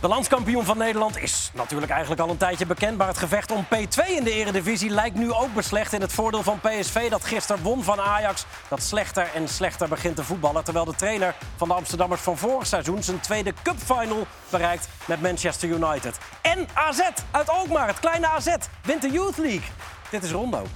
[0.00, 2.98] De landskampioen van Nederland is natuurlijk eigenlijk al een tijdje bekend.
[2.98, 6.42] Maar het gevecht om P2 in de Eredivisie lijkt nu ook beslecht in het voordeel
[6.42, 7.10] van PSV.
[7.10, 8.44] Dat gisteren won van Ajax.
[8.68, 10.64] Dat slechter en slechter begint te voetballen.
[10.64, 15.68] Terwijl de trainer van de Amsterdammers van vorig seizoen zijn tweede cupfinal bereikt met Manchester
[15.68, 16.18] United.
[16.42, 19.68] En AZ uit Alkmaar, het kleine AZ, wint de Youth League.
[20.10, 20.66] Dit is Rondo.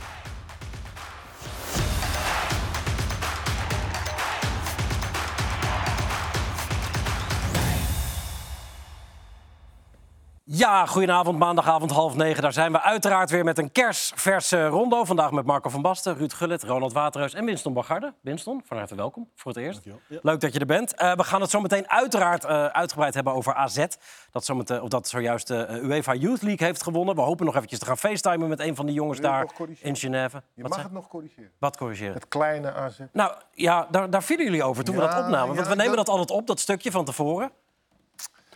[10.54, 12.42] Ja, goedenavond, maandagavond half negen.
[12.42, 15.04] Daar zijn we uiteraard weer met een kersverse rondo.
[15.04, 18.14] Vandaag met Marco van Basten, Ruud Gullit, Ronald Waterhuis en Winston Bagarde.
[18.20, 19.80] Winston, van harte welkom voor het eerst.
[20.08, 21.00] Leuk dat je er bent.
[21.02, 23.84] Uh, we gaan het zo meteen uiteraard uh, uitgebreid hebben over AZ.
[24.30, 27.14] Dat, zo meteen, of dat zojuist de uh, UEFA Youth League heeft gewonnen.
[27.14, 29.46] We hopen nog eventjes te gaan facetimen met een van die jongens daar
[29.80, 30.42] in Genève.
[30.54, 31.50] Je Wat mag het nog corrigeren.
[31.58, 32.14] Wat corrigeren?
[32.14, 32.98] Het kleine AZ.
[33.12, 35.54] Nou ja, daar, daar vielen jullie over toen Ja, we dat opnamen.
[35.54, 37.52] Want ja, we nemen dat- dat altijd op, dat stukje van tevoren.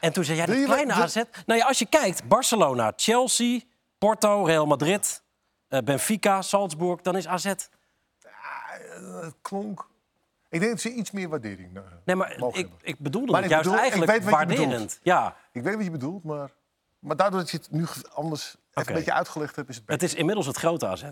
[0.01, 1.15] En toen zei jij, dat kleine AZ...
[1.47, 3.61] Nou ja, als je kijkt, Barcelona, Chelsea,
[3.99, 5.23] Porto, Real Madrid...
[5.69, 7.45] eh, Benfica, Salzburg, dan is AZ...
[7.45, 9.87] Het klonk.
[10.49, 13.51] Ik denk dat ze iets meer waardering eh, Nee, maar ik, ik bedoelde Maar het
[13.51, 14.59] ik juist bedoel- ik eigenlijk weet wat je bedoelt.
[14.69, 14.99] waarderend.
[15.03, 16.51] Ja, Ik weet wat je bedoelt, maar,
[16.99, 19.99] maar daardoor dat je het nu anders even een beetje uitgelegd hebt, is het het
[20.01, 20.15] beter.
[20.15, 21.03] is inmiddels het grote AZ.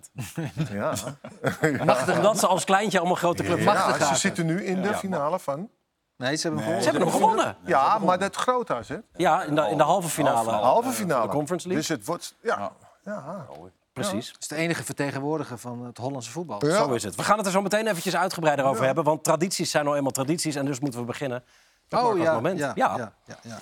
[0.71, 0.95] Ja.
[2.19, 5.39] Omdat ze als kleintje allemaal grote clubs Ja, machtig ze zitten nu in de finale
[5.39, 5.71] van.
[6.17, 6.85] Nee, ze hebben Ze gewonnen.
[6.85, 7.57] hebben hem gewonnen.
[7.65, 8.91] Ja, maar dat grote AZ.
[9.17, 10.51] Ja, in de, in de halve finale.
[10.51, 11.27] Halve finale.
[11.27, 11.87] de Conference League.
[11.87, 12.35] Dus het wordt.
[12.43, 12.73] Ja.
[13.05, 13.47] ja.
[13.93, 14.29] Precies.
[14.33, 16.67] Het is de enige vertegenwoordiger van het Hollandse voetbal.
[16.67, 16.77] Ja.
[16.77, 17.15] Zo is het.
[17.15, 19.05] We gaan het er zo meteen eventjes uitgebreider over hebben.
[19.05, 20.55] Want tradities zijn nou eenmaal tradities.
[20.55, 21.45] En dus moeten we beginnen
[21.89, 22.55] met Marco's moment.
[22.55, 23.59] Oh, Ja, ja, ja, ja.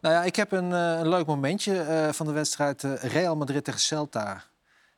[0.00, 3.36] Nou ja, ik heb een, eh, een leuk momentje eh, van de wedstrijd eh, Real
[3.36, 4.42] Madrid tegen Celta.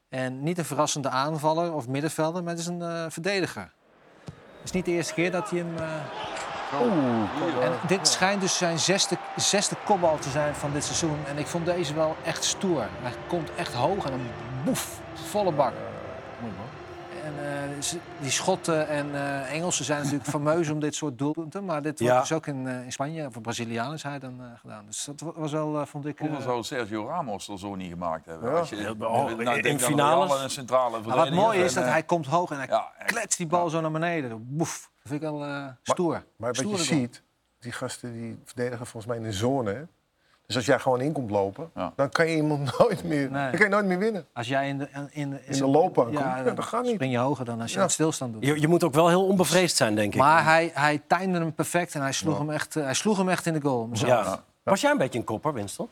[0.08, 3.72] En niet een verrassende aanvaller of middenvelder, maar het is een eh, verdediger.
[4.24, 5.74] Het is niet de eerste keer dat hij hem...
[7.62, 11.18] En dit schijnt dus zijn zesde, zesde kopbal te zijn van dit seizoen.
[11.28, 12.84] En ik vond deze wel echt stoer.
[13.02, 14.20] Hij komt echt hoog en dan
[14.64, 15.72] boef, volle bak.
[17.24, 21.64] En eh, die Schotten en eh, Engelsen zijn natuurlijk fameus om dit soort doelpunten.
[21.64, 22.20] Maar dit wordt Ja.
[22.20, 24.86] dus ook in, eh, in Spanje, of Braziliaan is hij dan eh, gedaan.
[24.86, 26.18] Dus dat wa- was wel, vond ik...
[26.18, 28.50] Hoeveel eh, zou Sergio Ramos er zo niet gemaakt hebben?
[28.52, 28.58] Ja.
[28.58, 30.42] Als je, oh, nou, in finales.
[30.42, 33.38] Een centrale maar wat mooi is, en, dat hij komt hoog en hij Ja, kletst
[33.38, 34.46] die bal zo naar beneden.
[34.56, 34.89] Boef.
[35.02, 36.12] Dat vind ik wel eh, stoer.
[36.36, 36.76] Maar wat je goal.
[36.76, 37.22] ziet,
[37.60, 39.72] die gasten die verdedigen volgens mij in de zone.
[39.72, 39.82] Hè?
[40.46, 41.92] Dus als jij gewoon in komt lopen, Ja.
[41.96, 43.42] dan kan je iemand nooit meer, Nee.
[43.42, 44.26] dan kan je nooit meer winnen.
[44.32, 46.82] Als jij in de, in, in, In de loopbaan komt, ja, ja, dan dat gaat
[46.82, 46.94] niet.
[46.94, 47.80] spring je hoger dan als je Ja.
[47.80, 48.44] aan het stilstand doet.
[48.44, 50.18] Je, je moet ook wel heel onbevreesd zijn, denk ik.
[50.20, 53.28] Maar hij, hij timde hem perfect en hij sloeg, hem, echt, eh, hij sloeg hem
[53.28, 53.88] echt in de goal.
[54.62, 55.88] Was jij een beetje een kopper, Winston?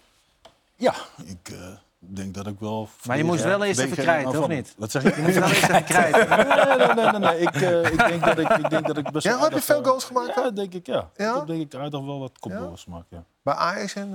[0.77, 1.53] Ja, ik
[2.01, 2.89] eh, denk dat ik wel...
[3.07, 4.57] Maar je moest wel eerst even krijten, of aanvallen.
[4.57, 4.75] niet?
[4.77, 5.13] Wat zeg je?
[5.17, 6.29] Je moet wel eerst even krijten.
[6.29, 7.41] Nee, nee, nee, nee.
[7.41, 9.61] Ik, eh, ik, denk dat ik, ik denk dat ik best Ja, wel heb je
[9.61, 11.11] veel eh, goals gemaakt Ja, denk ik, ja.
[11.17, 11.31] Ja?
[11.31, 13.25] Ik heb denk ik aardig wel wat kopballs gemaakt, ja.
[13.43, 14.15] Bij Ajax en...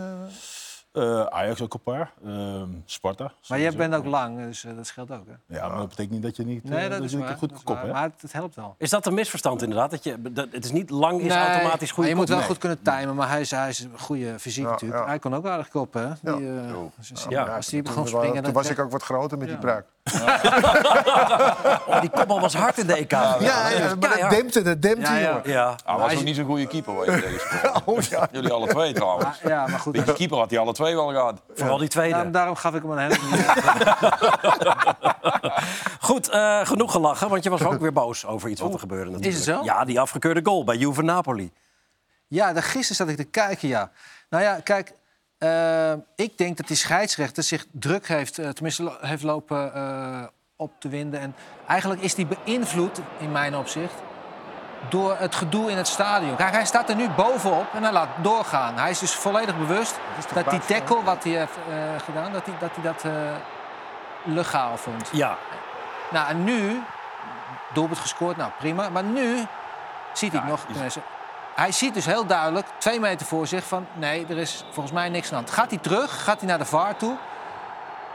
[0.94, 2.12] eh, Eh, Ajax ook een paar.
[2.26, 3.32] Ehm, Sparta.
[3.48, 5.26] Maar jij bent ook lang, dus eh, dat scheelt ook.
[5.28, 5.56] Hè?
[5.56, 7.38] Ja, maar dat betekent niet dat je niet, eh, Nee, dat dat is je waar.
[7.38, 7.84] goed dat is kop waar.
[7.84, 7.96] hebt.
[7.96, 8.76] Maar het, het helpt wel.
[8.78, 9.92] Is dat een misverstand inderdaad?
[9.92, 12.08] Dat je, dat, het is niet lang is Nee, automatisch goed.
[12.08, 12.46] je moet wel Nee.
[12.48, 15.02] goed kunnen timen, maar hij is, hij is een goede fysiek Ja, natuurlijk.
[15.02, 15.08] ja.
[15.08, 16.36] Hij kon ook aardig koppen, hè?
[16.38, 16.74] Die, eh,
[17.10, 17.44] dus- Ja.
[17.46, 18.44] Als begon springen...
[18.44, 19.86] toen was ik ook wat groter met die pruik.
[21.88, 23.12] Oh, die kopbal was hard in de EK.
[23.12, 24.36] Ja, ja, Dat is maar dat keihard.
[24.36, 25.28] dempte, dat dempte, Ja, ja.
[25.30, 25.50] jongen.
[25.50, 25.76] Ja.
[25.86, 27.82] Hij was ook niet zo'n goede keeper waar je tegen speelde.
[27.86, 28.28] Oh, ja.
[28.32, 29.26] Jullie alle twee trouwens.
[29.44, 29.94] Ah, ja, maar goed.
[29.94, 31.42] Die keeper had hij alle twee wel gehad.
[31.56, 32.14] Vooral die tweede.
[32.14, 33.18] Daarom, daarom gaf ik hem een hele
[36.00, 39.12] Goed, eh, genoeg gelachen, want je was ook weer boos over iets wat er gebeurde
[39.12, 39.40] natuurlijk.
[39.40, 39.64] is het zo?
[39.64, 41.52] Ja, die afgekeurde goal bij Juve Napoli.
[42.28, 43.92] Ja, gisteren zat ik te kijken, ja.
[44.30, 44.94] Nou ja, kijk,
[45.44, 50.24] eh, ik denk dat die scheidsrechter zich druk heeft, eh, tenminste lo- heeft lopen eh,
[50.56, 51.20] op te winden.
[51.20, 51.36] En
[51.68, 53.94] eigenlijk is die beïnvloed, in mijn opzicht,
[54.90, 56.36] door het gedoe in het stadion.
[56.36, 58.78] Kijk, hij staat er nu bovenop en hij laat doorgaan.
[58.78, 60.00] Hij is dus volledig bewust
[60.34, 61.58] dat die tackle wat hij heeft
[62.04, 63.06] gedaan, dat hij dat, hij dat
[64.24, 65.10] legaal vond.
[65.12, 65.38] Ja,
[66.12, 66.82] Nou, en nu,
[67.74, 68.90] doelpunt gescoord, nou prima.
[68.90, 69.46] Maar nu
[70.14, 70.66] ziet hij nog.
[71.56, 75.10] Hij ziet dus heel duidelijk, twee meter voor zich, van nee, er is volgens mij
[75.10, 75.50] niks aan de hand.
[75.50, 77.18] Gaat hij terug, gaat hij naar de VAR toe,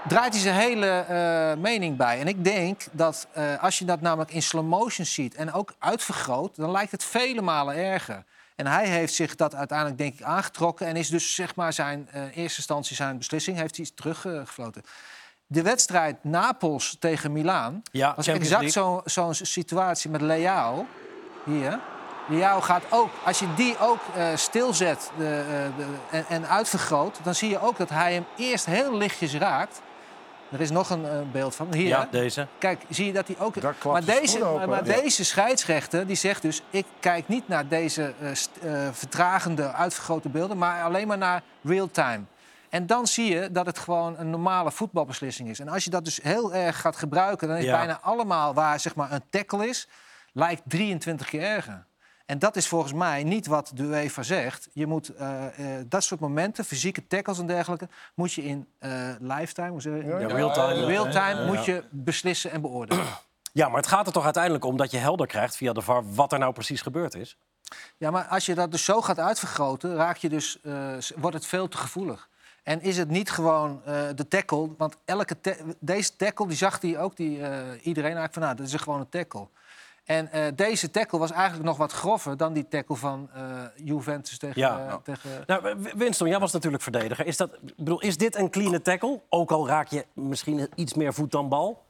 [0.08, 2.20] draait hij zijn hele eh, mening bij.
[2.20, 5.74] En ik denk dat eh, als je dat namelijk in slow motion ziet en ook
[5.78, 8.24] uitvergroot, dan lijkt het vele malen erger.
[8.56, 12.08] En hij heeft zich dat uiteindelijk denk ik aangetrokken en is dus zeg maar zijn
[12.12, 14.82] eh, in eerste instantie zijn beslissing heeft hij teruggefloten.
[15.46, 20.86] De wedstrijd Napels tegen Milaan Ja, was Champions exact zo- zo'n situatie met Leao.
[21.44, 21.80] Hier.
[22.28, 27.18] Leao gaat ook, als je die ook eh, stilzet de, eh, de, en, en uitvergroot,
[27.22, 29.80] dan zie je ook dat hij hem eerst heel lichtjes raakt.
[30.52, 31.74] Er is nog een eh, beeld van.
[31.74, 32.06] Hier, Ja, hè?
[32.10, 32.46] deze.
[32.58, 33.82] Kijk, zie je dat hij ook...
[33.84, 36.62] Maar de deze, open, maar, deze scheidsrechter die zegt dus...
[36.70, 40.58] ik kijk niet naar deze eh, st- eh, vertragende, uitvergrote beelden...
[40.58, 42.20] maar alleen maar naar real-time.
[42.68, 45.60] En dan zie je dat het gewoon een normale voetbalbeslissing is.
[45.60, 47.48] En als je dat dus heel erg gaat gebruiken...
[47.48, 47.76] dan is Ja.
[47.76, 49.88] bijna allemaal waar zeg maar, een tackle is...
[50.32, 51.84] lijkt 23 keer erger.
[52.28, 54.68] En dat is volgens mij niet wat de UEFA zegt.
[54.72, 57.88] Je moet eh, eh, dat soort momenten, fysieke tackles en dergelijke...
[58.14, 58.90] moet je in eh
[59.20, 60.06] lifetime, hoe zeg je?
[60.06, 60.74] Ja, real-time.
[60.74, 63.04] ja, Real-time moet je beslissen en beoordelen.
[63.52, 66.14] Ja, maar het gaat er toch uiteindelijk om dat je helder krijgt via de VAR
[66.14, 67.36] wat er nou precies gebeurd is.
[67.96, 71.46] Ja, maar als je dat dus zo gaat uitvergroten, raak je dus, eh, wordt het
[71.46, 72.28] veel te gevoelig.
[72.62, 74.68] En is het niet gewoon eh, de tackle?
[74.78, 77.50] Want elke ta- deze tackle, die zag die ook die, eh,
[77.82, 79.48] iedereen eigenlijk van, nou, dat is een gewoon een tackle.
[80.08, 84.38] En eh, deze tackle was eigenlijk nog wat grover dan die tackle van eh, Juventus
[84.38, 84.60] tegen...
[84.60, 84.88] Ja.
[84.88, 87.26] eh, tegen Nou, Winston, jij was natuurlijk verdediger.
[87.26, 89.20] Is, dat, bedoel, is dit een clean tackle?
[89.28, 91.84] Ook al raak je misschien iets meer voet dan bal?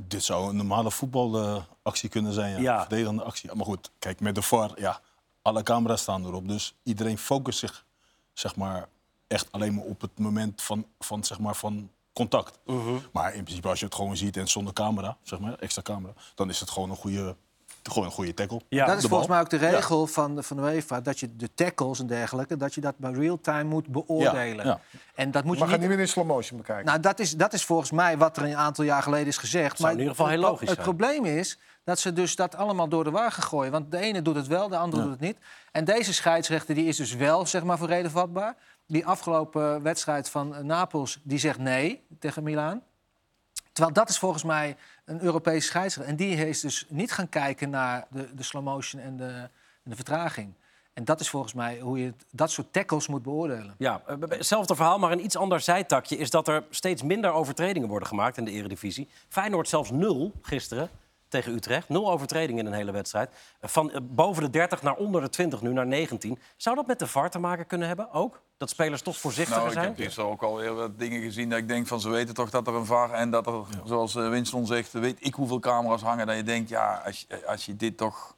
[0.00, 2.58] Dit zou een normale voetbalactie kunnen zijn, ja.
[2.58, 2.80] Ja.
[2.80, 3.54] Verdedigende actie.
[3.54, 5.00] Maar goed, kijk, met de VAR, ja,
[5.42, 6.48] alle camera's staan erop.
[6.48, 7.84] Dus iedereen focust zich,
[8.32, 8.88] zeg maar,
[9.26, 12.58] echt alleen maar op het moment van, van, zeg maar, van contact.
[13.12, 16.12] Maar in principe, als je het gewoon ziet en zonder camera, zeg maar, extra camera,
[16.34, 17.36] dan is het gewoon een goede,
[17.82, 18.60] gewoon een goede tackle.
[18.68, 21.00] Ja, dat is volgens mij ook de regel van, de, van de UEFA...
[21.00, 24.66] dat je de tackles en dergelijke, dat je dat bij real-time moet beoordelen.
[24.66, 24.98] Ja, ja.
[25.14, 26.84] En dat moet Je het niet niet meer in slow motion bekijken.
[26.86, 29.78] Nou, dat is, dat is volgens mij wat er een aantal jaar geleden is gezegd.
[29.78, 30.96] Zou in ieder geval heel het- logisch Het zijn.
[30.96, 33.72] probleem is dat ze dus dat allemaal door de war gaan gooien.
[33.72, 35.36] Want de ene doet het wel, de andere doet het niet.
[35.72, 38.56] En deze scheidsrechter die is dus wel zeg maar, voor reden vatbaar.
[38.90, 42.82] Die afgelopen wedstrijd van eh, Napels die zegt nee tegen Milaan.
[43.72, 46.12] Terwijl dat is volgens mij een Europese scheidsrechter.
[46.12, 49.48] En die is dus niet gaan kijken naar de, de slow motion en de,
[49.84, 50.54] en de vertraging.
[50.92, 53.74] En dat is volgens mij hoe je dat soort tackles moet beoordelen.
[53.78, 56.16] Ja, eh, hetzelfde verhaal, maar een iets ander zijtakje...
[56.16, 59.08] is dat er steeds minder overtredingen worden gemaakt in de eredivisie.
[59.28, 60.90] Feyenoord zelfs nul gisteren
[61.28, 61.88] tegen Utrecht.
[61.88, 63.30] Nul overtredingen in een hele wedstrijd.
[63.60, 66.38] Eh, Van eh, boven de 30 naar onder de 20 nu, naar 19.
[66.56, 68.42] Zou dat met de VAR te maken kunnen hebben, ook?
[68.56, 69.86] Dat spelers toch voorzichtiger Nou, ik zijn?
[69.86, 72.66] heb gisteren ook alweer wat dingen gezien dat ik denk van ze weten toch dat
[72.66, 76.26] er een VAR en dat er, zoals eh, Winston zegt, weet ik hoeveel camera's hangen.
[76.26, 78.36] Dat je denkt, ja, als je, als je dit toch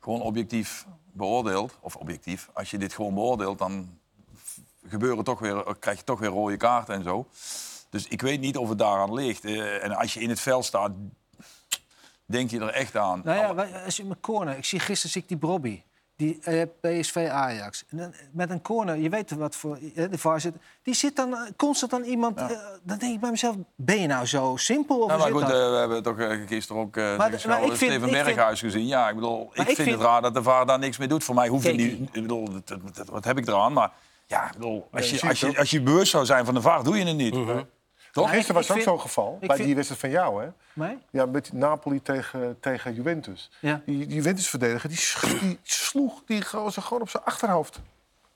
[0.00, 3.98] gewoon objectief beoordeelt, of objectief, als je dit gewoon beoordeelt, dan
[4.86, 7.26] gebeuren toch weer, krijg je toch weer rode kaarten en zo.
[7.90, 9.44] Dus ik weet niet of het daaraan ligt.
[9.44, 10.90] Eh, en als je in het veld staat,
[12.30, 13.20] denk je er echt aan.
[13.24, 15.82] Nou ja, als je mijn corner, ik zie gisteren zie ik die Brobby.
[16.16, 17.84] Die eh, PSV Ajax.
[17.88, 20.54] En dan, met een corner, je weet wat voor eh, de VAR zit.
[20.82, 22.38] Die zit dan eh, constant aan iemand.
[22.38, 22.46] eh,
[22.82, 24.98] dan denk ik bij mezelf: ben je nou zo simpel?
[25.00, 27.28] Of maar zit goed, eh, we hebben toch eh, gisteren ook uh, Maar- maar
[27.62, 28.86] ik vind- Steven ik vind- Berghuis gezien.
[28.86, 31.08] Ja, ik bedoel, ik ik vind, vind- het raar dat de VAR daar niks mee
[31.08, 31.24] doet.
[31.24, 32.00] Voor mij hoeft het niet.
[32.00, 33.72] Ik bedoel, dat- dat- dat- wat heb ik eraan?
[33.72, 33.90] Maar
[34.26, 36.60] ja, ik bedoel, als, je, je als, je, als je bewust zou zijn van de
[36.60, 37.34] VAR, doe je het niet.
[38.12, 38.24] Toch?
[38.24, 40.48] Maar Gisteren was ik ook vind- zo'n geval, bij vind- die wedstrijd van jou, hè?
[40.72, 40.98] Nee?
[41.10, 43.50] Ja, met Napoli tegen, tegen Juventus.
[43.60, 43.80] Ja.
[43.86, 47.80] Die, die Juventus-verdediger die, sch- die sloeg die gozer gewoon op zijn achterhoofd.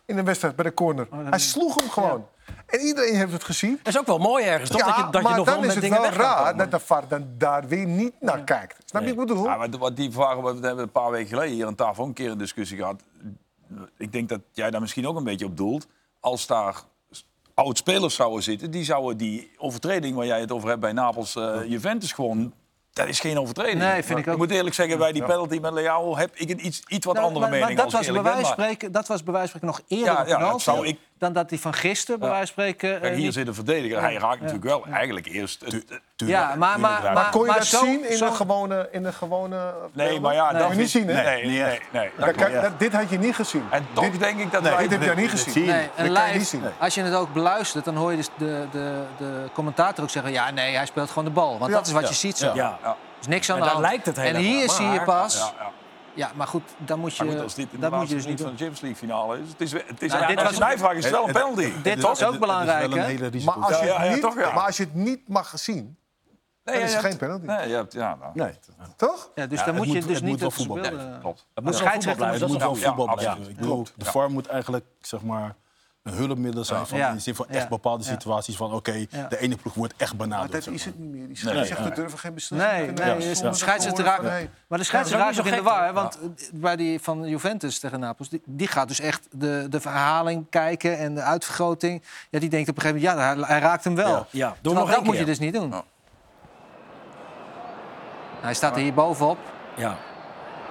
[0.06, 1.06] In een wedstrijd bij de corner.
[1.10, 2.26] dat- Hij sloeg hem gewoon.
[2.66, 3.80] En iedereen heeft het gezien.
[3.82, 4.84] Dat is ook wel mooi ergens, toch?
[4.84, 7.26] dat je, dat je maar wel dan is het wel raar dat de VAR dan
[7.38, 8.76] daar weer niet naar kijkt.
[8.84, 9.16] Snap je Nee.
[9.16, 9.50] wat ik bedoel?
[9.50, 12.12] Ja, maar wat die VAR, we hebben een paar weken geleden hier aan tafel een
[12.12, 13.02] keer een discussie gehad.
[13.96, 15.86] Ik denk dat jij daar misschien ook een beetje op doelt.
[16.20, 16.82] Als daar
[17.54, 21.56] oud-spelers zouden zitten, die zouden die overtreding waar jij het over hebt bij Napels eh,
[21.66, 22.52] Juventus gewoon...
[22.92, 23.78] Dat is geen overtreding.
[23.78, 24.36] Nee, vind ik ook.
[24.36, 27.26] moet eerlijk zeggen, bij die penalty met Leao heb ik een iets, iets wat Nou,
[27.26, 29.60] andere maar, mening maar als dat, ik was bij spreken, dat was bij wijze van
[29.62, 32.64] nog eerder Ja, ja, dat zou ik- dan dat die van gisteren bij wijze van
[32.64, 32.94] spreken...
[32.94, 34.00] eh, Kijk, hier niet- zit een verdediger.
[34.00, 35.60] Hij raakt natuurlijk wel eigenlijk eerst...
[35.64, 38.34] het- Ja, maar, maar, maar, maar kon je maar dat zo- zien in zo- de
[38.34, 38.88] gewone...
[38.92, 40.50] In de gewone nee, maar ja...
[40.52, 41.22] Dat dat je niet zien, hè?
[41.22, 41.80] Nee, nee, nee.
[41.92, 42.10] nee.
[42.18, 43.64] Dat kan- dat- dit had je niet gezien.
[43.70, 44.82] En toch dit, denk ik dat nee, wij...
[44.82, 45.64] dit heb jij niet gezien.
[45.66, 46.62] Nee, Dat en kan je live, niet zien.
[46.78, 50.32] als je het ook beluistert, dan hoor je dus de, de, de commentator ook zeggen...
[50.32, 51.58] ja, nee, hij speelt gewoon de bal.
[51.58, 51.76] Want Ja.
[51.76, 52.08] dat is wat Ja.
[52.08, 52.50] je ziet zo.
[52.54, 52.78] Ja.
[52.82, 53.80] Er is niks aan En de hand.
[53.80, 55.52] lijkt het En hier zie je pas...
[56.14, 56.28] Ja, ja.
[56.28, 58.14] Ja, maar goed, dan moet je, Maar goed, als dit in de dat moet je
[58.14, 59.48] laatste dus niet van de Champions League finale is...
[59.48, 61.32] Het is, het is Nou, als dit je was- mij vraagt, is het wel een
[61.32, 61.72] penalty.
[61.82, 62.88] Dit was ook belangrijk.
[63.44, 64.52] Maar als, je Ja, het ja, niet, ja.
[64.54, 65.96] maar als je het niet mag zien,
[66.64, 67.44] Nee, dan is het geen penalty.
[67.46, 67.92] Nee, je hebt...
[67.92, 68.52] Ja, nou, Nee,
[68.96, 69.30] toch?
[69.34, 70.92] Ja, dus Ja, dan moet je moet- dus niet tussen voetbal klopt.
[70.92, 73.50] Het moet De wel voetbal scheidsrechter blijven, het dat moet wel ja, voetbal blijven.
[73.50, 75.54] Ik bedoel, de VAR moet eigenlijk zeg maar,
[76.04, 77.08] een hulpmiddel zijn van, Ja.
[77.08, 78.10] in de zin van echt bepaalde Ja.
[78.10, 79.26] situaties van oké, Ja.
[79.28, 80.52] de ene ploeg wordt echt Maar benaderd.
[80.52, 80.94] dat zeg is maar.
[80.94, 81.18] het niet meer.
[81.20, 81.94] Die Nee, scheidsrechter nee.
[81.94, 84.22] durven geen beslissingen Nee, te nee, scheidsrechter raakt,
[84.68, 85.92] maar de scheidsrechter raakt ook in de war.
[85.92, 89.80] Want eh, bij die van Juventus tegen Napels, die, die gaat dus echt de, de
[89.80, 92.02] verhaling kijken en de uitvergroting.
[92.30, 94.08] Ja, die denkt op een gegeven moment, ja, hij, raakt hem wel.
[94.08, 94.26] Ja.
[94.30, 95.70] Ja, doe Terwijl nog dat één moet je dus niet doen.
[95.70, 95.84] Ja.
[98.40, 99.38] Hij staat er hier bovenop.
[99.76, 99.96] Ja.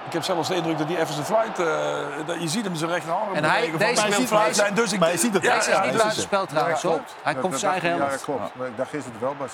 [0.06, 1.58] Ik heb zelfs de indruk dat hij even zijn fluit...
[1.58, 4.92] eh, dat je ziet hem zijn rechterarm En hij- deze- wil fluit deze- zijn, dus
[4.92, 4.98] ik...
[4.98, 5.42] maar je ziet het.
[5.42, 7.00] Ja, Deze is ja, niet buitenspel trouwens, hoor.
[7.22, 8.24] Hij Dat- komt dat- zijn eigen Ja, helft.
[8.24, 8.54] klopt.
[8.54, 9.52] Maar ik dacht dat het wel was.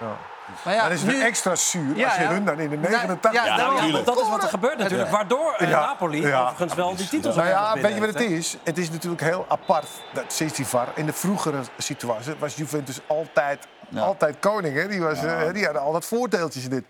[0.00, 0.06] Ja.
[0.64, 2.28] Maar ja, dat is nu- extra zuur Ja, als je ja.
[2.28, 3.32] hun dan in de Ja, 89...
[3.32, 5.10] ja, Ja, ja, dat is wat er gebeurt natuurlijk.
[5.10, 5.80] Waardoor eh, Ja.
[5.80, 6.42] Napoli Ja.
[6.42, 8.56] overigens wel die titels Nou ja, weet je wat het is?
[8.64, 10.88] Het is natuurlijk heel apart, dat sinds die VAR.
[10.94, 14.00] In de vroegere situatie was Juventus altijd, Ja.
[14.00, 14.76] altijd koning.
[14.76, 14.88] Hè?
[14.88, 16.84] Die, was, eh, die hadden altijd voordeeltjes in dit.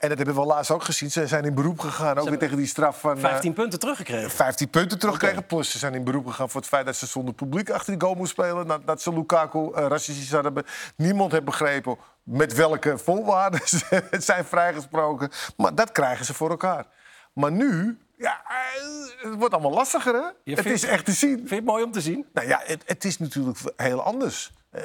[0.00, 1.10] En dat hebben we laatst ook gezien.
[1.10, 3.14] Ze zijn in beroep gegaan, ook weer tegen die straf van...
[3.16, 4.30] eh, 15 punten teruggekregen.
[4.30, 5.46] 15 punten terugkregen.
[5.46, 8.00] Plus ze zijn in beroep gegaan voor het feit dat ze zonder publiek achter die
[8.02, 8.66] goal moesten spelen.
[8.66, 10.64] Dat, dat ze Lukaku uh, racistisch hadden.
[10.96, 15.30] Niemand heeft begrepen met welke voorwaarden ze zijn vrijgesproken.
[15.56, 16.86] Maar dat krijgen ze voor elkaar.
[17.32, 20.28] Maar nu, ja, eh, het wordt allemaal lastiger, hè?
[20.44, 21.36] Je het is echt te zien.
[21.36, 22.26] Vind je het mooi om te zien?
[22.32, 24.52] Nou ja, het, het is natuurlijk heel anders.
[24.70, 24.82] Eh,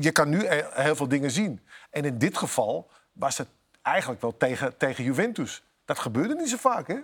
[0.00, 1.60] je kan nu he- heel veel dingen zien.
[1.90, 3.48] En in dit geval was het
[3.88, 5.62] eigenlijk wel tegen, tegen Juventus.
[5.84, 6.96] Dat gebeurde niet zo vaak, hè?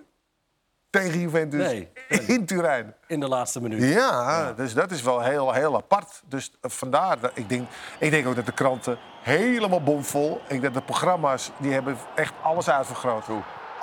[0.89, 1.89] Tegen Juventus Nee.
[2.35, 2.95] in Turijn.
[3.07, 3.83] In de laatste minuut.
[3.83, 6.21] Ja, dus dat is wel heel, heel apart.
[6.25, 7.67] Dus eh, vandaar, dat ik denk,
[7.99, 10.35] ik denk ook dat de kranten helemaal bomvol...
[10.35, 13.25] Ik denk dat de programma's, die hebben echt alles uitvergroot.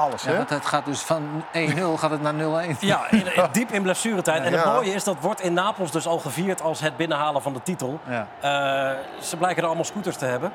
[0.03, 0.37] Alles, Ja, hè?
[0.37, 2.79] want het gaat dus van 1-0 gaat het naar 0-1.
[2.79, 4.45] Ja, in- in- diep in blessuretijd.
[4.45, 4.73] En het Ja.
[4.73, 8.01] mooie is, dat wordt in Napels dus al gevierd als het binnenhalen van de titel.
[8.09, 8.27] Ja.
[8.41, 10.53] Eh, ze blijken er allemaal scooters te hebben.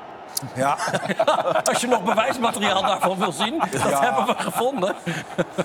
[0.54, 0.76] Ja.
[1.70, 4.94] Als je nog bewijsmateriaal daarvan wil zien, dat hebben we gevonden.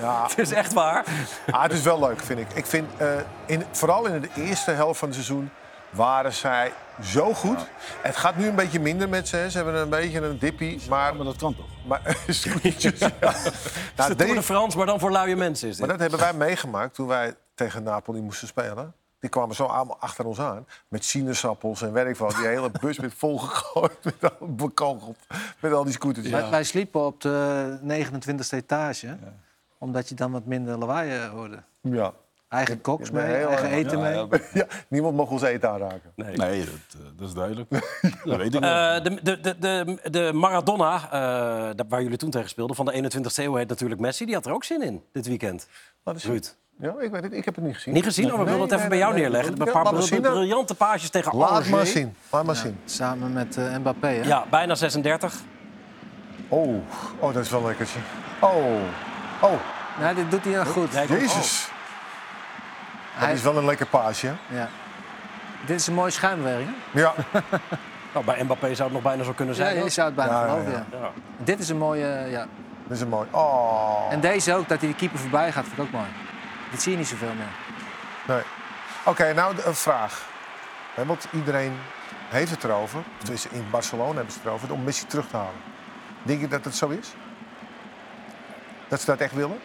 [0.00, 0.22] Ja.
[0.28, 1.04] Het is echt waar.
[1.50, 2.52] Ah, het is wel leuk, vind ik.
[2.52, 3.06] Ik vind, eh,
[3.46, 5.50] in, vooral in de eerste helft van het seizoen
[5.94, 6.72] waren zij
[7.02, 7.58] zo goed.
[8.02, 9.36] Het gaat nu een beetje minder met ze.
[9.36, 9.50] hè.
[9.50, 11.16] Ze hebben een beetje een dippie, maar...
[11.16, 11.66] Maar dat kan toch?
[11.86, 13.10] maar scootertjes, ja.
[13.20, 13.52] Het is
[13.96, 15.86] Nou, de Tour de deze- France, maar dan voor luie mensen is dit.
[15.86, 18.94] maar dat hebben wij meegemaakt toen wij tegen Napoli moesten spelen.
[19.20, 20.66] Die kwamen zo allemaal achter ons aan.
[20.88, 22.28] Met sinaasappels en werk van.
[22.36, 23.92] Die hele bus met volgegooid.
[24.20, 25.16] Met al bekogeld.
[25.60, 26.28] Met al die scooters.
[26.28, 29.16] Wij, wij sliepen op de 29e etage.
[29.78, 31.62] Omdat je dan wat minder lawaai eh, hoorde.
[31.80, 32.12] Ja.
[32.54, 34.14] Eigen koks mee, heel eigen eten mee.
[34.52, 34.66] ja.
[34.88, 36.12] Niemand mag ons eten aanraken.
[36.16, 36.36] Nee.
[36.36, 37.70] Nee, dat, eh, dat is duidelijk.
[38.24, 38.94] dat weet ik wel.
[38.96, 43.10] Eh, de, de, de, de, de Maradona, eh, waar jullie toen tegen speelden, van de
[43.12, 44.24] 21ste eeuw heet natuurlijk Messi.
[44.24, 45.66] Die had er ook zin in dit weekend.
[46.04, 46.56] Laat eens Ruud.
[46.78, 47.32] Ja, ik weet het.
[47.32, 47.94] Ik heb het niet gezien.
[47.94, 48.24] Niet gezien?
[48.24, 49.22] Oh, we Nee, willen het nee, even bij nee, jou nee.
[49.22, 49.52] neerleggen.
[49.60, 51.68] Een paar laat maar bril- briljante paasjes tegen Laat Angers.
[51.68, 52.14] maar zien.
[52.30, 52.78] Laat maar zien.
[52.84, 54.06] Samen met eh, Mbappé.
[54.06, 54.22] Hè?
[54.28, 55.34] Ja, bijna 36.
[56.48, 56.74] Oh.
[57.18, 57.86] oh, dat is wel lekker.
[57.86, 58.00] zie.
[58.40, 58.50] Oh.
[59.40, 59.52] Oh,
[60.00, 60.92] Nou, dit doet hij heel goed.
[60.92, 61.68] Nee, jezus.
[63.14, 64.32] Dat Hij- is wel een lekker paasje.
[64.48, 64.68] Ja.
[65.66, 66.70] Dit is een mooie schuimwerking.
[66.90, 67.00] hè?
[67.00, 67.14] Ja.
[68.14, 69.74] Nou, bij Mbappé zou het nog bijna zo kunnen Ja, zijn.
[69.74, 69.90] je hoor.
[69.90, 70.84] zou het bijna Ja, ja, geloven, ja.
[70.92, 70.98] ja.
[70.98, 71.10] Ja.
[71.36, 72.06] Dit is een mooie...
[72.28, 72.46] Ja.
[72.86, 73.28] Dat is een mooi.
[73.30, 74.06] Oh.
[74.10, 76.06] En deze ook, dat hij de keeper voorbij gaat, vind ik ook mooi.
[76.70, 77.46] Dit zie je niet zoveel meer.
[78.36, 78.42] Nee.
[79.04, 80.22] Oké, nou de- een vraag.
[81.06, 81.72] Want iedereen
[82.28, 83.00] heeft het erover.
[83.18, 84.72] Tenminste, in Barcelona hebben ze het erover.
[84.72, 85.60] Om Messi terug te halen.
[86.22, 87.14] Denk je dat het zo is?
[88.88, 89.58] Dat ze dat echt willen?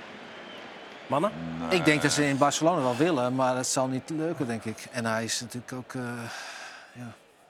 [1.10, 1.32] Mannen?
[1.70, 4.88] Ik denk dat ze in Barcelona wel willen, maar het zal niet lukken, denk ik.
[4.92, 5.94] En hij is natuurlijk ook...
[5.94, 6.02] eh,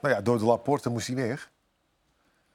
[0.00, 1.50] Nou ja, door de Laporte moest hij weg.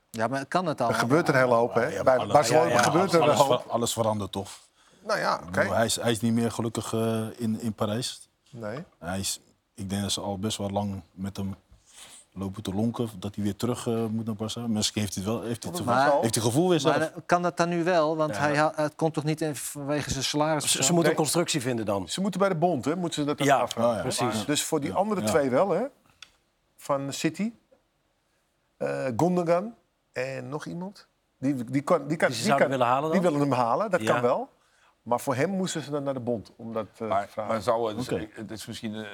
[0.10, 0.90] Ja, maar kan het al?
[0.90, 1.86] Er gebeurt een hele hoop, hè?
[1.88, 3.62] Ja, Bij alle- Barcelona ja, ja, gebeurt er een alles, hoop.
[3.62, 4.52] ver- alles verandert toch?
[5.06, 5.62] Nou ja, oké.
[5.74, 8.30] Hij, is, hij is niet meer gelukkig eh, in, in Parijs.
[8.50, 8.84] Nee.
[9.00, 9.40] Hij is,
[9.74, 11.56] ik denk dat ze al best wel lang met hem
[12.36, 13.10] lopen te lonken.
[13.20, 14.74] Dat hij weer terug eh, moet naar Barcelona.
[14.74, 15.42] Misschien heeft hij het wel.
[15.44, 16.98] Heeft hij het, Maar- heeft hij gevoel weer zelf.
[16.98, 18.16] Maar eh, kan dat dan nu wel?
[18.18, 20.76] Want hij ha- het komt toch niet in vanwege zijn salaris?
[20.76, 22.10] Ze, moeten een constructie vinden dan.
[22.10, 22.96] Ze moeten bij de bond, hè?
[22.96, 23.90] Moeten ze dat Ja, afvragen.
[23.92, 24.02] oh ja.
[24.02, 24.46] precies.
[24.46, 25.28] Dus voor die andere Ja.
[25.28, 25.84] twee wel, hè?
[26.78, 27.52] Van City.
[28.78, 29.76] Eh Gundogan
[30.12, 31.08] en nog iemand.
[31.40, 33.92] Die, die, kan, die, kan, Die ze die, kan- willen halen die willen hem halen,
[33.92, 34.12] dat Ja.
[34.14, 34.50] kan wel.
[35.02, 37.52] Maar voor hem moesten ze dan naar de bond om dat eh, te Maar, vragen.
[37.54, 38.28] maar zou het, Oké.
[38.34, 39.06] het is misschien...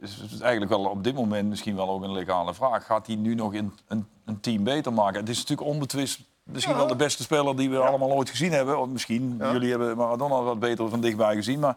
[0.00, 2.86] is het eigenlijk wel op dit moment misschien wel ook een legale vraag.
[2.86, 5.20] Gaat hij nu nog een, een, een team beter maken?
[5.20, 8.78] Het is natuurlijk onbetwist misschien wel de beste speler die we allemaal ooit gezien hebben.
[8.80, 9.52] Of misschien, Ja.
[9.52, 11.58] jullie hebben Maradona wat beter van dichtbij gezien.
[11.60, 11.76] Maar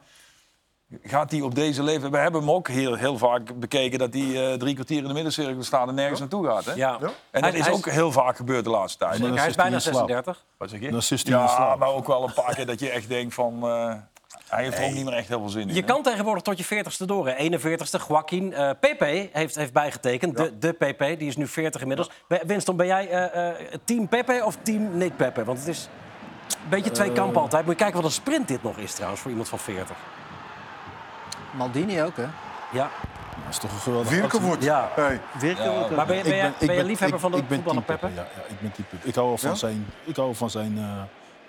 [1.03, 2.11] gaat hij op deze leeftijd...
[2.11, 5.13] We hebben hem ook heel, heel vaak bekeken dat hij eh, drie kwartier in de
[5.13, 6.65] middencirkel staat en nergens naartoe gaat.
[6.65, 6.73] Hè?
[6.73, 6.97] Ja.
[7.01, 7.07] Ja.
[7.31, 9.19] En Hij- dat is hij ook heel vaak gebeurd de laatste tijd.
[9.19, 9.95] Hij is is bijna in slaap.
[9.95, 10.45] 36.
[10.57, 10.87] Wat zeg je?
[10.87, 13.63] Is in ja, maar ook wel een paar keer dat je echt denkt van...
[13.63, 13.93] eh,
[14.49, 15.67] hij heeft er ook niet meer echt heel veel zin in.
[15.75, 15.85] Je hè?
[15.87, 17.27] kan tegenwoordig tot je 40ste door.
[17.27, 17.33] hè.
[17.57, 18.53] 41ste, Joaquin.
[18.53, 19.01] eh PP
[19.33, 20.37] heeft, heeft bijgetekend.
[20.37, 22.09] De, de PP, die is nu 40 inmiddels.
[22.45, 25.43] Winston, ben jij eh, eh, team Pepe of team niet Pepe?
[25.43, 25.89] Want het is
[26.63, 27.61] een beetje twee kampen altijd.
[27.65, 29.95] Moet je kijken wat een sprint dit nog is trouwens voor iemand van 40.
[31.51, 32.25] Maldini ook, hè?
[32.71, 32.89] Ja,
[33.45, 34.29] Dat is toch een geweldige actie.
[34.29, 34.63] Virkewoerd.
[34.63, 34.91] Ja.
[34.95, 35.19] Hey.
[35.39, 35.95] Hè?
[35.95, 38.13] maar ben je, ben liefhebber ik- van de ik ben voetballer team Pepe?
[38.15, 39.07] Ja, ja, ik ben team Pepe.
[39.07, 39.55] Ik hou wel van Ja?
[39.55, 40.83] zijn, ik hou van zijn, eh,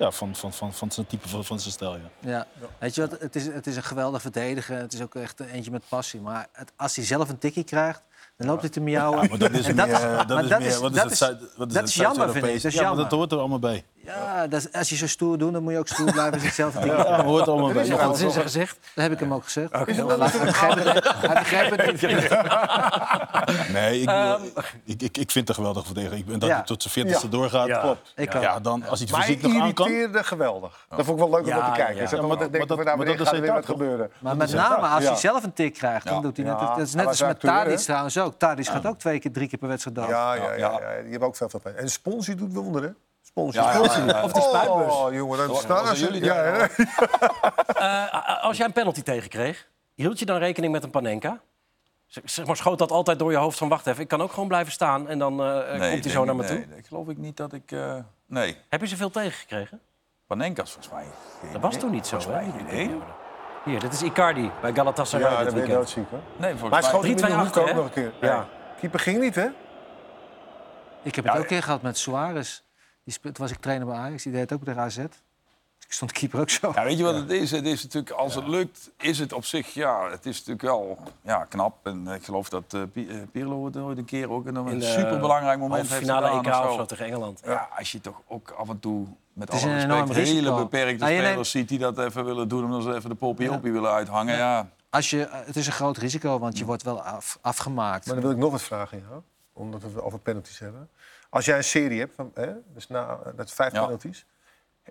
[0.00, 1.96] ja, van, van, van, van zijn type, van, van zijn stijl.
[1.96, 2.10] Ja.
[2.20, 2.46] Ja.
[2.78, 4.76] Weet je wat, het is, het is een geweldige verdediger.
[4.76, 6.20] Het is ook echt eentje met passie.
[6.20, 8.02] Maar als hij zelf een tikkie krijgt,
[8.40, 9.28] Dan loopt hij te miauwen.
[9.28, 9.86] Maar dat is En meer...
[9.90, 11.18] dat maar is dat meer- is- is dat is-
[11.56, 12.52] wat is dat is jammer, vind ik.
[12.52, 13.02] Dat is Ja, maar jammer.
[13.08, 13.84] dat hoort er allemaal bij.
[14.04, 16.36] Ja, dat is- als je zo stoer doet, dan moet je ook stoer blijven.
[16.38, 16.92] Is hetzelfde ding.
[16.96, 17.82] Ja, dat hoort er allemaal bij.
[17.82, 18.78] is Ja, wat in zijn gezicht.
[18.94, 19.74] Dat heb ik hem ook gezegd.
[19.74, 20.04] Oké, Hij
[20.44, 23.72] begrijpt het- hij begrijpt het niet.
[23.72, 24.42] Nee, ik, Ehm,
[24.84, 26.16] ik, ik, ik vind het een geweldig verdediger.
[26.18, 26.54] Ik ben dat Ja.
[26.54, 27.32] hij tot zijn veertigste Ja.
[27.32, 27.66] doorgaat.
[27.66, 27.80] Ja.
[27.80, 28.12] Klopt.
[28.16, 29.86] Ik Ja, dan, als hij het Maar fysiek nog aan kan...
[29.88, 30.86] irriteerde geweldig.
[30.88, 31.94] Dat vond ik wel leuk om Ja, naar te kijken.
[31.96, 32.00] ja.
[32.10, 34.10] Ja, maar dat- maar dat- nou, maar dat gaat is er weer wat gebeuren?
[34.18, 35.18] Maar met name als hij Ja.
[35.18, 36.20] zelf een tik krijgt, dan Ja.
[36.20, 36.60] doet hij net.
[36.60, 38.29] Ja, Dat is net als met Tadic trouwens ook.
[38.38, 40.08] Tadic gaat ook twee keer, drie keer per wedstrijd dood.
[40.08, 40.70] Ja, ja, ja, Ja.
[40.70, 41.02] ja.
[41.02, 41.76] Die hebben ook veel van pijn.
[41.76, 42.96] En Sponsie doet wonderen.
[43.22, 43.60] Sponsie.
[43.62, 44.22] Ja, ja, ja, ja.
[44.22, 44.92] Of die spuitbus.
[44.94, 46.04] Oh, jongen, dan was- staan was ze.
[46.04, 46.68] jullie Ja?
[47.74, 51.40] Eh, als jij een penalty tegenkreeg, hield je dan rekening met een Panenka?
[52.06, 53.68] Zeg- maar, schoot dat altijd door je hoofd van...
[53.68, 56.36] wacht even, ik kan ook gewoon blijven staan en dan eh, komt hij zo naar
[56.36, 56.56] me toe?
[56.68, 57.72] Nee, ik geloof ik niet dat ik...
[57.72, 57.94] eh,
[58.26, 59.80] nee, Heb je ze veel tegengekregen?
[60.26, 61.04] Panenka's volgens mij.
[61.42, 62.26] geen Dat was toen niet zo, hè?
[62.30, 62.90] mij
[63.64, 63.70] in.
[63.70, 65.94] Hier, dit is Icardi bij Galatasaray Ja, dit dan ben je weekend.
[65.94, 66.20] doodziek, hoor.
[66.36, 67.00] Nee, Maar volgens hij mij...
[67.00, 68.12] schoot in de 3-2 hoek ook nog een keer.
[68.20, 68.36] Ja.
[68.36, 68.46] Nee.
[68.80, 69.48] Keeper ging niet, hè?
[71.02, 72.60] Ik heb het ook een keer gehad met Suarez.
[73.04, 74.96] Die speelt, toen was ik trainer bij Ajax, die deed het ook tegen AZ.
[74.98, 76.72] Ik stond de keeper ook zo.
[76.74, 77.50] Ja, weet je wat het is?
[77.50, 80.98] Het is natuurlijk, als het lukt, is het op zich, ja, het is natuurlijk wel
[81.22, 81.86] ja, knap.
[81.86, 84.78] En ik geloof dat eh, eh, Pirlo het ooit een keer ook in een In
[84.78, 86.44] de superbelangrijk moment heeft Finale gedaan.
[86.44, 86.76] EK of of zo.
[86.78, 87.40] zo tegen Engeland.
[87.44, 89.06] Ja, als je toch ook af en toe
[89.40, 90.38] met Het is alle een respect enorm risico.
[90.50, 93.16] hele beperkte je neemt- spelers ziet die dat even willen doen omdat ze even de
[93.16, 94.36] popiopie willen uithangen.
[94.36, 94.68] Ja.
[94.90, 98.06] Als je, het is een groot risico, want je wordt wel af, afgemaakt.
[98.06, 99.20] Maar dan wil ik nog wat vragen, ja.
[99.52, 100.88] Omdat we het over penalties hebben.
[101.30, 103.82] Als jij een serie hebt, van, hè, dus na, dat vijf Ja.
[103.84, 104.26] penalties.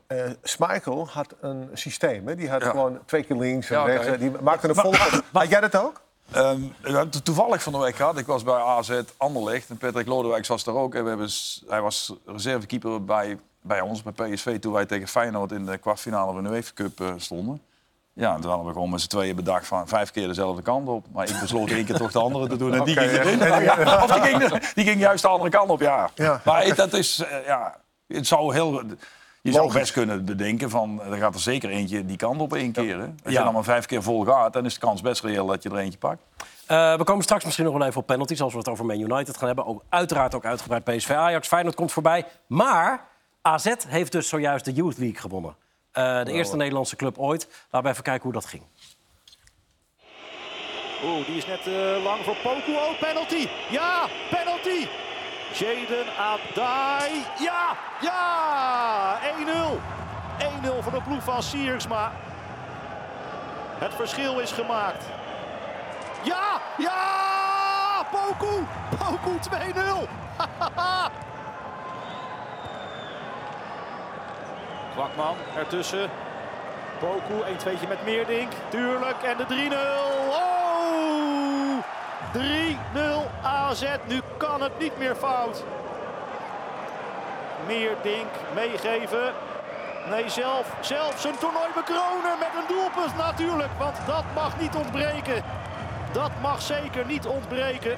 [0.07, 2.27] Eh Schmeichel had een systeem.
[2.27, 2.35] Hè?
[2.35, 2.69] Die had Ja.
[2.69, 4.17] gewoon twee keer links en Ja, rechts.
[4.17, 5.21] Die maakte een volgorde.
[5.33, 6.01] Had jij dat ook?
[6.31, 8.17] Ehm, we hebben het toevallig van de week gehad.
[8.17, 10.95] Ik was bij AZ Anderlecht en Patrick Lodewijk was daar ook.
[10.95, 11.29] En we hebben,
[11.67, 16.33] hij was reservekeeper bij, bij ons, bij PSV, toen wij tegen Feyenoord in de kwartfinale
[16.33, 17.61] van de UEFA Cup eh, stonden.
[18.13, 20.87] Ja, en toen hadden we gewoon met z'n tweeën bedacht van vijf keer dezelfde kant
[20.87, 21.05] op.
[21.13, 23.37] Maar ik besloot één keer toch de andere te doen en die ging erin.
[23.39, 23.59] ja.
[23.79, 26.09] Ja, Of die ging, die ging juist de andere kant op, ja.
[26.15, 26.41] Ja.
[26.45, 27.75] Maar dat is, eh, ja,
[28.07, 28.81] het zou heel...
[29.41, 32.71] Je zou best kunnen bedenken van, er gaat er zeker eentje die kant op één
[32.71, 32.97] keer.
[32.99, 33.03] Hè?
[33.05, 33.39] Als Ja.
[33.39, 35.69] je dan maar vijf keer vol gaat, dan is de kans best reëel dat je
[35.69, 36.21] er eentje pakt.
[36.65, 38.41] Eh, we komen straks misschien nog wel even op penalties...
[38.41, 39.65] als we het over Man United gaan hebben.
[39.65, 41.47] Ook, uiteraard ook uitgebreid PSV Ajax.
[41.47, 42.25] Feyenoord komt voorbij.
[42.47, 43.05] Maar
[43.41, 45.55] AZ heeft dus zojuist de Youth League gewonnen.
[45.91, 47.47] Eh, de eerste Nederlandse club ooit.
[47.69, 48.63] Laten we even kijken hoe dat ging.
[51.03, 52.73] Oeh, die is net eh, lang voor Poku.
[52.73, 53.47] Oh, penalty.
[53.69, 54.87] Ja, penalty.
[55.53, 57.23] Jaden Adai.
[57.39, 59.19] Ja, ja.
[59.21, 59.79] 1-0.
[60.39, 62.11] 1-0 voor de ploeg van Siersma.
[63.77, 65.05] Het verschil is gemaakt.
[66.23, 68.07] Ja, ja.
[68.11, 68.65] Poku.
[68.97, 70.09] Poku 2-0.
[74.99, 76.09] Kwakman ertussen.
[76.99, 78.51] Poku, 1 2 met Meerdink.
[78.69, 79.23] Tuurlijk.
[79.23, 79.75] En de 3-0.
[80.29, 81.83] Oh!
[82.33, 83.83] 3-0 AZ.
[84.07, 85.63] Nu kan het niet meer fout.
[87.67, 89.33] Meerdink meegeven.
[90.09, 93.71] Nee, zelf, zelf zijn toernooi bekronen met een doelpunt natuurlijk.
[93.77, 95.43] Want dat mag niet ontbreken.
[96.11, 97.97] Dat mag zeker niet ontbreken.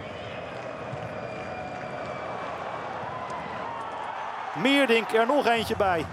[4.54, 6.06] Meerdink er nog eentje bij.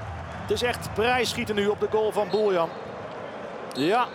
[0.49, 2.69] Het is echt prijsschieten nu op de goal van Boeljan.
[3.73, 4.07] Ja,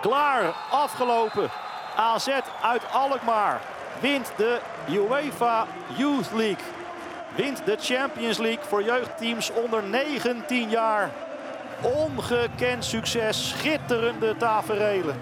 [0.00, 1.50] klaar, afgelopen.
[1.96, 2.28] AZ
[2.62, 3.60] uit Alkmaar
[4.00, 6.64] wint de UEFA Youth League.
[7.36, 11.10] Wint de Champions League voor jeugdteams onder 19 jaar.
[11.80, 15.20] Ongekend succes, schitterende taferelen.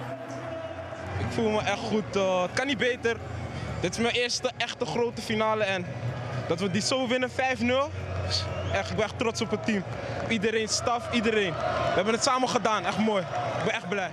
[1.18, 2.16] Ik voel me echt goed.
[2.16, 3.16] eh, het kan niet beter.
[3.80, 5.64] Dit is mijn eerste echte grote finale.
[5.64, 5.87] En
[6.48, 7.90] dat we die zo winnen, 5-0.
[8.74, 9.82] Echt, ik ben echt trots op het team.
[10.28, 11.52] Iedereen, staf, iedereen.
[11.52, 12.84] We hebben het samen gedaan.
[12.84, 13.22] Echt mooi.
[13.22, 14.10] Ik ben echt blij.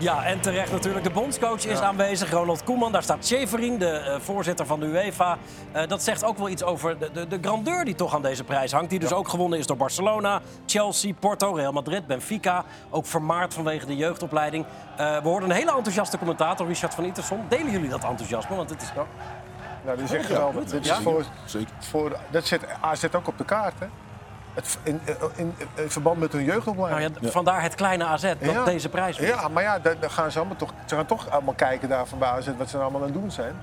[0.00, 1.04] Ja, en terecht natuurlijk.
[1.04, 2.92] De bondscoach is aanwezig, Ronald Koeman.
[2.92, 5.38] Daar staat Scheverin, de eh, voorzitter van de UEFA.
[5.72, 8.44] Eh, dat zegt ook wel iets over de, de, de grandeur die toch aan deze
[8.44, 8.90] prijs hangt.
[8.90, 12.64] Die dus ook gewonnen is door Barcelona, Chelsea, Porto, Real Madrid, Benfica.
[12.90, 14.64] Ook vermaard vanwege de jeugdopleiding.
[14.96, 17.44] Eh, we hoorden een hele enthousiaste commentator, Richard van Iterson.
[17.48, 18.56] Delen jullie dat enthousiasme?
[18.56, 18.88] Want het is...
[19.88, 20.64] Nou, dit is echt geweldig.
[20.64, 21.00] Dit is Ja?
[21.00, 21.68] voor, Zeker.
[21.78, 23.86] voor, dat zet AZ ook op de kaart, hè?
[24.54, 25.00] Het, in,
[25.36, 27.16] in, in verband met hun Nou jeugdopleiding.
[27.20, 28.64] ja, vandaar het kleine AZ dat Ja.
[28.64, 29.34] deze prijs wint.
[29.34, 32.18] Ja, maar ja, daar gaan ze, allemaal toch, ze gaan toch allemaal kijken daar van
[32.18, 33.54] bij AZ wat ze nou allemaal aan het doen zijn.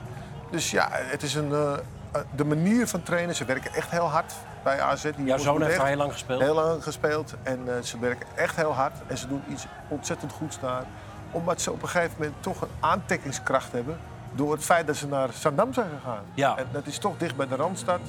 [0.50, 1.74] Dus ja, het is een, eh,
[2.12, 3.36] eh, de manier van trainen.
[3.36, 4.34] Ze werken echt heel hard
[4.64, 5.02] bij AZ.
[5.16, 6.42] Die Jouw zoon heeft daar heel lang gespeeld.
[6.42, 7.34] heel lang gespeeld.
[7.44, 8.94] En eh, ze werken echt heel hard.
[9.08, 10.84] En ze doen iets ontzettend goeds daar.
[11.32, 13.98] Omdat ze op een gegeven moment toch een aantrekkingskracht hebben.
[14.36, 16.24] Door het feit dat ze naar Zandam zijn gegaan.
[16.34, 16.58] Ja.
[16.58, 18.00] En dat is toch dicht bij de Randstad.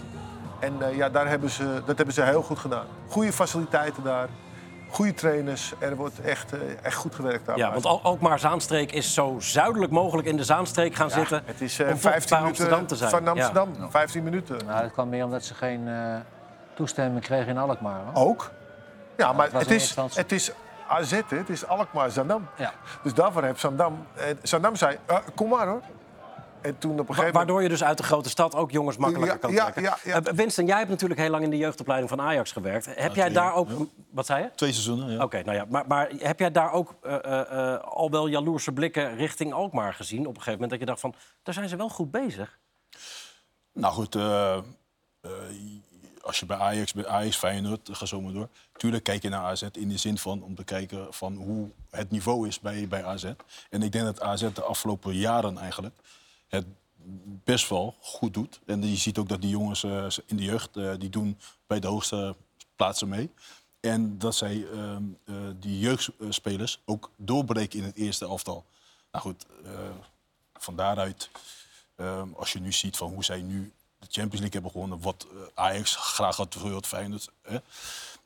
[0.60, 2.84] En eh, ja, daar hebben ze, dat hebben ze heel goed gedaan.
[3.08, 4.28] Goede faciliteiten daar.
[4.90, 5.72] goede trainers.
[5.78, 7.56] Er wordt echt, eh, echt goed gewerkt daar.
[7.56, 11.42] Ja, want Al- Alkmaar-Zaanstreek is zo zuidelijk mogelijk in de Zaanstreek gaan zitten.
[11.44, 13.10] het is eh, om toch 15 bij minuten Amsterdam te zijn.
[13.10, 13.30] van Ja.
[13.30, 13.90] Amsterdam.
[13.90, 14.56] 15 minuten.
[14.66, 16.14] Nou, dat kwam meer omdat ze geen eh,
[16.74, 18.00] toestemming kregen in Alkmaar.
[18.12, 18.28] Hoor.
[18.28, 18.50] Ook.
[19.16, 20.20] Ja, maar het is, instantie.
[20.20, 20.52] het is
[20.88, 21.36] AZ, hè.
[21.36, 22.46] het is Alkmaar, Zandam.
[22.56, 22.72] Ja.
[23.02, 24.06] Dus daarvoor heeft Zandam...
[24.14, 24.98] Eh, Zandam zei,
[25.34, 25.80] kom maar hoor.
[26.66, 27.35] En toen op een gegeven.
[27.35, 29.83] Waardoor je dus uit de grote stad ook jongens makkelijker Ja, kan ja, trekken.
[29.83, 30.22] ja, ja.
[30.22, 32.87] Eh, Winston, jij hebt natuurlijk heel lang in de jeugdopleiding van Ajax gewerkt.
[32.87, 33.68] Heb jij twee daar ook...
[33.68, 33.76] ja.
[34.11, 34.50] Wat zei je?
[34.55, 35.22] Twee seizoenen, ja.
[35.22, 38.72] Oké, nou ja, maar, maar heb jij daar ook eh, eh, eh, al wel jaloerse
[38.72, 40.20] blikken richting Alkmaar gezien?
[40.20, 42.59] Op een gegeven moment dat je dacht van, daar zijn ze wel goed bezig.
[43.72, 44.57] Nou goed, eh,
[45.20, 45.31] eh,
[46.22, 48.48] als je bij Ajax, bij Ajax, Feyenoord, ga zo maar door.
[48.76, 52.11] Tuurlijk kijk je naar AZ in de zin van om te kijken van hoe het
[52.11, 53.24] niveau is bij, bij AZ.
[53.70, 55.94] En ik denk dat AZ de afgelopen jaren eigenlijk
[56.57, 56.66] het
[57.45, 58.61] best wel goed doet.
[58.66, 61.81] En je ziet ook dat die jongens eh, in de jeugd, eh, die doen bij
[61.81, 62.37] de hoogste
[62.77, 63.31] plaatsen mee.
[63.81, 68.64] En dat zij ehm, eh, die jeugdspelers ook doorbreken in het eerste elftal.
[69.12, 69.47] Nou goed,
[70.55, 71.31] van daaruit,
[71.97, 75.27] ehm, als je nu ziet van hoe zij nu de Champions League hebben gewonnen, wat
[75.55, 77.31] Ajax graag had gewild, Feyenoord.
[77.42, 77.59] Hè?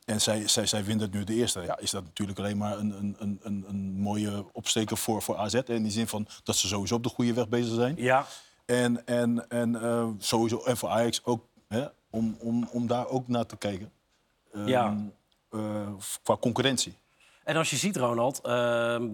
[0.05, 1.61] En zij, zij, zij winnen het nu de eerste.
[1.61, 5.35] Ja, is dat natuurlijk alleen maar een, een, een, een, een mooie opsteker voor, voor
[5.37, 5.53] AZ.
[5.53, 7.95] In die zin van dat ze sowieso op de goede weg bezig zijn.
[7.97, 8.25] Ja,
[8.65, 13.27] En, en, en eh, sowieso, en voor Ajax ook, hè, om, om, om daar ook
[13.27, 13.91] naar te kijken.
[14.53, 14.97] Ehm, Ja.
[15.49, 15.87] eh,
[16.23, 16.93] qua concurrentie.
[17.43, 19.07] en als je ziet, Ronald, ehm,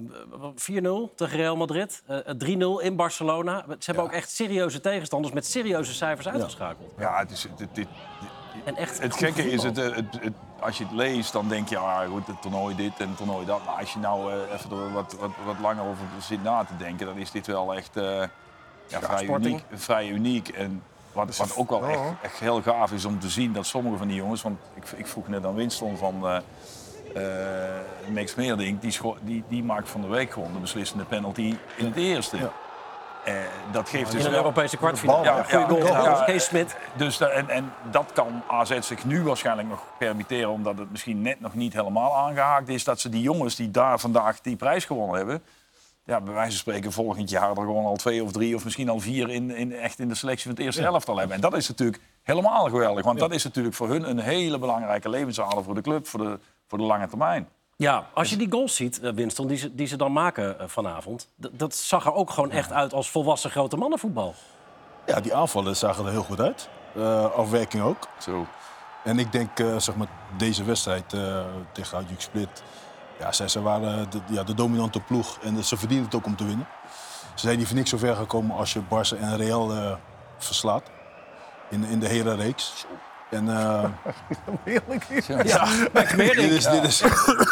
[0.56, 3.66] 4-0 tegen Real Madrid, eh, 3-0 in Barcelona.
[3.68, 6.94] Ze hebben ook echt serieuze tegenstanders met serieuze cijfers uitgeschakeld.
[6.98, 7.42] Ja, het is...
[7.42, 7.88] Dit, dit, dit-
[8.64, 11.70] En echt het goed gekke is, het, het, het- als je het leest, dan denk
[11.70, 13.66] je, ah, goed, het toernooi dit en het toernooi dat.
[13.66, 16.78] Maar als je nou eh, even er wat, wat, wat langer over zit na te
[16.78, 18.04] denken, dan is dit wel echt eh,
[18.88, 20.48] ja, vrij, uniek, vrij uniek.
[20.50, 23.66] En wat, wat ook wel Ja, echt, echt heel gaaf is om te zien dat
[23.66, 26.38] sommige van die jongens, want ik, ik vroeg net aan Winston van eh
[27.14, 31.86] eh Max Meerdink, die, die, die maakt van de week gewoon de beslissende penalty in
[31.86, 32.38] het eerste.
[33.28, 33.34] Eh,
[33.72, 35.24] dat geeft dus In een wel- Europese kwartfinale.
[35.24, 35.66] Ja, ja.
[35.66, 36.24] goede goal ja.
[36.26, 36.76] Kees Smit.
[36.96, 40.50] Dus da- en, en dat kan AZ zich nu waarschijnlijk nog permitteren...
[40.50, 42.84] omdat het misschien net nog niet helemaal aangehaakt is...
[42.84, 45.44] dat ze die jongens die daar vandaag die prijs gewonnen hebben...
[46.04, 48.56] Ja, bij wijze van spreken volgend jaar er gewoon al twee of drie...
[48.56, 51.36] of misschien al vier in, in, echt in de selectie van het eerste elftal hebben.
[51.36, 53.06] En dat is natuurlijk helemaal geweldig.
[53.06, 56.08] Want dat is natuurlijk voor hun een hele belangrijke levensader voor de club...
[56.08, 57.48] voor de, voor de lange termijn.
[57.80, 60.68] Ja, als je die goals ziet, eh, Winston, die ze, die ze dan maken eh,
[60.68, 61.30] vanavond...
[61.42, 64.36] d- dat zag er ook gewoon echt uit als volwassen grote mannenvoetbal.
[65.06, 66.70] Ja, die aanvallen zagen er heel goed uit.
[66.96, 68.08] Eh, afwerking ook.
[68.20, 68.46] Zo.
[69.04, 72.64] En ik denk, eh, zeg maar, deze wedstrijd eh, tegen Hajduk Split...
[73.20, 76.36] Ja, zij, zij waren de, ja, de dominante ploeg en ze verdienen het ook om
[76.36, 76.68] te winnen.
[77.36, 79.96] Ze zijn niet voor niks zo ver gekomen als je Barça en Real eh,
[80.38, 80.84] verslaat.
[81.70, 82.86] In, in de hele reeks.
[83.30, 83.84] En, eh,
[84.64, 85.04] Heerlijk.
[85.48, 87.02] Ja, Max dit, is, dit, is,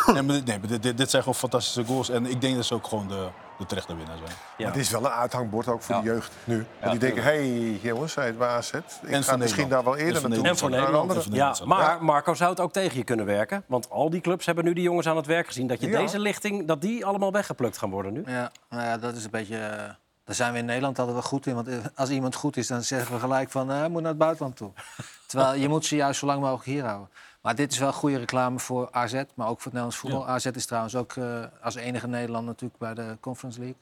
[0.05, 2.09] nee, maar dit, nee, maar dit, dit, dit zijn gewoon fantastische goals.
[2.09, 4.38] En ik denk dat ze ook gewoon de, de terechte winnaar zijn.
[4.57, 4.67] Ja.
[4.67, 6.01] Het is wel een uithangbord ook voor Ja.
[6.01, 6.65] de jeugd nu.
[6.79, 8.71] Want die denken, hé hey, jongens, hij het AZ.
[8.73, 9.69] Ik En ga voor misschien Nederland.
[9.69, 10.47] daar wel En eerder naartoe.
[10.47, 11.25] En voor Nederland.
[11.25, 13.63] En Ja, maar Marco zou het ook tegen je kunnen werken.
[13.67, 15.67] Want al die clubs hebben nu die jongens aan het werk gezien.
[15.67, 15.99] Dat je Ja.
[15.99, 18.23] deze lichting, dat die allemaal weggeplukt gaan worden nu.
[18.25, 19.95] Ja, nou ja, dat is een beetje.
[20.25, 21.55] Daar zijn we in Nederland altijd wel goed in.
[21.55, 24.09] Want eh, als iemand goed is, dan zeggen we gelijk van eh, hij moet naar
[24.09, 24.71] het buitenland toe.
[25.27, 27.09] Terwijl je moet ze juist zo lang mogelijk hier houden.
[27.41, 30.27] Maar dit is wel goede reclame voor AZ, maar ook voor het Nederlands voetbal.
[30.27, 33.77] AZ is trouwens ook eh, als enige Nederland natuurlijk bij de Conference League.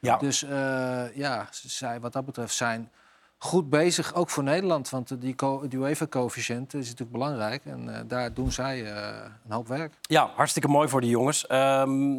[0.00, 0.16] Ja.
[0.16, 0.40] Dus
[1.14, 2.90] ja, zij wat dat betreft zijn
[3.38, 4.90] goed bezig, ook voor Nederland.
[4.90, 5.34] Want die,
[5.68, 7.64] die UEFA-coëfficiënt is natuurlijk belangrijk.
[7.64, 9.94] En daar doen zij een hoop werk.
[10.00, 11.46] Ja, hartstikke mooi voor die jongens.
[11.46, 12.18] Ehm,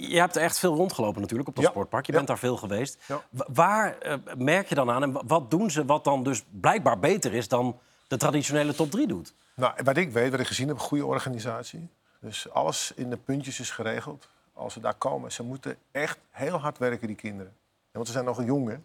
[0.00, 1.70] je hebt er echt veel rondgelopen natuurlijk op dat Ja.
[1.70, 2.06] sportpark.
[2.06, 2.16] Je Ja.
[2.18, 2.98] bent daar veel geweest.
[3.06, 3.22] Ja.
[3.30, 6.98] Waar eh, merk je dan aan en wa- wat doen ze wat dan dus blijkbaar
[6.98, 7.78] beter is dan
[8.08, 9.34] de traditionele top 3 doet?
[9.54, 11.88] Nou, wat ik weet, wat ik gezien heb, een goede organisatie.
[12.20, 14.28] Dus alles in de puntjes is geregeld.
[14.54, 17.52] Als ze daar komen, ze moeten echt heel hard werken, die kinderen.
[17.90, 18.76] Want ze zijn nog jong, hè.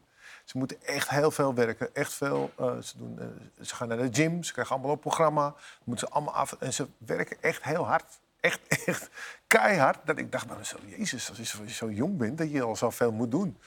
[0.46, 1.96] Ze moeten echt heel veel werken.
[1.96, 2.52] Echt veel.
[2.56, 3.26] eh, ze, doen, eh,
[3.66, 5.54] ze gaan naar de gym, ze krijgen allemaal op programma.
[5.84, 6.56] Moeten ze allemaal af.
[6.60, 8.20] En ze werken echt heel hard.
[8.48, 9.10] Echt, echt
[9.48, 9.98] keihard.
[10.06, 13.12] Dat ik dacht bij mezelf, jezus, als je zo- jong bent, dat je al zoveel
[13.12, 13.58] moet doen.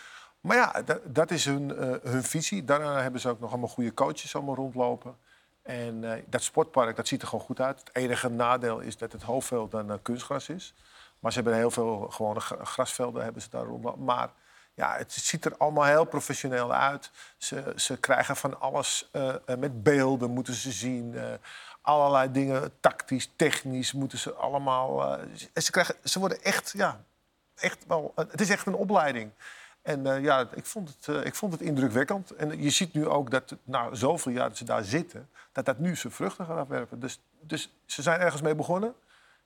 [0.41, 2.65] Maar ja, dat, dat is hun, eh, hun visie.
[2.65, 5.17] Daarna hebben ze ook nog allemaal goede coaches allemaal rondlopen.
[5.63, 7.79] En eh, dat sportpark, dat ziet er gewoon goed uit.
[7.79, 10.75] Het enige nadeel is dat het hoofdveld dan eh, kunstgras is.
[11.19, 14.05] Maar ze hebben heel veel gewone gra- grasvelden hebben ze daar rondlopen.
[14.05, 14.31] Maar
[14.75, 17.11] ja, het ziet er allemaal heel professioneel uit.
[17.37, 19.11] Ze, ze krijgen van alles
[19.59, 21.15] met beelden, moeten ze zien.
[21.81, 25.19] Allerlei dingen, tactisch, technisch, moeten ze allemaal...
[25.53, 27.01] en ze, krijgen, ze worden echt, ja,
[27.55, 28.13] echt wel...
[28.15, 29.33] het is echt een opleiding.
[29.83, 32.31] En eh, ja, ik vond, het, eh, ik vond het indrukwekkend.
[32.31, 35.29] En je ziet nu ook dat na zoveel jaar dat ze daar zitten...
[35.53, 37.01] dat dat nu zijn vruchten gaat afwerpen.
[37.01, 38.95] Dus, dus ze zijn ergens mee begonnen.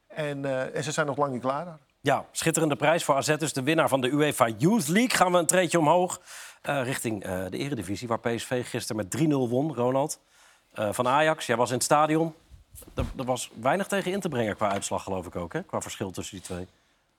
[0.07, 1.79] En, en ze zijn nog lang niet klaar daar.
[2.01, 3.37] Ja, schitterende prijs voor AZ.
[3.37, 5.17] Dus de winnaar van de UEFA Youth League.
[5.17, 6.21] Gaan we een treetje omhoog
[6.63, 8.09] richting de Eredivisie...
[8.09, 10.21] waar PSV gisteren met 3-0 won, Ronald.
[10.75, 12.35] Eh, van Ajax, jij was in het stadion.
[12.95, 15.63] Er, er was weinig tegen in te brengen qua uitslag, geloof ik ook, hè?
[15.63, 16.69] Qua verschil tussen die twee.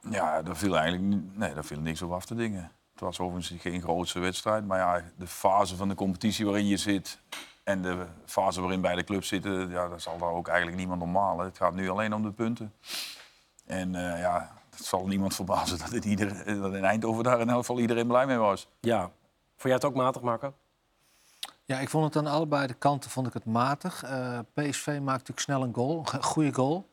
[0.10, 2.72] Ja, daar viel eigenlijk nee, daar viel niks op af te dingen.
[2.92, 4.66] Het was overigens geen grootste wedstrijd.
[4.66, 7.20] Maar ja, de fase van de competitie waarin je zit...
[7.64, 9.70] en de fase waarin beide clubs zitten...
[9.70, 11.46] Ja, dat zal daar ook eigenlijk niemand om malen.
[11.46, 12.74] Het gaat nu alleen om de punten.
[13.66, 17.60] En eh, ja, het zal niemand verbazen dat, ieder, dat in Eindhoven daar in elk
[17.60, 18.68] geval iedereen blij mee was.
[18.80, 19.02] Ja.
[19.02, 20.54] Vond jij het ook matig, Marco?
[21.66, 24.04] Ja, ik vond het aan allebei de kanten vond ik het matig.
[24.04, 26.90] Eh, PSV maakt natuurlijk snel een goal, een goede goal.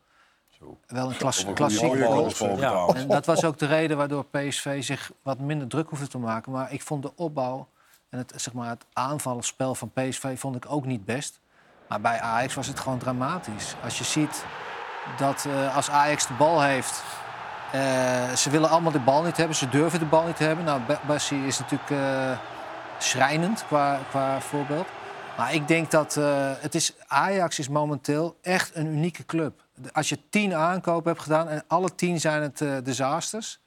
[0.49, 0.77] Zo.
[0.87, 2.31] Wel een klas, Over een klassieke goal.
[2.31, 2.87] goal Ja.
[2.93, 6.51] En dat was ook de reden waardoor PSV zich wat minder druk hoefde te maken.
[6.51, 7.67] Maar ik vond de opbouw
[8.09, 11.39] en het, zeg maar, het aanvalspel van PSV vond ik ook niet best.
[11.87, 13.75] Maar bij Ajax was het gewoon dramatisch.
[13.83, 14.45] Als je ziet
[15.17, 17.03] dat eh, als Ajax de bal heeft...
[17.71, 17.81] eh,
[18.35, 20.65] ze willen allemaal de bal niet hebben, ze durven de bal niet te hebben.
[20.65, 22.37] Nou, Bassi is natuurlijk eh,
[23.03, 24.87] schrijnend qua, qua voorbeeld.
[25.37, 29.63] Maar ik denk dat eh, het is, Ajax is momenteel echt een unieke club.
[29.91, 33.61] Als je tien aankopen hebt gedaan en alle tien zijn het eh disasters...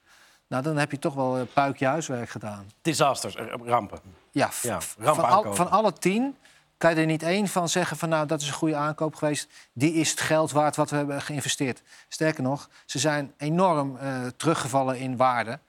[0.49, 2.71] Nou, dan heb je toch wel eh, puikje huiswerk gedaan.
[2.81, 3.99] Disasters, rampen.
[4.31, 6.35] Ja, f- Ja, f- ramp van, al- van alle tien
[6.77, 8.09] kan je er niet één van zeggen van...
[8.09, 9.49] nou, dat is een goede aankoop geweest.
[9.73, 11.81] Die is het geld waard wat we hebben geïnvesteerd.
[12.07, 13.97] Sterker nog, ze zijn enorm
[14.37, 15.59] teruggevallen in waarde.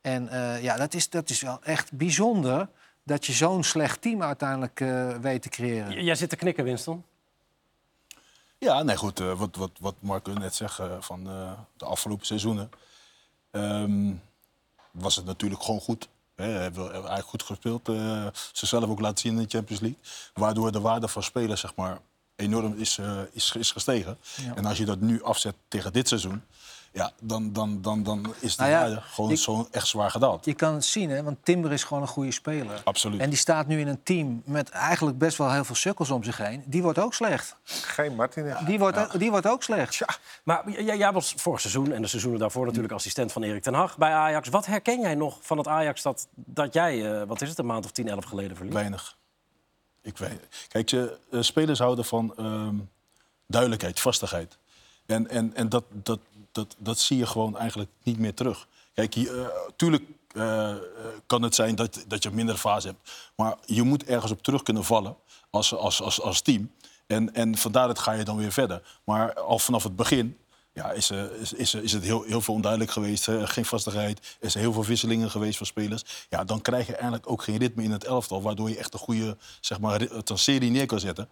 [0.00, 0.28] En
[0.60, 2.68] ja, dat is, dat is wel echt bijzonder...
[3.06, 5.90] dat je zo'n slecht team uiteindelijk eh, weet te creëren.
[5.92, 7.04] J- Jij zit te knikken, Winston.
[8.58, 9.20] Ja, nee, goed.
[9.20, 12.70] eh, wat, wat, wat Marco net zegt eh, van eh, de afgelopen seizoenen.
[13.50, 14.12] ehm,
[14.90, 16.08] was het natuurlijk gewoon goed.
[16.34, 17.88] Hè, hebben we eigenlijk goed gespeeld.
[17.88, 19.98] eh zichzelf ook laten zien in de Champions League.
[20.34, 21.98] Waardoor de waarde van spelers zeg maar,
[22.36, 24.18] enorm is, eh, is, is gestegen.
[24.54, 26.42] En als je dat nu afzet tegen dit seizoen...
[26.96, 30.44] Ja, dan, dan, dan, dan is Nou ja, gewoon ik- zo echt zwaar gedaald.
[30.44, 32.80] Je kan het zien, hè, want Timber is gewoon een goede speler.
[32.84, 33.20] Absoluut.
[33.20, 36.24] En die staat nu in een team met eigenlijk best wel heel veel sukkels om
[36.24, 36.62] zich heen.
[36.66, 37.56] Die wordt ook slecht.
[37.64, 38.60] Geen Martinez.
[38.64, 40.04] Die wordt, ook, die wordt ook slecht.
[40.44, 43.98] Maar jij, was vorig seizoen en de seizoenen daarvoor natuurlijk assistent van Erik ten Hag
[43.98, 44.48] bij Ajax.
[44.48, 47.66] Wat herken jij nog van het Ajax dat, dat jij, eh, wat is het, een
[47.66, 48.74] maand of 10, 11 geleden verliet?
[48.74, 49.16] Weinig.
[50.02, 50.40] Ik weet.
[50.68, 52.74] Kijk, je, eh, spelers houden van ehm,
[53.46, 54.58] duidelijkheid, vastigheid.
[55.06, 56.18] En, en, en dat, dat,
[56.56, 58.66] dat, dat zie je gewoon eigenlijk niet meer terug.
[58.94, 60.76] Kijk, eh, tuurlijk eh, eh,
[61.26, 63.10] kan het zijn dat, dat je een mindere fase hebt.
[63.36, 65.16] Maar je moet ergens op terug kunnen vallen
[65.50, 66.70] als, als, als, als team.
[67.06, 68.82] En, en vandaar dat ga je dan weer verder.
[69.04, 70.38] Maar al vanaf het begin
[70.72, 73.28] ja, is, is, is, is het heel, heel veel onduidelijk geweest.
[73.30, 74.36] geen vastigheid.
[74.40, 76.26] Er zijn heel veel wisselingen geweest van spelers.
[76.28, 78.42] Ja, dan krijg je eigenlijk ook geen ritme in het elftal.
[78.42, 81.28] Waardoor je echt een goede zeg maar, serie neer kan zetten.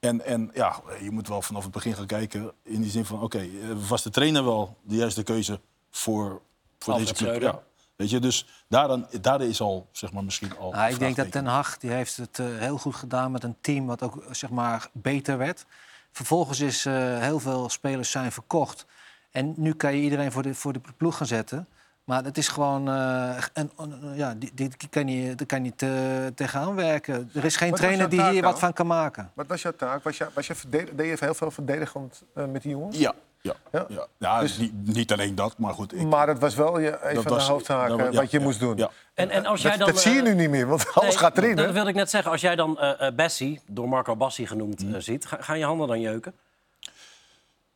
[0.00, 2.52] En, en ja, je moet wel vanaf het begin gaan kijken.
[2.62, 3.48] In die zin van, oké, eh,
[3.88, 5.60] was de trainer wel de juiste keuze
[5.90, 6.40] voor,
[6.78, 7.42] voor Alfred deze club?
[7.42, 7.62] Ja.
[8.00, 10.72] Weet je, dus daaraan, daar is al, zeg maar, misschien al.
[10.72, 11.30] Nou, ik denk dat.
[11.30, 14.32] Ten Hag die heeft het eh, heel goed gedaan met een team wat ook eh,
[14.32, 15.66] zeg maar, beter werd.
[16.12, 18.86] Vervolgens is eh, heel veel spelers zijn verkocht.
[19.30, 21.68] En nu kan je iedereen voor de, voor de ploeg gaan zetten.
[22.04, 22.88] Maar het is gewoon...
[22.88, 25.90] eh, een, een- ja, dit, dit kan je, daar kan je niet eh,
[26.34, 27.30] tegenaan werken.
[27.34, 28.50] Er is geen Wat trainer die hier dan?
[28.50, 29.30] wat van kan maken.
[29.34, 30.02] Wat was jouw taak?
[30.02, 32.98] Was was verdedig- deed je heel veel verdedigend eh, met die jongens?
[32.98, 33.84] Ja, ja, Ja?
[33.88, 34.06] ja.
[34.18, 35.94] ja Dus- niet, niet alleen dat, maar goed.
[35.94, 38.30] Ik, Maar dat was wel je, een van was- de hoofdtaken dat was- ja, wat
[38.30, 38.76] je ja, moest doen.
[38.76, 38.90] Ja.
[39.14, 41.08] En, en als jij Dat, dan, dat zie je eh, nu niet meer, want alles
[41.08, 41.56] nee, gaat erin.
[41.56, 42.30] Dat wilde ik net zeggen.
[42.30, 44.94] Als jij dan eh eh, Bessie, door Marco Bassi genoemd, Mm.
[44.94, 46.34] eh, ziet, ga- gaan je handen dan jeuken?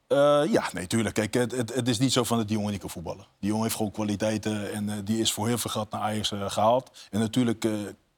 [0.06, 1.14] Eh, ja, nee, tuurlijk.
[1.14, 3.26] Kijk, het, het, is niet zo van dat die jongen niet kan voetballen.
[3.38, 6.32] Die jongen heeft gewoon kwaliteiten en eh, die is voor heel veel geld naar Ajax
[6.32, 6.90] eh, gehaald.
[7.10, 7.66] En natuurlijk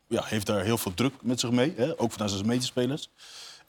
[0.06, 2.00] ja, heeft daar heel veel druk met zich mee, hè?
[2.00, 3.10] ook vanuit zijn medespelers.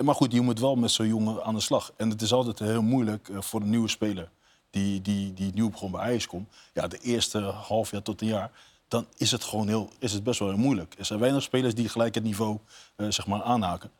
[0.03, 1.91] Maar goed, je moet wel met zo'n jongen aan de slag.
[1.97, 4.29] En het is altijd heel moeilijk voor een nieuwe speler
[4.69, 6.49] die, die, die nieuw begon bij Ajax komt.
[6.73, 8.51] Ja, de eerste half jaar tot een jaar,
[8.87, 10.95] dan is het gewoon heel, is het best wel heel moeilijk.
[10.97, 12.57] Er zijn weinig spelers die gelijk het niveau
[12.95, 13.91] zeg maar, aanhaken.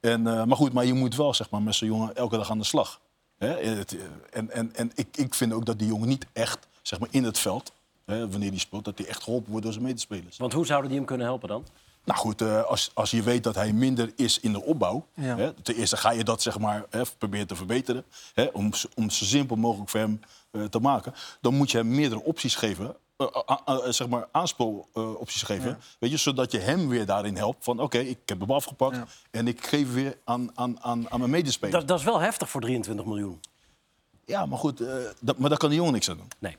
[0.00, 2.58] En, maar goed, maar je moet wel zeg maar, met zo'n jongen elke dag aan
[2.58, 3.00] de slag.
[3.38, 3.48] Hè?
[3.48, 6.98] Het, eh, en en, en ik, ik vind ook dat die jongen niet echt zeg
[6.98, 7.72] maar, in het veld,
[8.04, 10.36] hè, wanneer hij speelt, dat hij echt geholpen wordt door zijn medespelers.
[10.36, 11.64] Want hoe zouden die hem kunnen helpen dan?
[12.04, 15.06] Nou goed, eh, als, als je weet dat hij minder is in de opbouw.
[15.14, 15.36] Ja.
[15.36, 18.04] Hè, ten eerste ga je dat zeg maar, hè, proberen te verbeteren.
[18.34, 20.20] Hè, om, om zo simpel mogelijk voor hem
[20.50, 21.14] eh, te maken.
[21.40, 22.96] Dan moet je hem meerdere opties geven.
[23.16, 25.78] Eh, a- a- zeg maar aanspoelopties geven.
[25.98, 27.64] Weet je, zodat je hem weer daarin helpt.
[27.64, 28.96] Van oké, ik heb hem afgepakt.
[28.96, 29.06] Ja.
[29.30, 31.78] En ik geef weer aan, aan, aan, aan mijn medespelers.
[31.78, 33.40] Dat, dat is wel heftig voor 23 miljoen.
[34.24, 36.28] Ja, maar goed, eh, dat, maar daar kan die jongen niks aan doen.
[36.38, 36.56] Nee.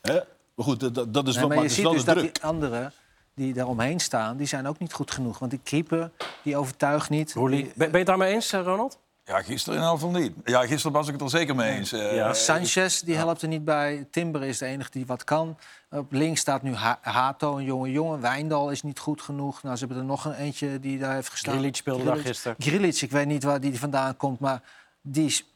[0.00, 0.20] Hè?
[0.54, 2.32] Maar goed, dat- dat, is Nee, wel, maar maar je is ziet dus dat die
[2.42, 2.92] anderen
[3.34, 5.38] die daaromheen staan, die zijn ook niet goed genoeg.
[5.38, 6.10] Want die keeper,
[6.42, 7.32] die overtuigt niet.
[7.34, 8.98] Die- ben, ben je het daarmee eens, eh, Ronald?
[9.28, 10.32] Ja, gisteren in elk geval niet.
[10.44, 11.92] Ja, gisteren was ik het er zeker mee eens.
[11.92, 12.34] Eh, Ja.
[12.34, 14.06] Sanchez die helpt er niet bij.
[14.10, 15.58] Timber is de enige die wat kan.
[15.90, 18.20] Op links staat nu Ha- Hato, een jonge jongen.
[18.20, 19.62] Wijndal is niet goed genoeg.
[19.62, 21.54] Nou, ze hebben er nog een eentje die daar heeft gestaan.
[21.54, 22.56] Grilic speelde daar gisteren.
[22.58, 24.62] Grilic, ik weet niet waar die vandaan komt, maar
[25.00, 25.50] die is...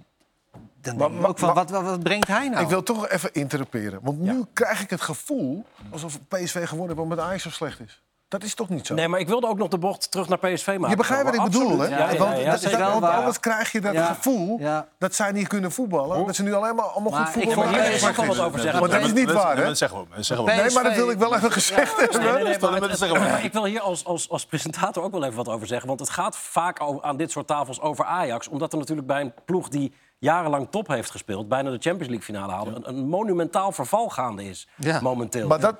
[0.81, 2.63] Dan maar- ook van, maar- wat, wat, wat brengt hij nou?
[2.63, 4.01] Ik wil toch even interruperen.
[4.03, 8.03] Want nu krijg ik het gevoel alsof PSV gewonnen heeft omdat Ajax zo slecht is.
[8.31, 8.95] Dat is toch niet zo?
[8.95, 10.89] Nee, maar ik wilde ook nog de bocht terug naar PSV maken.
[10.91, 11.75] je begrijpt wat ik bedoel, hè?
[11.75, 11.91] Absoluut.
[11.99, 12.79] Ja, ja, want ja, ja, dat- zeker.
[12.79, 13.17] dat- want waar.
[13.17, 14.05] anders krijg je dat Ja.
[14.07, 14.87] gevoel Ja.
[14.99, 16.27] dat zij niet kunnen voetballen.
[16.27, 17.71] Dat ze nu alleen maar allemaal Maar goed voetballen.
[17.71, 18.81] maar hier is wel wat over zeggen.
[18.81, 19.65] Want dat is niet waar, hè?
[19.65, 20.45] Dat zeggen we.
[20.45, 23.45] Nee, maar dat wil ik wel even gezegd hebben.
[23.45, 25.89] Ik wil hier als, als, als presentator ook wel even wat over zeggen.
[25.89, 28.49] Want het gaat vaak aan dit soort tafels over Ajax.
[28.49, 31.49] Omdat er natuurlijk bij een ploeg die jarenlang top heeft gespeeld...
[31.49, 32.71] bijna de Champions League finale haalde...
[32.71, 35.01] een, een monumentaal verval gaande is Ja.
[35.01, 35.49] momenteel.
[35.49, 35.77] Maar, dat,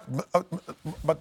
[1.01, 1.17] maar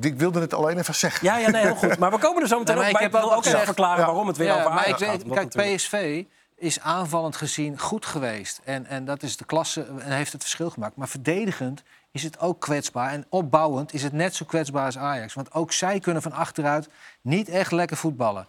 [0.00, 1.26] ik wilde het alleen even zeggen.
[1.26, 1.98] Ja, ja, nee, heel goed.
[1.98, 3.08] Maar we komen er zo meteen Nee, ook maar bij.
[3.08, 4.06] ik Ik heb wil ook even verklaren Ja.
[4.06, 5.32] waarom het weer Ja, over maar Ajax ik weet, gaat.
[5.32, 6.24] kijk, natuurlijk- PSV
[6.56, 8.60] is aanvallend gezien goed geweest.
[8.64, 10.96] En, en dat is de klasse en heeft het verschil gemaakt.
[10.96, 13.10] Maar verdedigend is het ook kwetsbaar.
[13.10, 15.34] En opbouwend is het net zo kwetsbaar als Ajax.
[15.34, 16.88] Want ook zij kunnen van achteruit
[17.20, 18.46] niet echt lekker voetballen.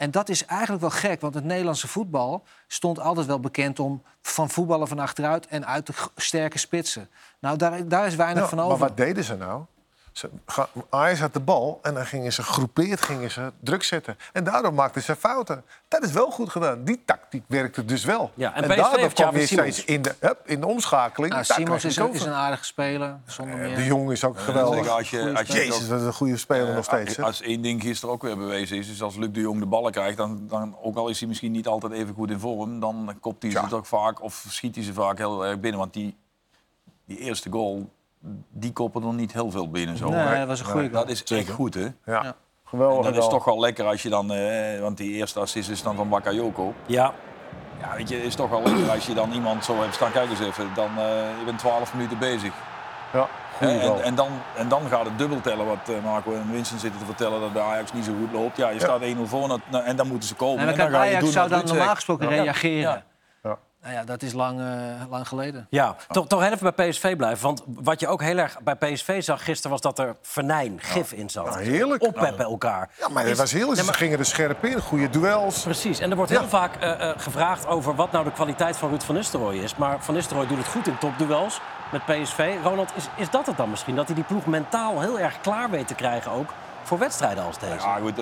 [0.00, 4.02] En dat is eigenlijk wel gek, want het Nederlandse voetbal stond altijd wel bekend om
[4.22, 7.08] van voetballen van achteruit en uit de sterke spitsen.
[7.40, 8.78] Nou, daar, daar is weinig van maar over.
[8.78, 9.64] wat deden ze nou?
[10.20, 10.30] Ze,
[10.88, 14.16] Ajax had de bal en dan gingen ze groepeerd gingen ze druk zetten.
[14.32, 15.64] En daardoor maakten ze fouten.
[15.88, 16.84] Dat is wel goed gedaan.
[16.84, 18.30] Die tactiek werkte dus wel.
[18.34, 19.76] Ja, en daardoor kwam weer Simons.
[19.76, 21.32] steeds in de, hup, in de omschakeling.
[21.32, 23.76] nou, Simons is je een, is aardige speler, zonder meer.
[23.76, 24.88] De Jong is ook geweldig.
[24.88, 27.20] als je, als je Jezus, dat is een goede speler nog steeds.
[27.20, 29.92] Als één ding gisteren ook weer bewezen is, is als Luc de Jong de ballen
[29.92, 33.16] krijgt, dan, dan ook al is hij misschien niet altijd even goed in vorm, dan
[33.20, 33.66] kopt hij ze Ja.
[33.66, 35.80] toch vaak of schiet hij ze vaak heel erg binnen.
[35.80, 36.16] Want die,
[37.04, 37.90] die eerste goal,
[38.50, 39.96] die koppen er niet heel veel binnen.
[39.96, 40.08] Zo.
[40.08, 40.90] Nee, dat was een goede.
[40.90, 41.80] Dat is echt goed, hè?
[41.82, 41.92] Ja.
[42.04, 42.34] Ja.
[42.64, 43.04] Geweldig.
[43.12, 45.96] Dat is toch wel lekker als je dan, eh, want die eerste assist is dan
[45.96, 46.74] van Bakayoko.
[46.86, 47.12] Ja,
[47.80, 50.12] Ja, weet je, is toch wel lekker als je dan iemand zo hebt staan.
[50.12, 51.04] Kijk eens even, dan uh,
[51.38, 52.52] je bent 12 minuten bezig.
[53.12, 53.28] Ja,
[53.58, 53.70] goal.
[53.70, 57.00] en, en, dan, en dan gaat het dubbel tellen, wat uh, Marco en Winston zitten
[57.00, 58.56] te vertellen dat bij Ajax niet zo goed loopt.
[58.56, 60.58] Ja, je staat 1-0 voor en dan moeten ze komen.
[60.58, 62.42] En dan en kan dan ga je Ajax doen zou dan normaal gesproken Ja.
[62.42, 63.04] reageren.
[63.82, 63.88] Ja.
[63.88, 63.88] Ja.
[63.90, 65.66] Nou ja, dat is lang, eh, lang geleden.
[65.70, 67.42] Ja, toch, toch heel even bij PSV blijven.
[67.42, 69.70] Want wat je ook heel erg bij PSV zag gisteren...
[69.70, 71.44] was dat er venijn, gif in zat.
[71.44, 72.02] Nou, heerlijk.
[72.02, 72.90] Oppeppen elkaar.
[72.98, 74.80] Ja, maar het was heel Ja, Ze gingen er scherp in.
[74.80, 75.62] Goede duels.
[75.62, 78.88] Precies, en er wordt heel vaak eh, eh, gevraagd over wat nou de kwaliteit van
[78.88, 79.76] Ruud van Nistelrooy is.
[79.76, 81.60] Maar Van Nistelrooy doet het goed in topduels
[81.92, 82.56] met PSV.
[82.62, 83.96] Ronald, is, is dat het dan misschien?
[83.96, 87.58] Dat hij die ploeg mentaal heel erg klaar weet te krijgen ook voor wedstrijden als
[87.58, 87.86] deze?
[87.86, 88.20] Ja, goed.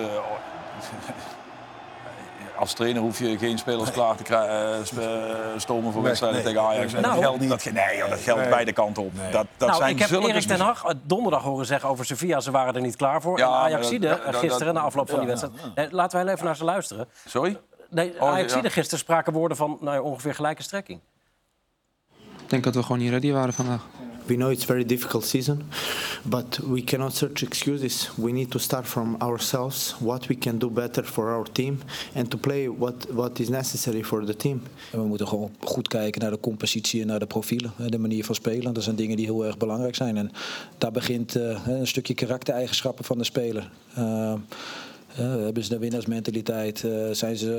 [2.59, 6.67] Als trainer hoef je geen spelers klaar te eh, eh, stomen voor wedstrijden nee, tegen
[6.67, 6.93] Ajax.
[6.93, 8.49] En Nou, dat geldt, dat, nee, joh, dat geldt Nee.
[8.49, 9.11] beide kanten op.
[9.31, 12.05] Dat, dat nou, zijn ik heb zulke Erik ten Hag eh, donderdag horen zeggen over
[12.05, 12.39] Sevilla.
[12.39, 13.37] Ze waren er niet klaar voor.
[13.37, 15.75] Ja, en dat- gisteren, na afloop van die ja, wedstrijd.
[15.75, 17.07] Nee, laten we even naar ze luisteren.
[17.25, 17.59] Sorry?
[17.89, 18.69] Nee, Oh, Ajaxide ja.
[18.69, 20.99] gisteren spraken woorden van nou, ongeveer gelijke strekking.
[22.41, 23.81] Ik denk dat we gewoon niet ready waren vandaag.
[24.29, 25.61] We know it's very difficult season,
[26.23, 28.09] but we cannot search excuses.
[28.15, 31.79] We need to start from ourselves, what we can do better for our team,
[32.15, 34.61] and to play what, what is necessary for the team.
[34.91, 37.73] We moeten gewoon goed kijken naar de compositie en naar de profielen.
[37.87, 38.73] De manier van spelen.
[38.73, 40.17] Dat zijn dingen die heel erg belangrijk zijn.
[40.17, 40.31] En
[40.77, 43.69] daar begint eh, een stukje karaktereigenschappen van de speler.
[43.93, 44.33] Eh,
[45.23, 46.83] hebben ze de winnaarsmentaliteit?
[46.83, 47.53] Eh, zijn ze,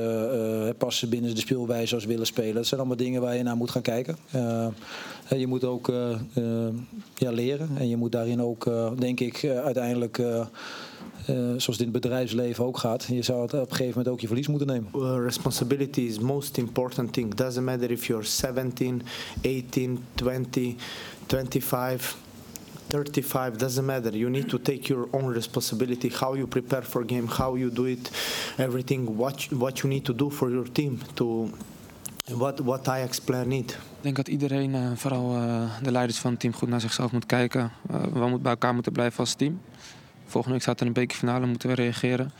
[0.69, 2.53] eh, passen ze binnen de speelwijze zoals ze willen spelen?
[2.55, 4.17] Dat zijn allemaal dingen waar je naar moet gaan kijken.
[4.31, 6.73] Eh, eh, je moet ook eh, eh,
[7.15, 7.69] ja, leren.
[7.77, 10.17] En je moet daarin ook, eh, denk ik, eh, uiteindelijk...
[10.17, 10.39] eh,
[11.25, 13.03] eh, zoals het in het bedrijfsleven ook gaat.
[13.03, 15.23] Je zou het op een gegeven moment ook je verlies moeten nemen.
[15.23, 17.35] Responsibility is most important thing.
[17.35, 19.01] Doesn't matter if you're 17,
[19.41, 20.75] 18, 20,
[21.27, 22.15] 25.
[22.91, 27.27] 35 doesn't matter you need to take your own responsibility how you prepare for game
[27.27, 28.11] how you do it
[28.57, 31.49] everything what what you need to do for your team to
[32.25, 36.31] what what Ajax player need Ik denk dat iedereen, eh, vooral eh, de leiders van
[36.31, 37.71] het team, goed naar zichzelf moet kijken.
[37.89, 39.61] Eh, we moeten bij elkaar moeten blijven als team.
[40.25, 42.31] Volgende week staat er een bekerfinale, moeten we reageren.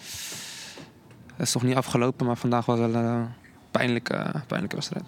[1.35, 3.27] Het is nog niet afgelopen, maar vandaag was wel een
[3.71, 5.05] pijnlijke, pijnlijke wedstrijd.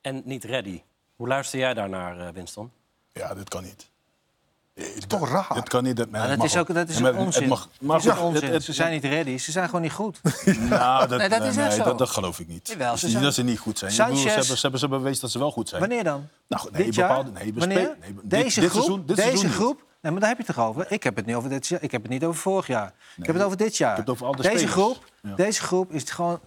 [0.00, 0.82] En niet ready.
[1.16, 2.70] Hoe luister jij daarnaar, Winston?
[3.12, 3.90] Ja, dit kan niet.
[5.06, 5.48] Toch raar.
[5.54, 5.96] Dit kan niet.
[5.96, 7.42] Dat, Maar dat is ook, dat is het- onzin.
[7.42, 7.68] Het mag,
[8.02, 10.20] Het is het- het- ze zijn niet ready, ze zijn gewoon niet goed.
[10.68, 11.82] Nou, dat, Nee, dat is echt zo.
[11.84, 12.68] Dat, dat geloof ik niet.
[12.68, 13.90] Jawel, Het ze is niet zijn- dat ze niet goed zijn.
[13.90, 15.80] Ik Sanchez- bedoel, ze, hebben, ze, hebben, ze hebben bewezen dat ze wel goed zijn.
[15.80, 16.28] Wanneer dan?
[16.48, 17.08] Nou, nee, dit jaar?
[17.08, 17.76] bepaalde, nee, Wanneer?
[18.00, 18.82] nee, dit- deze dit groep?
[18.82, 19.84] seizoen- dit deze groep?
[20.00, 20.86] Nee, maar daar heb je het toch over?
[20.92, 21.82] Ik heb het niet over dit jaar.
[21.82, 22.92] Ik heb het niet over vorig jaar.
[23.16, 23.96] ik heb het over dit jaar.
[23.96, 24.72] het over deze, spelers.
[24.72, 25.34] groep, Ja.
[25.34, 26.40] deze groep is gewoon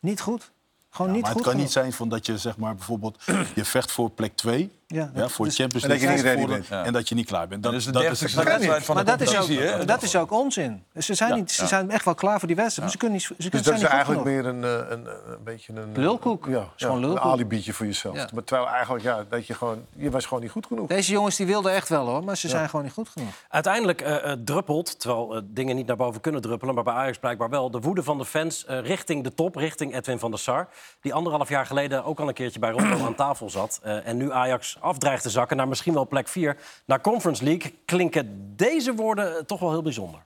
[0.00, 0.52] niet goed.
[0.90, 1.44] Gewoon Ja, niet maar goed.
[1.44, 3.22] het kan niet zijn van dat je zeg maar bijvoorbeeld
[3.54, 6.22] je vecht voor plek 2 Ja, Ja, voor dus- Champions En dat je League.
[6.24, 6.66] niet ready voor- bent.
[6.66, 6.84] Ja.
[6.84, 7.62] En dat je niet klaar bent.
[7.62, 9.36] Dat, Dat is de dat wedstrijd van Maar de dat is,
[9.80, 10.84] ook, dat is ook onzin.
[10.96, 12.80] Ze zijn, Ja, niet, ze zijn echt wel klaar voor die wedstrijd.
[12.82, 14.62] Maar ze kunnen niet, ze Dus kunnen, dat is niet goed eigenlijk genoeg.
[14.62, 15.92] meer een, eh, een, een, een beetje een...
[15.94, 16.46] Lulkoek.
[16.48, 17.24] Ja, is gewoon ja, lulkoek.
[17.24, 18.16] een alibietje voor jezelf.
[18.16, 18.28] Ja.
[18.34, 19.84] Maar terwijl eigenlijk, ja, dat je gewoon...
[19.96, 20.88] Je was gewoon niet goed genoeg.
[20.88, 23.28] Deze jongens die wilden echt wel hoor, maar ze zijn gewoon niet goed genoeg.
[23.48, 26.74] Uiteindelijk eh, eh, druppelt, terwijl eh, dingen niet naar boven kunnen druppelen...
[26.74, 29.56] maar bij Ajax blijkbaar wel, de woede van de fans eh, richting de top...
[29.56, 30.68] richting Edwin van der Sar,
[31.00, 32.04] die anderhalf jaar geleden...
[32.04, 33.80] ook al een keertje bij Rotterdam aan tafel zat...
[33.82, 36.56] eh, en nu Ajax afdreigt te zakken naar misschien wel plek 4...
[36.84, 40.20] naar Conference League, klinken deze woorden eh, toch wel heel bijzonder.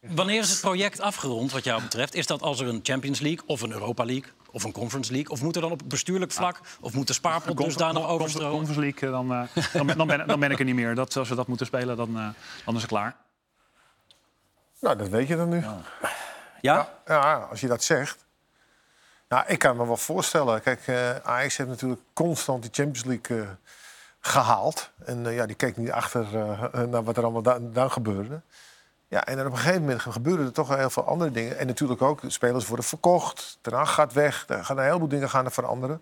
[0.00, 2.14] Wanneer is het project afgerond, wat jou betreft?
[2.14, 5.30] Is dat als er een Champions League of een Europa League of een Conference League?
[5.30, 8.50] Of moet er dan op bestuurlijk vlak, of moet de spaarpot dusdanig overstromen?
[8.50, 10.94] Conference League, dan, eh, dan, ben- dan, ben, dan ben ik er niet meer.
[10.94, 12.28] Dat, als we dat moeten spelen, dan, eh,
[12.64, 13.16] dan is het klaar.
[14.80, 15.64] Nou, dat weet je dan nu.
[16.60, 16.88] Ja?
[17.06, 18.24] Ja, als je dat zegt.
[19.28, 20.62] Nou, ik kan me wel voorstellen.
[20.62, 23.48] Kijk, eh, Ajax heeft natuurlijk constant die Champions League eh,
[24.26, 24.90] gehaald.
[25.04, 28.40] En eh, ja, die keek niet achter eh, naar wat er allemaal da- dan gebeurde.
[29.08, 31.58] Ja, en dan op een gegeven moment gebeuren er toch heel veel andere dingen.
[31.58, 33.58] En natuurlijk ook, spelers worden verkocht.
[33.60, 34.44] Ten gaat weg.
[34.48, 36.00] Er gaan een heleboel dingen gaan er veranderen.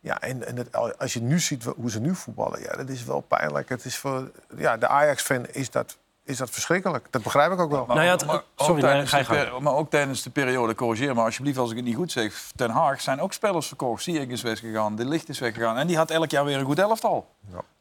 [0.00, 3.04] Ja, en, en het- als je nu ziet hoe ze nu voetballen, ja, dat is
[3.04, 3.68] wel pijnlijk.
[3.68, 7.06] Het is voor, ja, de Ajax-fan is dat, is dat verschrikkelijk.
[7.10, 7.86] Dat begrijp ik ook wel.
[7.86, 10.30] Nou ja, het- maar, ook sorry, nee, tijdens ga je de maar ook tijdens de
[10.30, 12.50] periode, corrigeer me alsjeblieft als ik het niet goed zeg...
[12.56, 14.02] Ten Haag zijn ook spelers verkocht.
[14.02, 15.76] Ziyech is weggegaan, De Licht is weggegaan.
[15.76, 17.26] En die had elk jaar weer een goed elftal.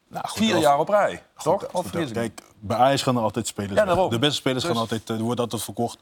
[0.08, 1.62] Nou, goed, Vier als- jaar op rij, Goed, toch?
[1.72, 2.12] goed, Of?
[2.12, 4.10] Kijk, bij Ajax gaan er altijd spelers Ja, daarom.
[4.10, 5.98] De beste spelers Dus- gaan altijd, eh, worden altijd verkocht.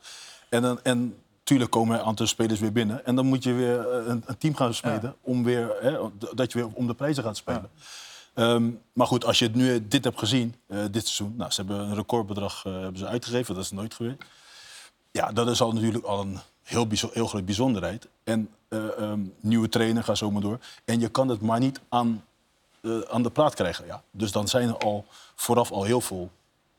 [0.50, 3.06] En, dan- en tuurlijk komen een aantal spelers weer binnen.
[3.06, 6.00] En dan moet je weer eh, een, een team gaan smeden om, weer, hè,
[6.34, 7.70] dat je weer om de prijzen gaat spelen.
[8.34, 11.34] Ehm, maar goed, als je het nu dit hebt gezien, eh, dit seizoen...
[11.38, 14.18] Nou, ze hebben een recordbedrag eh, hebben ze uitgegeven, dat is nooit geweest.
[15.12, 18.08] Ja, dat is al natuurlijk al een heel, heel grote bijzonderheid.
[18.24, 20.60] En eh, ehm, nieuwe trainer, ga zo maar door.
[20.86, 22.24] En je kan het maar niet aan,
[23.10, 23.86] aan de praat krijgen.
[23.86, 24.04] Ja.
[24.12, 25.06] Dus dan zijn er al
[25.36, 26.30] vooraf al heel veel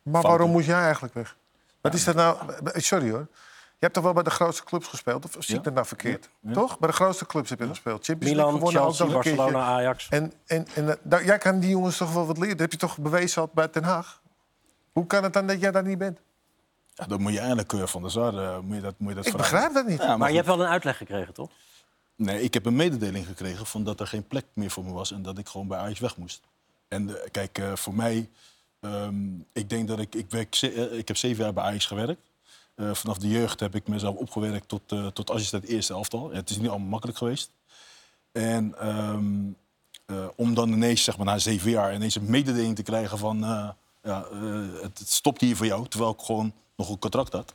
[0.02, 0.30] Maar fouten.
[0.30, 1.36] waarom moet jij eigenlijk weg?
[1.80, 2.36] Wat is dat nou?
[2.72, 3.26] Sorry hoor.
[3.82, 5.24] Je hebt toch wel bij de grootste clubs gespeeld?
[5.24, 5.62] Of zie ik Ja.
[5.62, 6.28] dat nou verkeerd?
[6.40, 6.48] Ja.
[6.48, 6.54] Ja.
[6.54, 6.78] Toch?
[6.78, 8.04] Bij de grootste clubs heb je gespeeld.
[8.04, 9.06] Champions Milan, gewonnen, Chelsea.
[9.06, 10.08] Barcelona, Ajax.
[10.08, 12.50] En, en, en eh, daar- jij kan die jongens toch wel wat leren?
[12.50, 14.20] Dat heb je toch bewezen bij Den Haag?
[14.92, 16.18] Hoe kan het dan dat jij daar niet bent?
[16.94, 19.14] Ja, dan moet je eigenlijk eh, van de Sar eh, moet je dat, moet je
[19.14, 19.50] dat Ik vragen.
[19.52, 20.00] begrijp dat niet.
[20.00, 21.50] Ja, maar Maar je hebt wel een uitleg gekregen, toch?
[22.16, 25.12] Nee, ik heb een mededeling gekregen van dat er geen plek meer voor me was
[25.12, 26.40] en dat ik gewoon bij Ajax weg moest.
[26.88, 28.30] En kijk, eh, voor mij,
[28.80, 29.14] ehm,
[29.52, 30.56] ik denk dat ik, ik, werk,
[30.92, 32.20] ik heb zeven jaar bij Ajax gewerkt.
[32.74, 36.30] Eh, vanaf de jeugd heb ik mezelf opgewerkt tot, eh, tot assistent eerste elftal.
[36.30, 37.50] Ja, het is niet allemaal makkelijk geweest.
[38.32, 39.50] En ehm,
[40.06, 43.38] eh, om dan ineens, zeg maar, na zeven jaar ineens een mededeling te krijgen van...
[44.02, 44.26] ja,
[44.82, 47.54] het, het stopt hier voor jou, terwijl ik gewoon nog een contract had.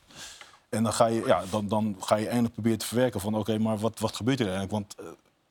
[0.70, 3.36] En dan ga je, ja, dan, dan ga je eindelijk proberen te verwerken van...
[3.36, 4.72] oké, maar wat, wat gebeurt er eigenlijk?
[4.72, 4.96] Want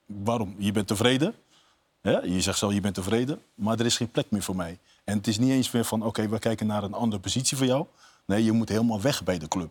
[0.07, 0.55] waarom?
[0.59, 1.35] Je bent tevreden.
[2.03, 3.43] Je zegt zelf, je bent tevreden.
[3.55, 4.79] Maar er is geen plek meer voor mij.
[5.05, 6.03] En het is niet eens meer van...
[6.03, 7.87] oké, we kijken naar een andere positie voor jou.
[8.27, 9.71] Nee, je moet helemaal weg bij de club.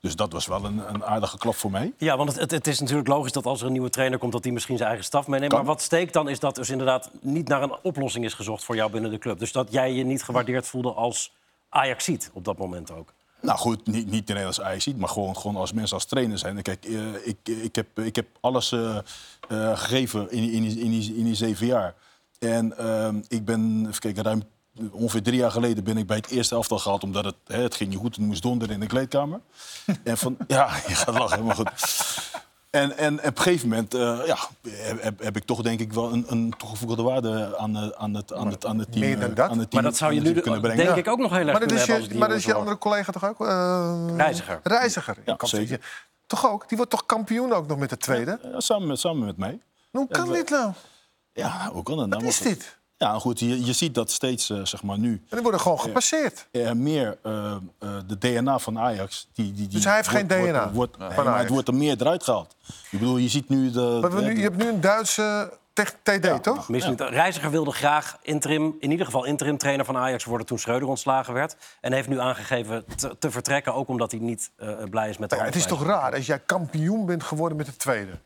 [0.00, 1.92] Dus dat was wel een, een aardige klap voor mij.
[1.98, 4.32] Ja, want het, het, is natuurlijk logisch dat als er een nieuwe trainer komt...
[4.32, 5.52] dat hij misschien zijn eigen staf meeneemt.
[5.52, 5.58] Kan.
[5.64, 8.64] Maar wat steekt dan is dat dus inderdaad niet naar een oplossing is gezocht...
[8.64, 9.38] voor jou binnen de club.
[9.38, 11.32] Dus dat jij je niet gewaardeerd voelde als
[11.68, 13.12] Ajaxiet op dat moment ook.
[13.40, 16.62] Nou goed, niet, niet alleen als Ajax maar gewoon, gewoon als mensen als trainer zijn.
[16.62, 19.02] Kijk, eh, ik, ik, heb, ik heb alles eh, eh,
[19.78, 21.94] gegeven in, die- in, in, die, in die zeven jaar.
[22.38, 24.42] En ehm, ik ben, even kijken, ruim
[24.90, 27.02] ongeveer drie jaar geleden ben ik bij het eerste elftal gehaald...
[27.02, 29.40] omdat het, hè, het ging niet goed en het moest donderen in de kleedkamer.
[30.04, 31.70] en van, ja, je gaat lachen, maar goed.
[32.70, 35.92] En, en op een gegeven moment eh, ja, heb, heb, heb ik toch denk ik
[35.92, 39.20] wel een, een toegevoegde waarde aan, eh, aan, het, aan, het, aan het team, meer
[39.20, 39.50] dan eh, dat?
[39.50, 40.96] aan het team, Maar dat zou je nu kunnen denk brengen.
[40.96, 41.96] ik ook nog heel erg Maar dat kunnen is hebben...
[41.96, 43.40] als je, die maar dat is je andere collega toch ook?
[43.40, 44.60] Eh, Reiziger.
[44.62, 45.16] Reiziger.
[45.24, 46.04] Ja, zeker.
[46.26, 46.68] Toch ook?
[46.68, 48.38] Die wordt toch kampioen ook nog met de tweede?
[48.42, 49.60] Ja, samen, met, samen met mij.
[49.90, 50.72] Hoe kan dit nou?
[51.32, 52.22] Ja, hoe kan dat nou?
[52.22, 52.76] Wat is dit?
[52.98, 55.10] Ja, goed, je, je ziet dat steeds, eh, zeg maar nu...
[55.10, 56.48] En die worden gewoon gepasseerd.
[56.50, 59.28] er meer eh, eh, de DNA van Ajax.
[59.32, 61.40] Die, die, die Dus hij heeft geen DNA Wordt, wordt, van nee, maar Ajax.
[61.40, 62.56] het wordt er meer eruit gehaald.
[62.90, 63.98] Ik bedoel, je ziet nu de.
[64.00, 65.52] Maar we nu, je hebt nu een Duitse
[65.84, 66.68] TD, toch?
[66.68, 67.00] Mis niet.
[67.00, 71.34] Reiziger wilde graag interim, in ieder geval interim trainer van Ajax worden toen Schreuder ontslagen
[71.34, 71.56] werd.
[71.80, 75.30] En heeft nu aangegeven te, te vertrekken, ook omdat hij niet eh, blij is met
[75.30, 78.18] de Ja, het is toch raar als jij kampioen bent geworden met de tweede.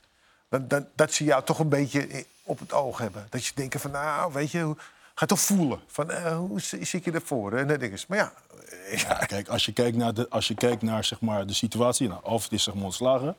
[0.48, 3.26] Dan, dan, dat ze jou toch een beetje op het oog hebben.
[3.30, 4.74] Dat je denkt van, nou, weet je,
[5.14, 5.80] ga toch voelen.
[5.86, 7.52] Van, eh, hoe zi- zit je ervoor?
[7.52, 8.06] En dat ding is.
[8.06, 8.32] Maar ja,
[8.96, 12.08] Ja, kijk, als je kijkt naar de, als je kijkt naar, zeg maar, de situatie.
[12.08, 13.36] Nou, of het is zeg maar, ontslagen.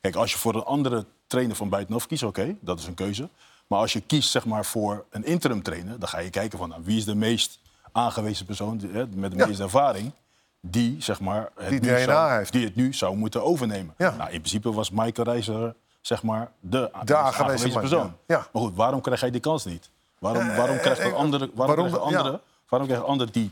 [0.00, 3.28] Kijk, als je voor een andere trainer van buitenaf kiest, oké, dat is een keuze.
[3.66, 6.68] Maar als je kiest zeg maar, voor een interim trainer, dan ga je kijken van
[6.68, 7.58] nou, wie is de meest
[7.92, 9.46] aangewezen persoon hè, met de Ja.
[9.46, 10.12] meeste ervaring.
[10.60, 12.52] Die, zeg maar, het Die nu DNA zou, heeft.
[12.52, 13.94] die het nu zou moeten overnemen.
[13.98, 14.10] Ja.
[14.10, 15.74] Nou, in principe was Michael Reiziger
[16.06, 18.16] zeg maar, de, de aangewezen persoon.
[18.26, 18.36] Ja.
[18.36, 18.46] Ja.
[18.52, 19.90] Maar goed, waarom krijg hij die kans niet?
[20.18, 23.50] Waarom, Eh, waarom krijgen eh, we andere, waarom waarom- anderen, waarom krijgen anderen die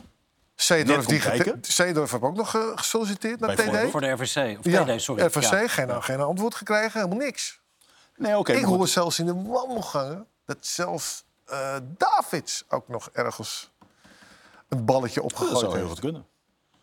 [0.54, 1.20] Zeedorf, die?
[1.60, 3.54] Zeedorf heb ook nog eh, gesolliciteerd naar.
[3.56, 3.90] TD.
[3.90, 4.58] Voor de RVC.
[4.58, 5.24] Of Ja, TD, sorry.
[5.24, 5.68] RVC, Ja.
[5.68, 7.60] geen, geen antwoord gekregen, helemaal niks.
[8.16, 8.52] Nee, oké.
[8.52, 8.76] ik goed.
[8.76, 13.70] hoor zelfs in de wandelgangen dat zelfs eh, Davids ook nog ergens
[14.68, 15.90] een balletje Dat opgegooid zou heel heeft.
[15.90, 16.26] goed kunnen.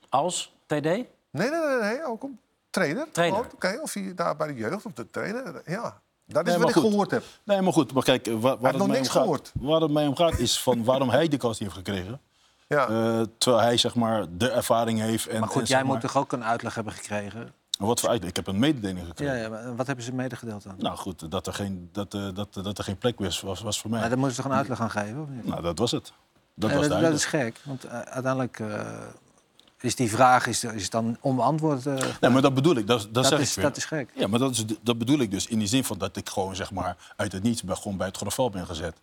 [0.09, 0.71] Als TD?
[0.71, 2.39] Nee, nee, nee, nee, ook een
[2.69, 3.07] trainer.
[3.11, 3.39] Trainer.
[3.39, 5.61] Oh, Oké, of hij daar bij de jeugd of de trainer.
[5.65, 6.89] Ja, dat is Nee, wat ik goed.
[6.91, 7.23] gehoord heb.
[7.43, 7.93] Nee, maar goed.
[7.93, 9.51] Maar kijk, eh, waar, waar, het nog mij om gaat, gehoord.
[9.59, 12.19] waar het mij om gaat is van waarom hij de kans niet heeft gekregen.
[12.67, 12.87] Ja.
[12.87, 15.27] Eh, terwijl hij zeg maar, de ervaring heeft.
[15.27, 17.53] En, Maar goed, jij moet maar- toch ook een uitleg hebben gekregen?
[17.79, 18.29] Wat voor uitleg?
[18.29, 19.35] Ik heb een mededeling gekregen.
[19.35, 20.75] Ja, ja, maar wat hebben ze medegedeeld dan?
[20.77, 23.79] Nou goed, dat er geen, dat, eh, dat, dat er geen plek was, was, was
[23.81, 23.99] voor mij.
[23.99, 25.21] Maar daar moeten ze toch een uitleg aan geven?
[25.21, 25.45] Of niet?
[25.45, 26.13] Nou, dat was het.
[26.55, 28.59] Dat Ja, was dat, dat is gek, want eh, uiteindelijk
[29.83, 31.85] is die vraag is, is dan onbeantwoord.
[31.85, 32.87] eh, Nee, maar dat bedoel ik.
[32.87, 33.65] Dat, dat, Dat zeg is- ik weer.
[33.65, 34.09] dat is gek.
[34.15, 36.55] Ja, maar dat, is, dat bedoel ik dus in die zin van dat ik gewoon
[36.55, 38.95] zeg maar uit het niets bij, gewoon bij het grofval ben gezet.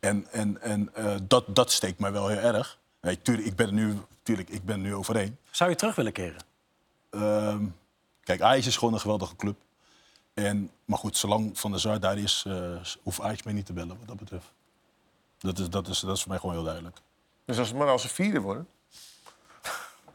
[0.00, 2.78] En, en, en eh, dat, dat steekt mij wel heel erg.
[3.00, 5.36] Nee, tuurlijk, ik ben er nu, tuurlijk, ik ben er nu overheen.
[5.50, 6.42] Zou je terug willen keren?
[7.10, 7.64] Ehm,
[8.22, 9.56] kijk, Ajax is gewoon een geweldige club.
[10.34, 12.54] En, maar goed, zolang Van der Sar daar is, eh,
[13.02, 14.52] hoeft Ajax mij niet te bellen wat dat betreft.
[15.38, 16.96] Dat is, dat, is, dat is voor mij gewoon heel duidelijk.
[17.44, 18.66] Dus als, maar als ze vierde worden...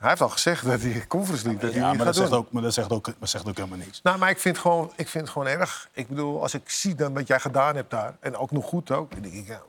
[0.05, 2.23] Hij heeft al gezegd dat hij Conference League dat hij Ja, niet maar gaat dat,
[2.23, 4.01] zegt ook, maar dat zegt ook, dat zegt ook helemaal niks.
[4.03, 5.89] Nou, maar ik vind, het gewoon, ik vind het gewoon erg.
[5.91, 8.17] Ik bedoel, als ik zie dan wat jij gedaan hebt daar...
[8.19, 9.47] en ook nog goed ook, dan denk ik...
[9.47, 9.61] Ja,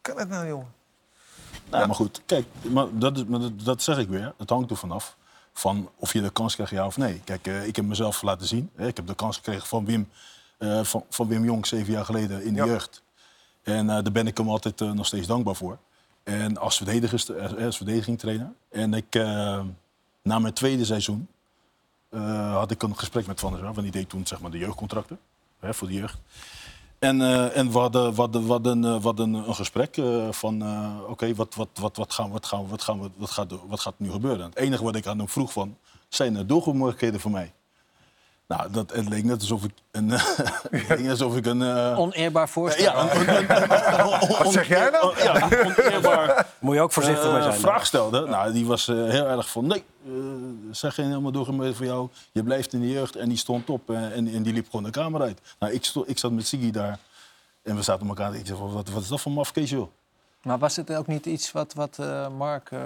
[0.00, 0.72] kan het nou, jongen?
[1.70, 4.34] Nou, maar goed, kijk, maar dat, is, maar dat, dat zeg ik weer.
[4.38, 5.16] Het hangt er vanaf
[5.52, 7.20] van of je de kans krijgt, ja of nee.
[7.24, 8.70] Kijk, eh, ik heb mezelf laten zien.
[8.76, 8.86] Hè.
[8.86, 10.08] Ik heb de kans gekregen van Wim,
[10.58, 12.66] eh, van, van Wim Jong zeven jaar geleden in de Ja.
[12.66, 13.02] jeugd.
[13.62, 15.78] En eh, daar ben ik hem altijd nog steeds dankbaar voor.
[16.28, 18.52] En als, verdedigers, eh, als verdedigingstrainer.
[18.70, 19.60] En ik, eh,
[20.22, 21.28] na mijn tweede seizoen
[22.08, 23.72] eh, had ik een gesprek met Van der Sar.
[23.72, 25.18] Want die deed toen zeg maar, de jeugdcontracten
[25.58, 26.18] hè, voor de jeugd.
[26.98, 27.20] En,
[27.52, 30.00] en we hadden, we hadden, we hadden, we hadden een gesprek
[30.30, 30.62] van,
[31.08, 34.10] oké, wat, wat, wat, wat, gaan, wat, gaan, wat, gaan wat, gaat, wat gaat nu
[34.10, 34.46] gebeuren?
[34.46, 35.76] Het enige wat ik aan hem vroeg van,
[36.08, 37.52] zijn er doelgroepmogelijkheden voor mij?
[38.48, 40.08] Nou, dat, het leek net alsof ik een...
[40.88, 42.84] leek alsof ik een eh, Oneerbaar voorstel.
[42.84, 45.22] ja, een, een- een- Wat zeg jij nou?
[45.22, 47.54] ja, oneerbaar Moet je ook voorzichtig eh, mee zijn.
[47.54, 48.26] vraag stelde.
[48.26, 50.12] Nou, die was eh, heel erg van, nee, eh
[50.70, 52.08] zeg geen helemaal doorgemeten voor jou.
[52.32, 54.84] Je blijft in de jeugd en die stond op eh, en, en die liep gewoon
[54.84, 55.40] de kamer uit.
[55.58, 56.98] Nou, ik, sto- ik zat met Siggy daar
[57.62, 58.34] en we zaten elkaar.
[58.34, 59.88] Ik zei, van, wat, wat is dat voor mafkees, joh?
[60.42, 62.78] Maar was het ook niet iets wat, wat eh, Mark eh,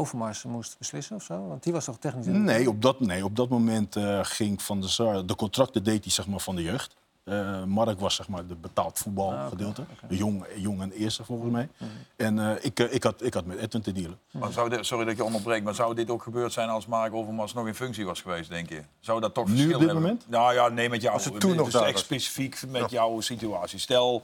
[0.00, 1.48] Overmars moest beslissen of zo?
[1.48, 2.26] Want die was toch technisch...
[2.26, 5.26] Nee, op dat, nee, op dat moment eh, ging Van der Sar...
[5.26, 6.96] De contracten deed hij zeg maar, van de jeugd.
[7.24, 9.84] Eh, Mark was zeg maar, de betaald voetbalgedeelte.
[10.08, 11.68] Jong, jong en eerste volgens mij.
[12.16, 14.18] En eh, ik, ik, had, ik had met Edwin te dealen.
[14.30, 17.14] Maar zou dit, sorry dat je onderbreekt, maar zou dit ook gebeurd zijn als Mark
[17.14, 18.82] Overmars nog in functie was geweest, denk je?
[19.00, 20.02] Zou dat toch Nu, verschil op dit hebben?
[20.02, 20.28] moment?
[20.28, 21.14] Nou ja, nee, met jou.
[21.14, 23.78] Als het toen nog dus specifiek met jouw situatie.
[23.78, 24.22] Stel,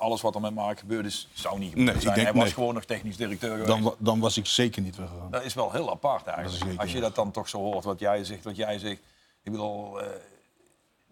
[0.00, 2.14] alles wat er met Mark gebeurd is, zou niet gebeurd Nee, zijn.
[2.14, 2.52] denk- Hij was nee.
[2.52, 3.68] gewoon nog technisch directeur geweest.
[3.68, 5.30] Dan, dan was ik zeker niet weggegaan.
[5.30, 6.80] Dat is wel heel apart eigenlijk.
[6.80, 9.00] Als je dat dan toch zo hoort, wat jij zegt, wat jij zegt.
[9.42, 10.06] Ik bedoel, eh,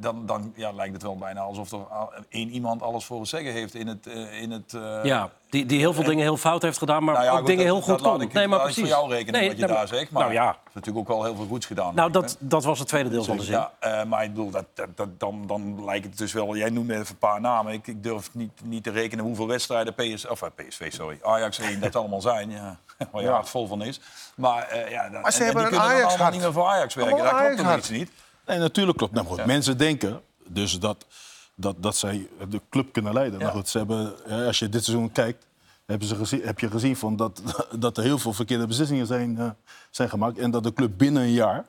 [0.00, 1.78] dan, dan ja, lijkt het wel bijna alsof er
[2.28, 4.06] één iemand alles voor het zeggen heeft in het...
[4.06, 7.14] eh, in het eh, Ja, die, die heel veel dingen heel fout heeft gedaan, maar
[7.14, 8.20] nou ja, ook goed, dingen dat- heel goed dat kon.
[8.20, 8.92] ik- nee, maar laat ik precies.
[8.92, 10.10] voor jou rekenen nee, wat je nee, daar zegt.
[10.10, 11.94] Maar nou ja, is natuurlijk ook wel heel veel goeds gedaan.
[11.94, 13.52] nou, dat, dat was het tweede deel van de zin.
[13.54, 16.56] Ja, eh, maar ik bedoel, dat, dat, dat- dan, dan lijkt het dus wel...
[16.56, 17.72] Jij noemde even een paar namen.
[17.72, 21.80] Ik, ik durf niet, niet te rekenen hoeveel wedstrijden PS, of, PSV, sorry, Ajax 1
[21.80, 22.50] dat allemaal zijn.
[22.50, 22.76] Ja,
[23.12, 23.32] waar je Ja.
[23.34, 24.00] hart vol van is.
[24.36, 26.32] Maar, eh, ja, dan, Maar ze en- en hebben die een kunnen dan allemaal Ajax-hart.
[26.32, 27.16] niet meer voor Ajax werken.
[27.24, 28.10] Dat klopt toch iets niet?
[28.48, 29.12] Nee, natuurlijk klopt.
[29.12, 31.06] Nou, goed, Mensen denken dus dat,
[31.54, 33.38] dat, dat zij de club kunnen leiden.
[33.38, 34.14] Nou goed, ze hebben,
[34.46, 35.46] als je dit seizoen kijkt,
[35.86, 37.42] hebben ze gezien, heb je gezien van dat,
[37.78, 39.50] dat er heel veel verkeerde beslissingen zijn, eh,
[39.90, 40.38] zijn gemaakt.
[40.38, 41.64] En dat de club binnen een jaar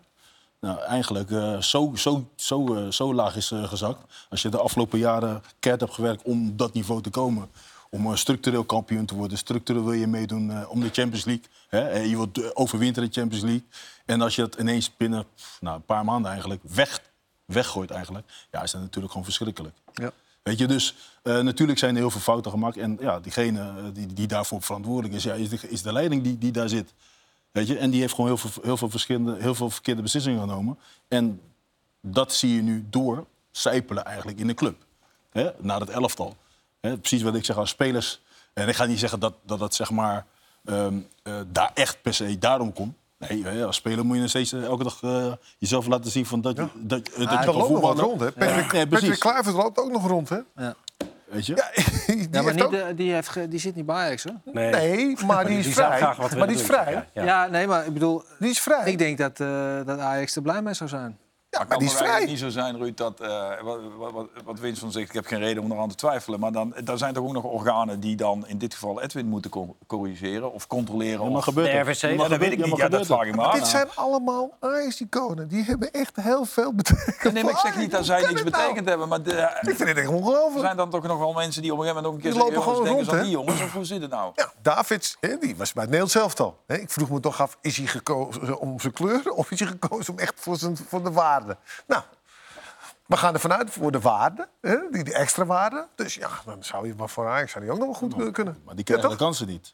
[0.59, 3.99] nou, eigenlijk eh, zo, zo, zo, eh, zo laag is gezakt.
[4.29, 7.49] Als je de afgelopen jaren keihard hebt gewerkt om dat niveau te komen.
[7.91, 9.37] Om structureel kampioen te worden.
[9.37, 11.45] Structureel wil je meedoen om de Champions League.
[11.69, 11.99] Hè?
[11.99, 13.65] Je wilt overwinteren de Champions League.
[14.09, 15.25] En als je het ineens binnen
[15.59, 17.01] nou, een paar maanden eigenlijk weg,
[17.45, 18.27] weggooit eigenlijk.
[18.51, 19.75] Ja, is dat natuurlijk gewoon verschrikkelijk.
[19.93, 20.11] Ja.
[20.43, 22.77] Weet je, dus eh, natuurlijk zijn er heel veel fouten gemaakt.
[22.77, 26.23] En ja, diegene eh, die, die daarvoor verantwoordelijk is, ja, is, de, is de leiding
[26.23, 26.93] die, die daar zit.
[27.51, 27.77] Weet je?
[27.77, 30.77] En die heeft gewoon heel veel, heel, veel verschillende, heel veel verkeerde beslissingen genomen.
[31.07, 31.41] En
[32.01, 34.85] dat zie je nu door sijpelen eigenlijk in de club.
[35.31, 35.49] Hè?
[35.57, 36.35] Naar het elftal.
[36.79, 36.97] Hè?
[36.97, 38.21] Precies wat ik zeg als spelers.
[38.53, 40.25] En ik ga niet zeggen dat dat, dat zeg maar,
[40.65, 42.97] ehm, eh, daar echt per se daarom komt.
[43.27, 46.25] Nee, hè, als speler moet je nog steeds eh, elke dag eh, jezelf laten zien
[46.25, 48.31] van dat, je dat, dat, je Er kan loopt nog wat rond, hè?
[48.31, 48.89] Patrick, precies.
[48.89, 50.37] Patrick Kluivert loopt ook nog rond, hè?
[50.55, 50.75] Ja.
[51.25, 51.55] Weet je?
[51.55, 51.83] Ja,
[52.15, 54.53] die, Ja, maar niet, ook- die, heeft die zit niet bij Ajax, hoor.
[54.53, 55.97] Nee, Nee, maar die is die vrij.
[55.97, 57.05] graag wat Maar die is vrij.
[57.13, 57.23] ja.
[57.23, 57.47] Ja.
[57.47, 58.23] nee, maar ik bedoel...
[58.39, 58.91] Die is vrij.
[58.91, 61.17] Ik denk dat, eh, dat Ajax er blij mee zou zijn.
[61.57, 62.25] Maar maar die is vrij.
[62.25, 65.63] niet zo zijn, Ruud, dat, eh, wat, wat, wat- Winston zegt, ik heb geen reden
[65.63, 66.39] om eraan te twijfelen.
[66.39, 69.51] Maar dan, daar zijn toch ook nog organen die dan in dit geval Edwin moeten
[69.51, 71.23] co- corrigeren of controleren.
[71.23, 71.91] Ja, maar of, gebeurt De?
[71.91, 72.01] RVC?
[72.01, 72.77] Ja, ja, maar dat weet ik ja, niet.
[72.77, 73.51] Ja, dat vraag ik me.
[73.51, 75.47] Dit zijn allemaal Ajax-iconen.
[75.47, 77.33] Die hebben echt heel veel betekend.
[77.33, 78.63] Nee, maar ik zeg niet dat zij niks het nou?
[78.63, 79.07] betekend hebben.
[79.07, 79.31] Maar de,
[79.61, 80.65] Ik vind het echt er ongelooflijk.
[80.65, 82.53] zijn dan toch nog wel mensen die op een gegeven moment ook een keer Die
[82.53, 82.73] zeggen...
[82.73, 83.61] lopen jongens, gewoon denk eens rond, aan die jongens.
[83.69, 84.31] Of hoe zit het nou?
[84.35, 86.57] Ja, Davids, die was bij het Nederlands elftal.
[86.67, 89.31] Hè, Ik vroeg me toch af, is hij gekozen om zijn kleur...
[89.31, 91.37] of is hij gekozen om echt voor, zijn, voor de waarde?
[91.87, 92.03] Nou,
[93.05, 95.87] we gaan er vanuit voor de waarde, hè, die, die extra waarde.
[95.95, 98.31] Dus ja, dan zou je maar voor Ajax zou die ook nog wel goed eh,
[98.33, 98.61] kunnen.
[98.65, 99.73] Maar die krijgen de kansen niet.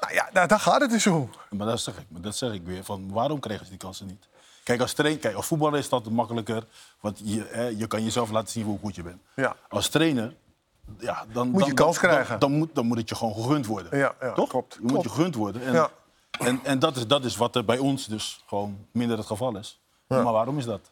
[0.00, 1.30] Nou ja, daar, daar gaat het dus om.
[1.50, 2.84] Maar dat zeg ik, maar dat zeg ik weer.
[2.84, 4.28] Van, waarom kregen ze die kansen niet?
[4.62, 6.66] Kijk, als, train, kijk, als voetballer is dat makkelijker.
[7.00, 9.20] Want je, hè, je kan jezelf laten zien hoe goed je bent.
[9.34, 9.56] Ja.
[9.68, 10.34] Als trainer,
[10.98, 12.38] ja, dan Moet je dan, kans dan- krijgen.
[12.38, 13.98] Dan, moet, dan moet het je gewoon gegund worden.
[13.98, 14.48] Ja, ja, Toch?
[14.48, 15.04] klopt, Je moet klopt.
[15.04, 15.62] je gegund worden.
[15.62, 15.90] En, Ja.
[16.38, 19.56] en, en dat, is, dat is wat er bij ons dus gewoon minder het geval
[19.56, 19.80] is.
[20.06, 20.90] Maar waarom is dat?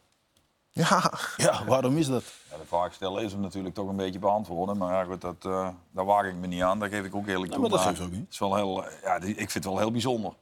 [0.75, 2.23] Ja, Ja, waarom is dat?
[2.51, 4.77] Ja, de vraag stellen is hem natuurlijk toch een beetje beantwoorden.
[4.77, 6.79] Maar ja, goed, dat, eh, daar waag ik me niet aan.
[6.79, 7.61] Daar geef ik ook eerlijk toe.
[7.61, 8.21] maar dat geeft ook niet.
[8.21, 10.33] Het is wel heel, ja, ik vind het wel heel bijzonder.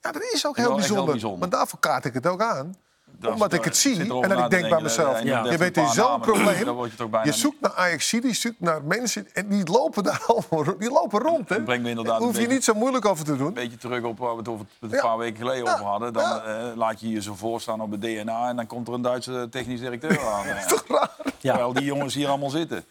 [0.00, 1.04] ja, dat is ook heel echt heel bijzonder.
[1.12, 1.38] bijzonder.
[1.38, 2.74] Maar daarvoor kaart ik het ook aan.
[3.20, 5.12] Dat- Omdat ik het zie en dat ik denk bij mezelf...
[5.20, 6.56] eh, en je weet, paar zo'n probleem.
[6.58, 10.90] je Je zoekt naar Ajax, die zoekt naar mensen en die lopen daar allemaal die
[10.90, 11.48] lopen rond.
[11.48, 11.54] Hè?
[11.56, 13.46] Dat brengt me inderdaad Daar hoef je beetje- niet zo moeilijk over te doen.
[13.46, 15.00] Een beetje terug op waar we het over een Ja.
[15.00, 15.72] paar weken geleden Ja.
[15.72, 16.12] over hadden.
[16.12, 16.42] Dan Ja.
[16.42, 19.46] eh, laat je je zo voorstaan op het DNA en dan komt er een Duitse
[19.50, 20.46] technisch directeur aan.
[20.46, 20.66] eh.
[20.66, 21.10] Toch raar?
[21.40, 22.84] Terwijl die jongens hier allemaal zitten.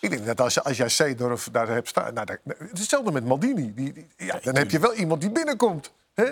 [0.00, 2.14] Ik denk dat als, je- als jij Seedorf daar hebt staan...
[2.14, 2.38] Nou, dat-
[2.72, 3.74] is hetzelfde met Maldini.
[3.74, 5.92] Die, die- ja, dan heb je wel iemand die binnenkomt.
[6.14, 6.24] Hè?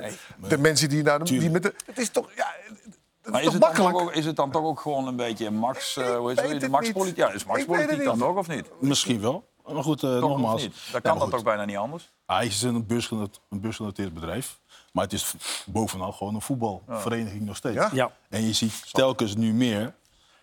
[0.49, 1.75] de mensen die, naar de, die met de...
[1.87, 2.29] Het is toch...
[2.37, 2.47] Ja,
[3.31, 3.97] Maar is is het, dan makkelijk?
[3.99, 7.17] toch ook, is het dan toch ook gewoon een beetje max, eh, hoe het, maxpolitiek?
[7.17, 7.17] niet.
[7.17, 8.71] Ja, is maxpolitiek dan toch of niet?
[8.81, 9.49] Misschien wel.
[9.73, 10.63] Maar goed, eh, Toch nogmaals.
[10.63, 11.31] Dat Ja, kan dan goed.
[11.31, 12.11] toch bijna niet anders?
[12.27, 14.59] Ajax is een beursgenoteerd, een beursgenoteerd bedrijf.
[14.93, 15.35] Maar het is
[15.67, 17.75] bovenal gewoon een voetbalvereniging nog steeds.
[17.77, 17.91] Ja?
[17.93, 18.13] Ja.
[18.29, 19.95] En je ziet telkens nu meer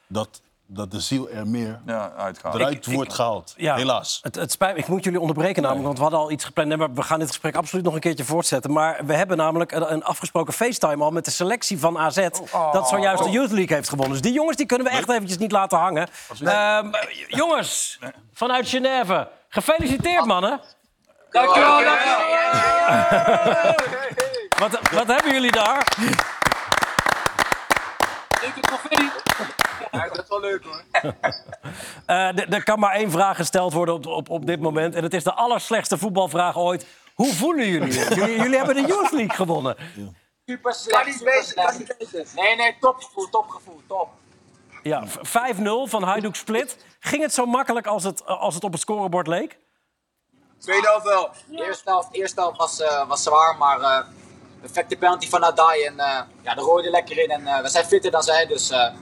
[0.08, 2.56] dat, dat de ziel er meer Ja, uitgaan.
[2.56, 3.54] eruit ik- wordt gehaald.
[3.58, 4.20] Ja, Helaas.
[4.22, 6.68] Het, het spijt me, ik moet jullie onderbreken namelijk, want we hadden al iets gepland.
[6.68, 8.72] Nee, maar we gaan dit gesprek absoluut nog een keertje voortzetten.
[8.72, 12.28] Maar we hebben namelijk een, een afgesproken FaceTime al met de selectie van AZ...
[12.72, 14.14] dat zojuist de Youth League heeft gewonnen.
[14.14, 16.08] Dus die jongens die kunnen we echt eventjes niet laten hangen.
[16.44, 16.92] Ehm,
[17.28, 18.00] jongens,
[18.34, 20.60] vanuit Genève, gefeliciteerd mannen.
[21.32, 22.20] Dankjewel, dankjewel.
[24.60, 25.88] Wat, wat hebben jullie daar?
[28.42, 29.10] Leuke trofee.
[29.92, 30.82] Ja, dat is wel leuk hoor.
[32.06, 34.96] Eh, er kan maar één vraag gesteld worden op, op, op dit moment.
[34.96, 36.86] En het is de allerslechtste voetbalvraag ooit.
[37.16, 38.16] Hoe voelen jullie je?
[38.16, 38.36] jullie?
[38.38, 39.76] Jullie hebben de Youth League gewonnen.
[40.46, 42.34] Super slecht, super slecht.
[42.36, 44.10] Nee, nee, topgevoel, topgevoel, top.
[44.84, 45.18] Ja, v-
[45.56, 46.78] 5-0 van Hajduk Split.
[47.00, 49.58] Ging het zo makkelijk als het, als het op het scorebord leek?
[50.60, 51.30] Tweede helft wel.
[51.48, 54.06] De eerste helft, de eerste helft was, eh, was zwaar, maar eh
[54.62, 55.84] perfecte penalty van Adai.
[55.84, 57.30] En eh, ja, de rode lekker in.
[57.30, 58.94] En eh, we zijn fitter dan zij, dus eh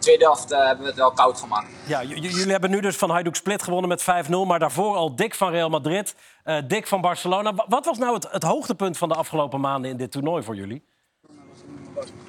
[0.00, 1.66] tweede helft eh, hebben we het wel koud gemaakt.
[1.86, 4.30] Ja, jullie hebben nu dus van Hajduk Split gewonnen met 5-0.
[4.46, 7.54] Maar daarvoor al dik van Real Madrid, eh dik van Barcelona.
[7.54, 10.54] Wa- Wat was nou het, het hoogtepunt van de afgelopen maanden in dit toernooi voor
[10.56, 10.84] jullie?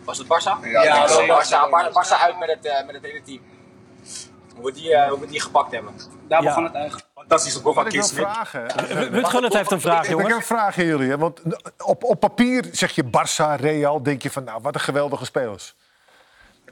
[0.05, 0.67] Was het Barça?
[0.71, 3.41] Ja, Barça, Bar- Barça uit met het, eh, met het hele team.
[4.55, 5.93] Hoe we die, eh, hoe we die gepakt hebben.
[6.27, 6.47] Daar Ja.
[6.47, 7.05] begon het eigenlijk.
[7.15, 8.11] Fantastische goal van wil Kees
[9.09, 10.35] Ruud Gullit heeft een vraag, Ik heb jongens.
[10.35, 11.09] een vraag aan jullie.
[11.09, 11.17] Hè?
[11.17, 11.41] Want
[11.85, 15.75] op, op papier zeg je Barça, Real, denk je van nou, wat een geweldige spelers.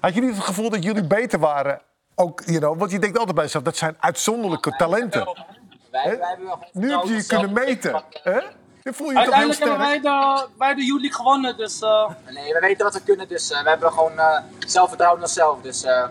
[0.02, 1.82] Had je niet het gevoel dat jullie beter waren?
[2.16, 5.26] Ook, you know, want je denkt altijd bij jezelf, dat zijn uitzonderlijke talenten.
[5.26, 8.04] Wij, wij hebben wel gewoon Nu heb je je kunnen meten.
[8.24, 8.40] Hè?
[8.84, 11.82] Je voel je toch heel Uiteindelijk hebben wij de, wij de League gewonnen, dus...
[11.82, 15.26] eh, Nee, we weten wat we kunnen, dus eh, we hebben gewoon eh, zelfvertrouwen in
[15.26, 15.62] onszelf.
[15.62, 16.06] Dus eh,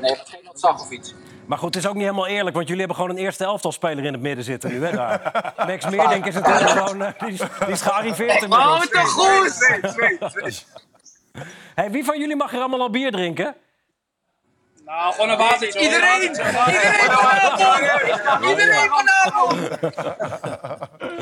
[0.00, 1.14] nee, geen ontzag of iets.
[1.46, 4.04] Maar goed, het is ook niet helemaal eerlijk, want jullie hebben gewoon een eerste elftalspeler
[4.04, 5.32] in het midden zitten nu, hè, daar.
[5.66, 7.14] Max Meerdink is natuurlijk gewoon...
[7.18, 8.88] die, is, die is gearriveerd Oh, inmiddels.
[8.88, 10.66] te goed!
[11.74, 13.56] Hey, wie van jullie mag er allemaal al bier drinken?
[14.84, 15.76] nou, gewoon een water.
[15.80, 16.20] Iedereen!
[16.20, 18.44] Iedereen vanavond!
[18.50, 19.78] Iedereen vanavond!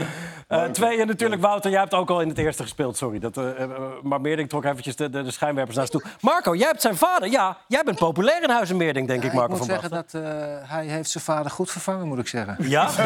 [0.53, 3.18] Eh, twee, en natuurlijk Wouter, jij hebt ook al in het eerste gespeeld, sorry.
[3.18, 3.70] Dat, eh, eh,
[4.03, 6.03] maar Meerdink trok eventjes de, de, de schijnwerpers naast toe.
[6.20, 7.30] Marco, jij hebt zijn vader.
[7.30, 10.22] Ja, jij bent populair in Huizen Meerdink, denk ik, ik Marco moet van zeggen Basten.
[10.22, 12.57] dat eh, hij heeft zijn vader goed vervangen, moet ik zeggen.
[12.59, 12.90] Ja?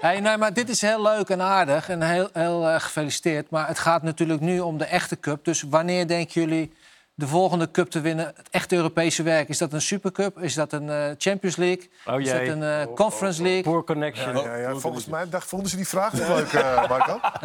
[0.00, 3.50] Hey, nee, maar dit is heel leuk en aardig en heel, heel gefeliciteerd.
[3.50, 5.44] Maar het gaat natuurlijk nu om de echte cup.
[5.44, 6.72] Dus wanneer denken jullie
[7.18, 8.26] de volgende cup te winnen?
[8.36, 9.48] Het echte Europese werk.
[9.48, 10.38] Is dat een supercup?
[10.38, 11.90] Is dat een eh, Champions League?
[12.06, 13.62] Oh is dat een eh, Conference League?
[13.62, 14.36] Poor connection.
[14.36, 17.20] Ja, ja, volgens mij dacht, vonden ze die vraag niet leuk, eh, Marco.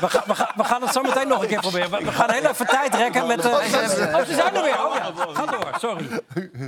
[0.00, 1.90] We, gaan- we, gaan- we gaan het zo meteen nog een keer proberen.
[1.90, 3.44] We, we gaan heel even tijd rekken met...
[3.44, 4.86] eh, oh, ze zijn er weer.
[4.86, 5.12] Oh, ja.
[5.32, 6.06] Ga door, sorry.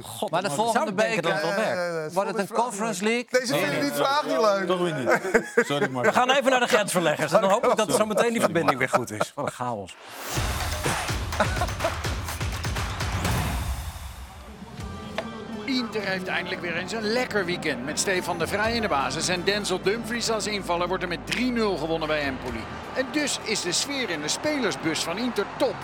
[0.02, 3.04] God, maar de volgende beker, dat wordt het een Conference.
[3.04, 3.26] League?
[3.30, 4.66] Deze vinden die vraag niet leuk.
[4.66, 5.20] Toch weer niet.
[5.66, 6.02] Sorry, maar.
[6.04, 7.32] We gaan even naar de grensverleggers.
[7.32, 9.32] En dan hoop ik dat zo meteen die verbinding weer goed is.
[9.34, 9.96] Wat een chaos.
[15.64, 17.84] Inter heeft eindelijk weer eens een lekker weekend.
[17.84, 21.18] Met Stefan de Vrij in de basis en Denzel Dumfries als invaller wordt er met
[21.36, 21.38] 3-0
[21.78, 22.64] gewonnen bij Empoli.
[22.94, 25.74] En dus is de sfeer in de spelersbus van Inter top.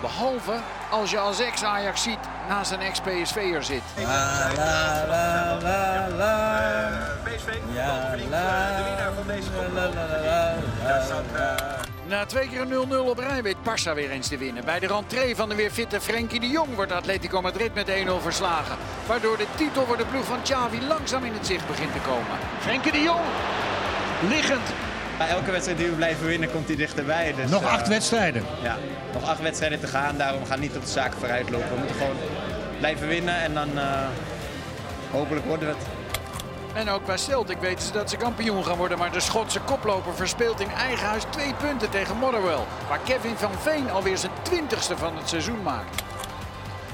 [0.00, 0.54] Behalve
[0.90, 2.18] als je als ex-Ajax ziet
[2.48, 3.82] naast een ex-PSV'er zit.
[3.96, 6.60] La, la, la, la, la.
[6.60, 9.50] Eh, PSV, ja, eh, de winnaar van deze
[12.12, 14.64] na twee keer een 0-0 op rij weet Barça weer eens te winnen.
[14.64, 17.92] Bij de rentree van de weer fitte Frenkie de Jong wordt Atletico Madrid met 1-0
[18.22, 18.76] verslagen.
[19.06, 22.38] Waardoor de titel voor de ploeg van Xavi langzaam in het zicht begint te komen.
[22.60, 23.20] Frenkie de Jong,
[24.28, 24.68] liggend.
[25.18, 27.34] Bij elke wedstrijd die we blijven winnen komt hij dichterbij.
[27.34, 28.44] Dus, Nog eh, acht wedstrijden.
[28.62, 28.76] Ja,
[29.12, 30.16] nog acht wedstrijden te gaan.
[30.16, 31.68] Daarom gaan we niet op de zaken vooruit lopen.
[31.68, 32.16] We moeten gewoon
[32.78, 34.06] blijven winnen en dan eh,
[35.10, 36.01] hopelijk worden we het.
[36.74, 38.98] En ook bij Celtic weten ze dat ze kampioen gaan worden.
[38.98, 42.64] Maar de Schotse koploper verspeelt in eigen huis twee punten tegen Motherwell.
[42.88, 46.02] Waar Kevin van Veen alweer zijn twintigste van het seizoen maakt.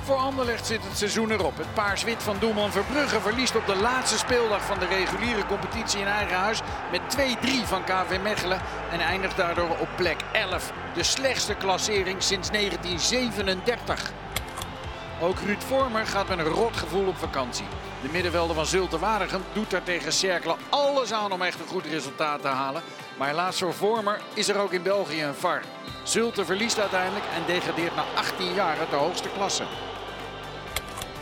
[0.03, 1.57] Voor Anderlecht zit het seizoen erop.
[1.57, 6.07] Het paars-wit van doelman Verbrugge verliest op de laatste speeldag van de reguliere competitie in
[6.07, 6.61] eigen huis
[6.91, 8.61] met 2-3 van KV Mechelen
[8.91, 10.73] en eindigt daardoor op plek 11.
[10.95, 14.13] De slechtste klassering sinds 1937.
[15.21, 17.67] Ook Ruud Vormer gaat met een rot gevoel op vakantie.
[18.03, 21.87] De middenvelder van Zulte Waregem doet daar tegen Cercle alles aan om echt een goed
[21.87, 22.83] resultaat te halen.
[23.19, 25.63] Maar helaas voor Vormer is er ook in België een VAR.
[26.03, 29.65] Zulte verliest uiteindelijk en degradeert na 18 jaar de hoogste klasse.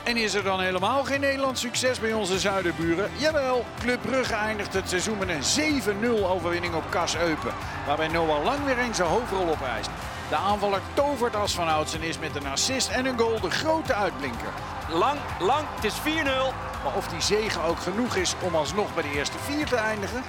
[0.05, 3.11] En is er dan helemaal geen Nederlands succes bij onze zuiderburen?
[3.17, 5.83] Jawel, Club Brugge eindigt het seizoen met een
[6.21, 7.55] 7-0 overwinning op Kas Eupen.
[7.87, 9.91] Waarbij Noah Lang weer eens zijn hoofdrol opeist.
[10.29, 13.51] De aanvaller tovert als van ouds en is met een assist en een goal de
[13.51, 14.53] grote uitblinker.
[14.91, 16.03] Lang, lang, het is 4-0.
[16.85, 20.23] Maar of die zegen ook genoeg is om alsnog bij de eerste vier te eindigen?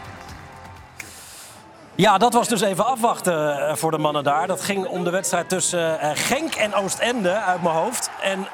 [1.98, 4.48] Ja, dat was dus even afwachten eh, voor de mannen daar.
[4.48, 8.10] Dat ging om de wedstrijd tussen eh, Genk en Oostende uit mijn hoofd.
[8.22, 8.48] En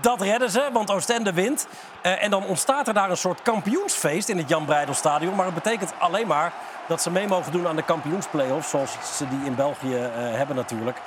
[0.00, 1.66] dat redden ze, want Oostende wint.
[2.00, 5.34] Eh, en dan ontstaat er daar een soort kampioensfeest in het Jan Breidelstadion.
[5.34, 6.52] Maar het betekent alleen maar
[6.88, 8.70] dat ze mee mogen doen aan de kampioensplayoffs.
[8.70, 11.00] Zoals ze die in België hebben natuurlijk.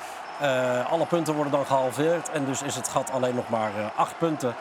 [0.89, 2.29] Alle punten worden dan gehalveerd.
[2.29, 4.55] En dus is het gat alleen nog maar acht punten.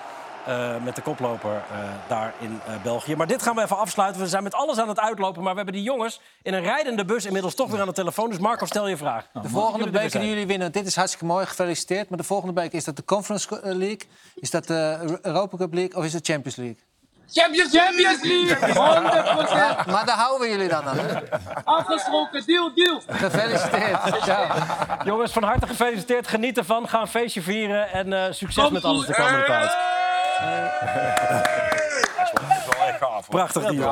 [0.46, 1.78] Eh, met de koploper eh,
[2.08, 3.16] daar in eh, België.
[3.16, 4.20] Maar dit gaan we even afsluiten.
[4.20, 5.42] We zijn met alles aan het uitlopen.
[5.42, 8.28] Maar we hebben die jongens in een rijdende bus inmiddels toch weer aan de telefoon.
[8.28, 9.26] Dus Marco, stel je vraag.
[9.42, 12.08] De volgende beker die jullie winnen, dit is hartstikke mooi, gefeliciteerd.
[12.08, 14.02] Maar de volgende beker, is dat de Conference League?
[14.34, 16.78] Is dat de Europa Cup League of is het Champions League?
[17.32, 18.56] Champions, Champions League!
[19.84, 19.86] 100%!
[19.92, 20.98] Maar daar houden jullie dan aan.
[21.64, 23.00] Afgesproken, deal, deal!
[23.06, 23.98] Gefeliciteerd.
[25.04, 26.28] Jongens, van harte gefeliciteerd.
[26.28, 26.88] Geniet ervan.
[26.88, 27.92] Ga een feestje vieren.
[27.92, 29.76] En eh, succes met alles de komende tijd.
[33.28, 33.82] Prachtig, die.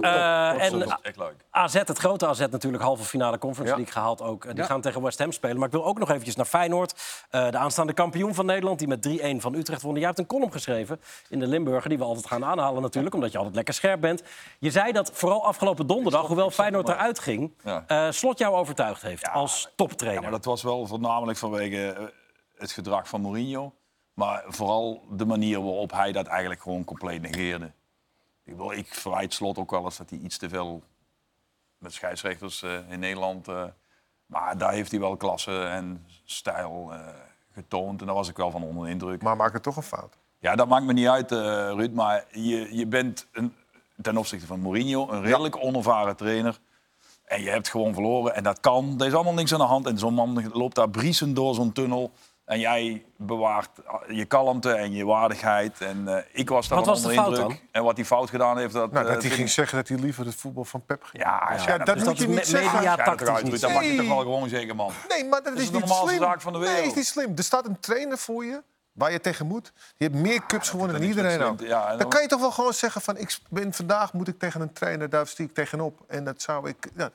[0.00, 0.58] Eh, en
[1.02, 1.34] Echt leuk.
[1.50, 4.44] AZ, het grote AZ natuurlijk, halve finale Conference League gehaald ook.
[4.44, 4.66] Eh, Die Ja.
[4.66, 5.56] gaan tegen West Ham spelen.
[5.56, 6.94] Maar ik wil ook nog eventjes naar Feyenoord.
[7.30, 9.94] Eh, de aanstaande kampioen van Nederland, die met 3-1 van Utrecht won.
[9.94, 13.32] Jij hebt een column geschreven in de Limburger, die we altijd gaan aanhalen natuurlijk, omdat
[13.32, 14.22] je altijd lekker scherp bent.
[14.58, 17.84] Je zei dat vooral afgelopen donderdag, hoewel Feyenoord eruit ging, Ja.
[17.86, 20.22] eh, Slot jou overtuigd heeft als toptrainer.
[20.22, 22.12] Ja, maar dat was wel voornamelijk vanwege
[22.58, 23.72] het gedrag van Mourinho.
[24.14, 27.72] Maar vooral de manier waarop hij dat eigenlijk gewoon compleet negeerde.
[28.44, 30.82] Ik, bedoel, ik verwijt Slot ook wel eens dat hij iets te veel
[31.78, 33.48] met scheidsrechters eh, in Nederland...
[33.48, 33.64] eh,
[34.26, 36.98] maar daar heeft hij wel klasse en stijl eh,
[37.52, 38.00] getoond.
[38.00, 39.22] En daar was ik wel van onder de indruk.
[39.22, 40.18] Maar maak het toch een fout.
[40.38, 41.92] Ja, dat maakt me niet uit, Ruud.
[41.92, 43.54] Maar je, je bent een,
[44.02, 46.58] ten opzichte van Mourinho een redelijk onervaren trainer.
[47.24, 48.34] En je hebt gewoon verloren.
[48.34, 48.94] En dat kan.
[48.98, 49.86] Er is allemaal niks aan de hand.
[49.86, 52.12] En zo'n man loopt daar briesend door zo'n tunnel.
[52.44, 53.70] En jij bewaart
[54.08, 55.80] je kalmte en je waardigheid.
[55.80, 57.48] En eh, ik was daar Wat was onder fout indruk.
[57.48, 57.58] dan?
[57.72, 58.92] En wat hij fout gedaan heeft, dat...
[58.92, 61.02] Nou, eh, dat hij vind ging ik- zeggen dat hij liever het voetbal van Pep
[61.02, 61.22] ging.
[61.22, 62.74] Ja, Ja, ja, dat is moet je niet zeggen.
[62.74, 63.52] mediatactisch Schijnt niet.
[63.52, 63.60] niet.
[63.60, 63.96] Dat mag je Nee.
[63.98, 64.92] toch wel gewoon zeggen, man.
[65.08, 66.22] Nee, maar dat Dat is, is de niet normaalste slim.
[66.28, 66.86] zaak van de Nee, wereld.
[66.90, 67.32] is niet slim.
[67.36, 68.62] Er staat een trainer voor je
[68.92, 69.72] waar je tegen moet.
[69.96, 71.60] Je hebt meer cups gewonnen dan iedereen ook.
[71.60, 73.16] ja, dan dan- kan je toch wel gewoon zeggen van...
[73.16, 76.00] Ik ben, vandaag moet ik tegen een trainer, daar stiek ik tegenop.
[76.08, 76.90] En dat zou ik...
[76.96, 77.10] Ja,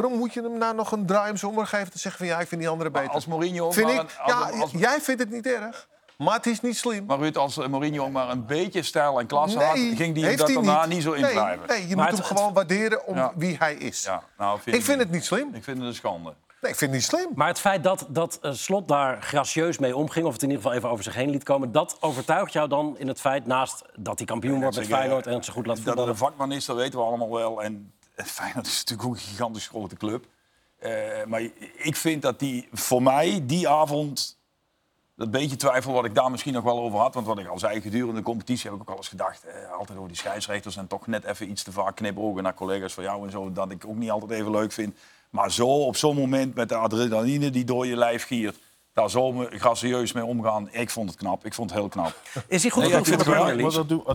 [0.00, 1.90] waarom moet je hem nou nog een draai om zijn oor geven...
[1.92, 3.10] te zeggen van ja, ik vind die andere beter?
[3.10, 5.88] als Mourinho Vind maar ik, een- als- ja, als- jij vindt het niet erg,
[6.18, 7.04] maar het is niet slim.
[7.06, 9.76] Maar Ruud, als Mourinho maar een beetje stijl en klasse Nee, had...
[9.76, 10.94] ging die dat hij daarna niet.
[10.94, 11.66] niet, zo Nee, invrijven.
[11.66, 13.32] nee, je Maar moet het- hem gewoon waarderen om Ja.
[13.36, 14.02] wie hij is.
[14.02, 15.54] Ja, nou, vind Ik vind het niet slim.
[15.54, 16.34] Ik vind het een schande.
[16.60, 17.28] Nee, ik vind het niet slim.
[17.34, 20.26] Maar het feit dat, dat eh, Slot daar gracieus mee omging...
[20.26, 21.72] of het in ieder geval even over zich heen liet komen...
[21.72, 25.26] dat overtuigt jou dan in het feit, naast dat hij kampioen wordt met Feyenoord...
[25.26, 26.10] en het zo goed laat Dat het voetballen...
[26.12, 27.62] een vakman is, dat weten we allemaal wel.
[27.62, 27.92] En
[28.24, 30.26] Feyenoord is natuurlijk een gigantisch grote club.
[30.78, 31.40] Eh, maar
[31.76, 34.34] ik vind dat die voor mij die avond...
[35.16, 37.14] Dat beetje twijfel wat ik daar misschien nog wel over had.
[37.14, 39.44] Want wat ik al zei, gedurende de competitie heb ik ook al eens gedacht...
[39.44, 42.94] Eh, altijd over die scheidsrechters en toch net even iets te vaak knipogen naar collega's
[42.94, 43.52] van jou en zo.
[43.52, 44.96] Dat ik ook niet altijd even leuk vind.
[45.30, 48.58] Maar zo, op zo'n moment met de adrenaline die door je lijf giert...
[48.96, 50.68] daar zo me- gracieus mee omgaan.
[50.72, 51.44] Ik vond het knap.
[51.44, 52.14] Ik vond het heel knap.
[52.48, 53.46] Is hij goed Nee, genoeg ik voor de vind het Premier.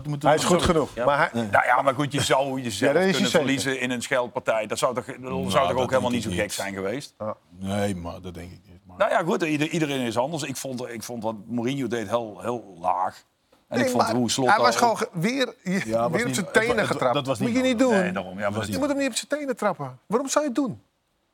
[0.02, 0.18] League?
[0.20, 0.94] Hij is goed genoeg.
[0.94, 1.04] Ja.
[1.04, 3.30] Maar hij, Nou ja, maar goed, je zou jezelf Ja, kunnen zeker.
[3.30, 4.66] verliezen in een scheldpartij.
[4.66, 6.52] Dat zou toch, dat zou Nou, toch dat ook helemaal niet zo ik gek niet.
[6.52, 7.14] zijn geweest?
[7.58, 8.80] Nee, maar dat denk ik niet.
[8.86, 8.96] Maar...
[8.98, 10.42] Nou ja, goed, ieder- iedereen is anders.
[10.42, 13.24] Ik vond, ik vond wat Mourinho deed heel, heel laag.
[13.68, 16.46] En Nee, ik vond hoe Slot hij was gewoon ge- weer, weer op niet- zijn
[16.52, 17.14] tenen het- getrapt.
[17.14, 17.90] dat was moet je niet doen.
[17.90, 18.38] Nee, daarom.
[18.38, 19.98] Ja, je moet hem niet op zijn tenen trappen.
[20.06, 20.82] Waarom zou je het doen?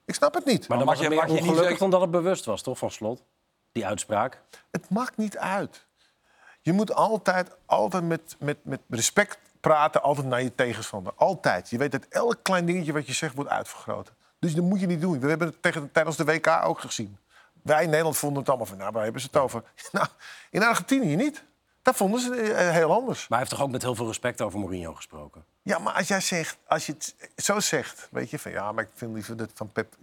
[0.05, 0.68] Ik snap het niet.
[0.68, 2.22] Maar dan mag was het je- meer mag je niet ongelukkig zeggen- dan dat het
[2.22, 3.22] bewust was, toch, van Slot?
[3.78, 4.42] Die uitspraak.
[4.70, 5.86] Het maakt niet uit.
[6.60, 11.12] Je moet altijd, altijd met, met, met respect praten, altijd naar je tegenstander.
[11.16, 11.70] Altijd.
[11.70, 14.12] Je weet dat elk klein dingetje wat je zegt wordt uitvergroot.
[14.38, 15.20] Dus dat moet je niet doen.
[15.20, 17.18] We hebben het tegen, tijdens de WK ook gezien.
[17.62, 19.62] Wij in Nederland vonden het allemaal van, nou, waar hebben ze het over?
[19.92, 20.06] Nou,
[20.50, 21.44] in Argentinië niet.
[21.82, 23.18] Daar vonden ze het eh, heel anders.
[23.18, 25.44] Maar hij heeft toch ook met heel veel respect over Mourinho gesproken?
[25.68, 28.84] Ja, maar als jij zegt, als je het zo zegt, weet je, van ja, maar
[28.84, 29.94] ik vind liever dat van Pep.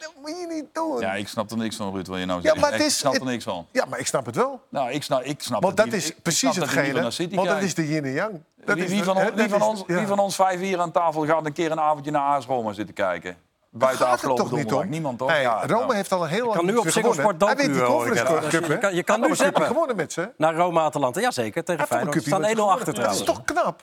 [0.00, 1.00] dat moet je niet doen.
[1.00, 2.60] Ja, ik snap er niks van, Ruud, wat je nou Ja, zegt.
[2.60, 3.66] maar het Ik is- snap er niks van.
[3.72, 4.60] Ja, maar ik snap het wel.
[4.68, 7.02] Nou, ik snap, ik snap Want het dat is Ik- ik precies hetgene.
[7.34, 8.40] Want dat is de yin en yang.
[8.64, 9.94] Dat Wie, is wie de- van, ons, wie, van is- ons, ja.
[9.94, 12.72] wie van ons vijf hier aan tafel gaat een keer een avondje naar AS Roma
[12.72, 13.36] zitten kijken?
[13.70, 14.90] Buiten gaat het afgelopen toch niet donderdag.
[14.92, 15.28] Niemand toch?
[15.30, 15.94] Hey, Ja, Roma nou.
[15.94, 16.88] heeft al een heel lang kan nu niet op.
[16.88, 18.48] Sport Hij wint die ik Conference.
[18.48, 18.72] Cup, hè?
[18.74, 19.66] je kan- je kan nu zappen.
[19.66, 20.30] gewonnen met ze.
[20.36, 22.22] Naar Roma-Atalanta, tegen heeft al een Feyenoord.
[22.22, 23.24] Ze staan 1-0 achter Dat is trouwens.
[23.24, 23.82] toch knap?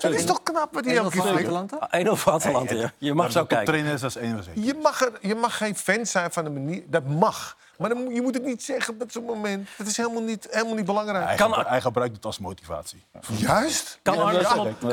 [0.00, 1.48] Dat is toch knap wat hij 1-0 elke keer voor flikt?
[1.48, 1.88] Atalanta?
[2.06, 2.92] 1-0 voor Atalanta, ja.
[2.98, 4.02] Je mag zo kijken.
[4.02, 6.82] als één Je mag, er, je mag geen fan zijn van de manier...
[6.86, 7.56] Dat mag.
[7.78, 9.68] Maar dan, je moet het niet zeggen op zo'n moment.
[9.78, 11.24] Dat is helemaal niet, helemaal niet belangrijk.
[11.26, 13.04] Hij, Kan- hij gebruikt het als motivatie.
[13.26, 13.98] Juist.
[14.02, 14.46] Kan Ja, Arne ik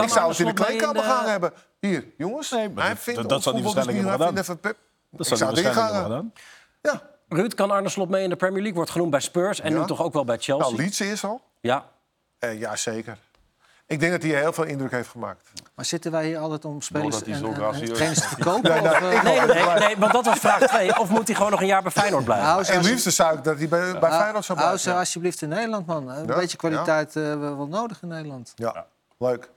[0.10, 1.54] zou het in de kleedkamer de- gaan hebben.
[1.80, 2.52] Hier, jongens.
[2.52, 4.78] Nee, hij dat- vindt dat- dat zal hij waarschijnlijk niet- hebben even Pep.
[5.12, 6.34] Dat zou hij waarschijnlijk gedaan.
[6.82, 7.02] Ja.
[7.30, 8.76] Ruud, kan Arne Slot mee in de Premier League?
[8.76, 9.80] Wordt genoemd bij Spurs en Ja.
[9.80, 10.66] nu toch ook wel bij Chelsea.
[10.66, 11.42] Nou, Leeds is al.
[11.62, 11.86] Ja.
[12.40, 13.18] Eh, ja, zeker.
[13.88, 15.50] Ik denk dat hij heel veel indruk heeft gemaakt.
[15.76, 18.34] Maar zitten wij hier altijd om spelers en, en- en trainers te is.
[18.34, 18.74] verkopen?
[18.74, 21.00] Ja, nou, of, eh, Nee, nee, nee, nee, want dat was vraag 2.
[21.00, 22.48] Of moet hij gewoon nog een jaar bij Feyenoord blijven?
[22.48, 24.80] hou ze En liefst zou ik dat hij bij, bij hou- Feyenoord zou hou blijven.
[24.80, 25.00] ze Ja.
[25.00, 26.10] alsjeblieft in Nederland, man.
[26.10, 28.52] Een Ja, beetje kwaliteit eh, hebben we wel nodig in Nederland.
[28.56, 28.86] Ja,
[29.18, 29.50] leuk.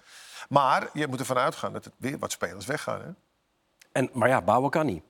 [0.48, 3.00] Maar je moet ervan uitgaan dat er weer wat spelers weggaan.
[3.00, 3.08] Hè?
[3.92, 5.02] En, maar ja, bouwen kan niet.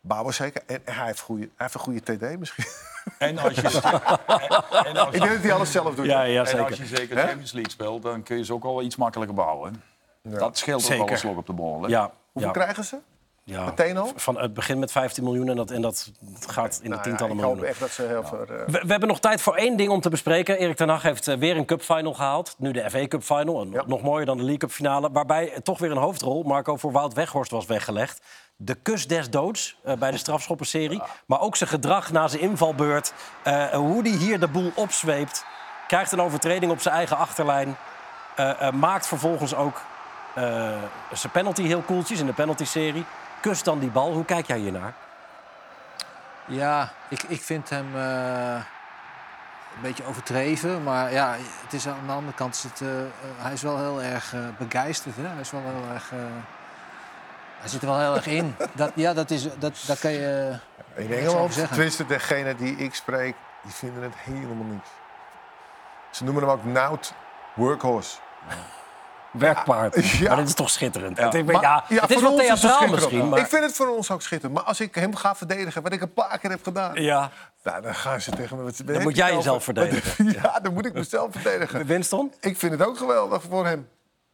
[0.00, 0.62] Bouwen zeker.
[0.66, 2.64] En hij heeft, goede, hij heeft een goede TD misschien.
[3.18, 3.62] En als je,
[4.86, 6.06] en als, Ik denk dat hij alles zelf doet.
[6.06, 6.64] Ja, ja, en zeker.
[6.64, 7.16] als je zeker?
[7.18, 9.82] Champions League speelt, dan kun je ze ook wel iets makkelijker bouwen.
[10.22, 11.82] Dat scheelt ook wel een slok op de bol.
[11.82, 11.88] Hè?
[11.88, 12.96] Ja, Hoeveel ja, krijgen ze?
[13.44, 13.64] ja.
[13.64, 14.12] Meteen al?
[14.16, 16.10] Van het begin met 15 miljoen en dat, en dat
[16.46, 17.68] gaat in de Nou ja, tientallen ik hoop miljoenen.
[17.68, 18.44] echt dat ze heel veel...
[18.46, 20.58] We, we hebben nog tijd voor één ding om te bespreken.
[20.58, 22.54] Erik ten Hag heeft eh, weer een cupfinal gehaald.
[22.58, 23.60] Nu de FA Cup final.
[23.60, 23.82] En Ja.
[23.86, 25.10] Nog mooier dan de League Cup finale.
[25.12, 28.22] Waarbij toch weer een hoofdrol, Marco, voor Wout Weghorst was weggelegd.
[28.60, 31.02] De kus des doods eh, bij de strafschoppenserie.
[31.26, 33.12] Maar ook zijn gedrag na zijn invalbeurt.
[33.42, 35.44] Eh, hoe hij hier de boel opzweept.
[35.86, 37.76] Krijgt een overtreding op zijn eigen achterlijn.
[38.36, 39.82] Eh, maakt vervolgens ook
[41.12, 43.04] zijn penalty heel koeltjes in de penalty-serie.
[43.40, 44.12] Kust dan die bal.
[44.12, 44.94] Hoe kijk jij hiernaar?
[46.46, 48.62] Ja, ik, ik vind hem een
[49.82, 50.82] beetje overdreven.
[50.82, 52.82] Maar ja, het is aan de andere kant is het,
[53.36, 55.16] hij is wel heel erg begeisterd.
[55.16, 55.26] Hè?
[55.26, 56.12] Hij is wel heel erg.
[57.60, 58.54] Hij zit er wel heel erg in.
[58.74, 60.58] Dat, ja, dat is, dat, daar kan je.
[60.96, 64.88] in Engeland, tenminste degene die ik spreek, die vinden het helemaal niks.
[66.10, 67.12] Ze noemen hem ook Nout
[67.54, 68.16] Workhorse.
[69.30, 70.06] Werkpaard.
[70.06, 70.28] Ja.
[70.28, 71.16] Maar dit is toch schitterend.
[71.18, 71.24] Ja.
[71.24, 72.90] Het, is- Maar- ja, het is voor wel theatraal schitterend.
[72.92, 73.38] misschien, maar...
[73.38, 74.58] Ik vind het voor ons ook schitterend.
[74.58, 77.02] Maar als ik hem ga verdedigen, wat ik een paar keer heb gedaan...
[77.02, 77.30] Ja,
[77.62, 78.62] Nou, dan gaan ze tegen me...
[78.62, 80.24] wat- dan moet jij jezelf verdedigen.
[80.42, 81.86] Ja, dan moet ik mezelf verdedigen.
[81.86, 82.32] Winston?
[82.40, 83.88] Ik vind het ook geweldig voor hem.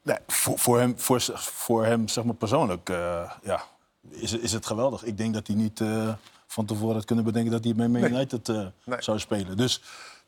[0.04, 3.62] Nee, voor, voor hem, voor, voor hem zeg maar persoonlijk eh, ja,
[4.08, 5.04] is, is het geweldig.
[5.04, 6.12] Ik denk dat hij niet eh,
[6.46, 8.04] van tevoren had kunnen bedenken dat hij bij Man.
[8.04, 9.02] United eh, Nee.
[9.02, 9.56] zou spelen.
[9.56, 9.82] Dus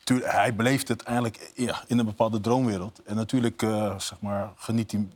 [0.05, 3.03] tuurlijk, hij beleeft het eigenlijk ja, in een bepaalde droomwereld.
[3.03, 3.61] En natuurlijk
[3.97, 5.09] zeg maar, geniet hij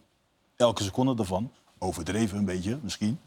[0.57, 1.53] elke seconde ervan.
[1.79, 3.21] Overdreven een beetje, misschien.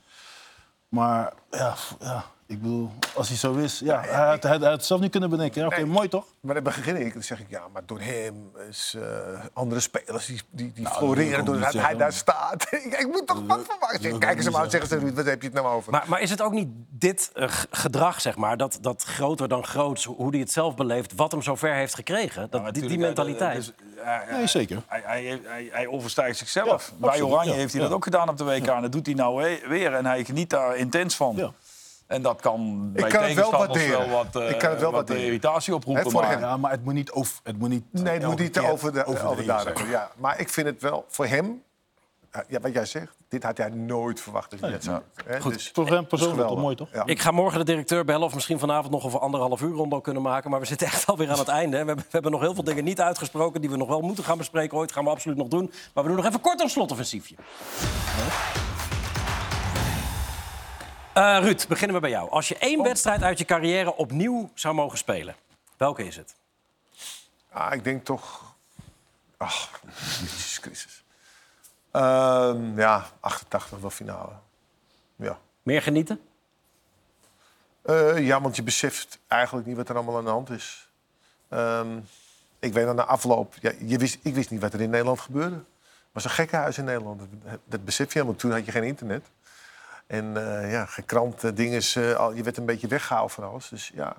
[0.89, 3.79] Maar ja, ja, ik bedoel, als hij zo is...
[3.79, 5.61] Ja, hij, had, hij, hij had het zelf niet kunnen bedenken.
[5.61, 5.85] Ja, Oké, Nee.
[5.85, 6.25] mooi toch?
[6.41, 9.03] Maar dan begin ik, dan zeg ik, ja, maar door hem is eh,
[9.53, 11.97] andere spelers die, die, die Nou, floreren doordat hij zeggen.
[11.97, 12.63] daar staat.
[12.71, 14.19] ik, ik moet toch wat van maken.
[14.19, 15.07] Kijk eens hem aan, zeggen zeggen.
[15.09, 15.91] ze, wat heb je het nou over?
[15.91, 19.65] Maar, maar is het ook niet dit eh, gedrag, zeg maar, dat, dat groter dan
[19.65, 22.47] groots, hoe hij het zelf beleeft, wat hem zover heeft gekregen?
[22.49, 23.55] Dat, Ja, die, mentaliteit.
[23.55, 24.81] dus, ja, ja, Nee, zeker.
[24.87, 26.87] Hij, hij, hij, hij overstijgt zichzelf.
[26.91, 27.57] Ja, Bij absoluut, Oranje ja.
[27.57, 27.87] heeft hij Ja.
[27.87, 28.67] dat ook gedaan op de WK.
[28.67, 29.93] En dat doet hij nou we- weer.
[29.93, 31.53] En hij geniet daar intens van.
[32.13, 34.09] En dat kan bij kan het wel waarderen.
[34.09, 35.23] wel wat, eh, Ik kan het wel wat waarderen.
[35.25, 36.11] irritatie oproepen.
[36.13, 36.39] Maar- hem.
[36.39, 37.33] Ja, maar het moet niet over...
[37.43, 39.43] Het moet niet nee, het moet niet over, de, over.
[39.89, 40.11] Ja.
[40.17, 41.61] Maar ik vind het wel voor hem,
[42.47, 45.01] ja, wat jij zegt, dit had jij nooit verwacht dat hij net zou.
[45.39, 45.53] Goed.
[45.53, 46.59] Dus, Voor hem persoonlijk toch geweldig.
[46.63, 46.89] mooi, toch?
[46.93, 47.05] Ja.
[47.05, 50.21] Ik ga morgen de directeur bellen of misschien vanavond nog over anderhalf uur rondom kunnen
[50.21, 50.49] maken.
[50.49, 51.77] Maar we zitten echt alweer aan het einde.
[51.77, 51.81] hè.
[51.81, 54.23] We hebben, we hebben nog heel veel dingen niet uitgesproken die we nog wel moeten
[54.23, 54.77] gaan bespreken.
[54.77, 55.71] Ooit gaan we absoluut nog doen.
[55.93, 57.35] Maar we doen nog even kort een slotoffensiefje.
[61.13, 62.29] Eh, Ruud, beginnen we bij jou.
[62.29, 65.35] Als je één wedstrijd uit je carrière opnieuw zou mogen spelen,
[65.77, 66.35] welke is het?
[67.49, 68.55] Ah, ik denk toch...
[69.37, 69.81] Ach,
[70.21, 71.03] Jezus Christus.
[71.91, 74.31] Ehm, ja, 88 wel finale.
[75.15, 75.37] Ja.
[75.63, 76.19] Meer genieten?
[77.81, 80.89] Eh, ja, want je beseft eigenlijk niet wat er allemaal aan de hand is.
[81.49, 81.97] Ehm,
[82.59, 83.53] ik weet dat na afloop...
[83.61, 85.55] Ja, je wist, ik wist niet wat er in Nederland gebeurde.
[85.55, 87.19] Het was een gekkenhuis in Nederland.
[87.19, 89.25] Dat, dat besef je, want toen had je geen internet.
[90.07, 91.81] En eh, ja, geen kranten, dingen.
[92.35, 93.69] je werd een beetje weggehaald van alles.
[93.69, 94.15] Dus ja,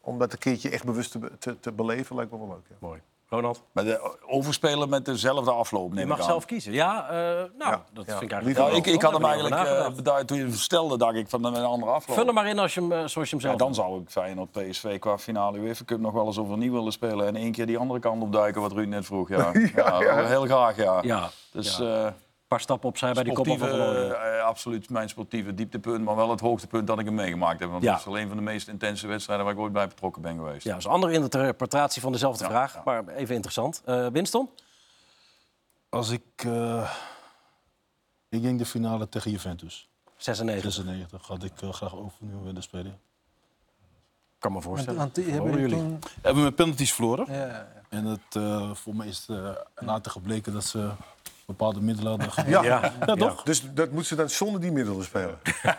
[0.00, 2.66] om dat een keertje echt bewust te, te, te beleven, lijkt me wel leuk.
[2.68, 2.76] Ja.
[2.78, 3.00] Mooi.
[3.28, 3.62] Ronald?
[3.72, 6.24] Maar de, overspelen met dezelfde afloop, neem Je ik mag aan.
[6.24, 6.72] zelf kiezen.
[6.72, 7.16] Ja, eh,
[7.58, 8.56] nou, dat vind ik eigenlijk...
[8.56, 11.28] Ja, ik, ik had hem eigenlijk, daar eh, beduid, toen je hem stelde, dacht ik
[11.28, 12.16] van met een andere afloop.
[12.16, 14.00] Vul hem maar in als je hem, eh, zoals je hem zelf Ja, dan zou
[14.00, 17.26] ik Feyenoord PSV qua finale UEFA Cup nog wel eens overnieuw willen spelen.
[17.26, 19.28] En één keer die andere kant opduiken, wat Ruud net vroeg.
[19.28, 19.52] Ja,
[20.26, 21.02] heel graag, ja.
[21.02, 22.06] Ja, Dus, eh,
[22.52, 26.40] paar stappen opzij bij die koppel van eh, absoluut mijn sportieve dieptepunt, maar wel het
[26.40, 27.70] hoogtepunt dat ik hem meegemaakt heb.
[27.70, 27.90] Want Ja.
[27.90, 30.36] het is wel een van de meest intense wedstrijden waar ik ooit bij betrokken ben
[30.36, 30.64] geweest.
[30.64, 32.82] Ja, dat is een andere interpretatie van dezelfde Ja, vraag, ja.
[32.84, 33.82] maar even interessant.
[33.84, 34.50] Eh, Winston?
[35.88, 36.22] Als ik...
[36.36, 36.90] eh,
[38.28, 39.88] ik denk de finale tegen Juventus.
[40.16, 40.72] 96.
[40.72, 43.00] 96 had ik graag overnieuw willen spelen.
[44.38, 44.98] kan me voorstellen.
[44.98, 45.98] Want hebben jullie toen...
[46.22, 47.26] Hebben we met penalties verloren.
[47.34, 47.68] Ja, ja.
[47.88, 50.90] En het, eh, voor mij is het uh, later gebleken dat ze
[51.56, 52.62] bepaalde middelen hadden Ja.
[52.62, 52.96] gebruikt.
[53.06, 53.14] Ja.
[53.28, 53.42] toch?
[53.42, 55.38] Dus dat moet ze dan zonder die middelen spelen.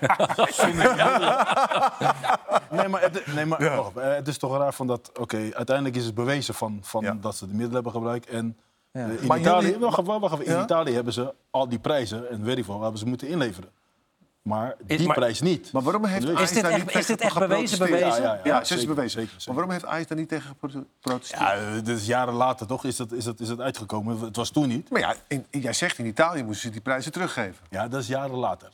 [2.71, 5.11] Nee, maar, het, nee, maar wacht, eh, het is toch raar van dat...
[5.19, 8.27] Oké, uiteindelijk is het bewezen van, van dat ze de middelen hebben gebruikt.
[8.29, 8.57] En
[8.91, 9.05] Ja.
[9.07, 10.63] eh, in Maar Italië, jullie- wacht, wacht, wacht, in Ja?
[10.63, 13.69] Italië hebben ze al die prijzen, en weet ik veel, hebben ze moeten inleveren.
[14.43, 15.71] Maar die maar- prijs niet.
[15.71, 17.99] Maar waarom heeft Ajax dit daar echt- niet is dit tegen echt bewezen, geprotesteerd?
[18.01, 18.23] bewezen?
[18.23, 19.09] Ja, ja, ja, is bewezen.
[19.09, 19.43] zeker, zeker.
[19.45, 20.69] Maar waarom heeft Ajax daar niet tegen gepro-
[21.01, 21.41] geprotesteerd?
[21.41, 24.19] Ja, eh, dus jaren later toch is het, is, het, is het uitgekomen.
[24.19, 24.89] Het was toen niet.
[24.89, 27.65] Maar ja, in- jij zegt in Italië moesten ze die prijzen teruggeven.
[27.69, 28.69] Ja, dat is jaren later.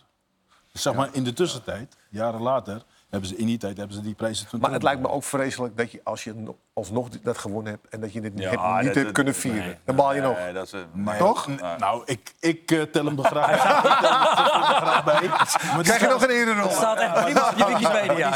[0.72, 4.02] Dus zeg maar in de tussentijd, jaren later, hebben ze in die tijd hebben ze
[4.02, 7.10] die prijzen toen Maar het lijkt me ook vreselijk dat je als je no- alsnog
[7.10, 7.88] dat gewonnen hebt...
[7.90, 9.78] en dat je dit Ja, hebt, niet dat- hebt dat- kunnen vieren.
[9.86, 10.38] Dan baal je nog.
[10.38, 11.48] Nee, dat is, Nee, Toch?
[11.48, 15.28] n- Nou, ik, ik eh, tel hem er graag, ik tel hem er graag bij.
[15.76, 16.64] Maar Krijg je nog een ererol?
[16.68, 18.34] Het staat echt prima op je Wikipedia.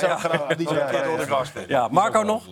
[1.68, 2.44] ja Marco nog?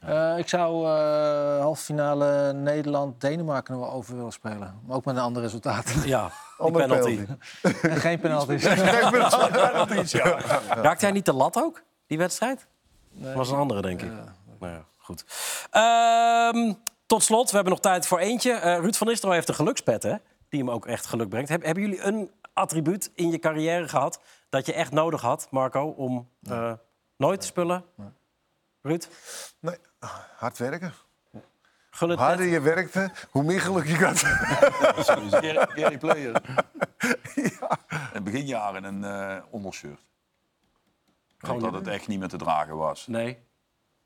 [0.00, 0.32] Ja.
[0.32, 4.80] Eh, ik zou eh halve finale Nederland-Denemarken nog wel over willen spelen.
[4.86, 5.94] Maar ook met een ander resultaat.
[6.04, 7.24] Ja, Onder penalty.
[7.62, 7.86] penalty.
[7.86, 8.64] En geen penalties.
[10.68, 12.66] Raakte hij niet de lat ook, die wedstrijd?
[13.10, 14.10] Dat was een andere, denk ik.
[14.60, 15.24] Nou ja, goed.
[15.70, 16.72] Ehm,
[17.06, 18.52] tot slot, we hebben nog tijd voor eentje.
[18.52, 20.14] Eh, Ruud van Nistelrooy heeft een gelukspet, hè?
[20.48, 21.48] Die hem ook echt geluk brengt.
[21.48, 24.20] Heb- hebben jullie een attribuut in je carrière gehad...
[24.48, 26.28] dat je echt nodig had, Marco, om
[27.16, 27.84] nooit te spullen?
[28.86, 29.08] Ruud?
[29.60, 29.76] Nee,
[30.36, 30.92] hard werken.
[31.90, 34.18] Gun het Hoe harder je werkte, hoe meer geluk je had.
[35.74, 36.42] Gary, Player.
[38.14, 40.00] In beginjaren een eh ondershirt.
[41.38, 43.06] Gewoon Omdat het echt niet meer te dragen was.
[43.06, 43.38] Nee.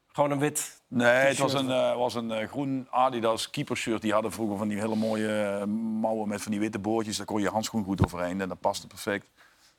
[0.07, 0.83] Gewoon een wit...
[0.89, 4.03] Nee, het was een, eh, was een eh, groen Adidas keepershirt.
[4.03, 5.67] Die hadden vroeger van die hele mooie eh,
[6.01, 7.17] mouwen met van die witte boordjes.
[7.17, 9.31] Daar kon je handschoen goed overheen en dat paste perfect.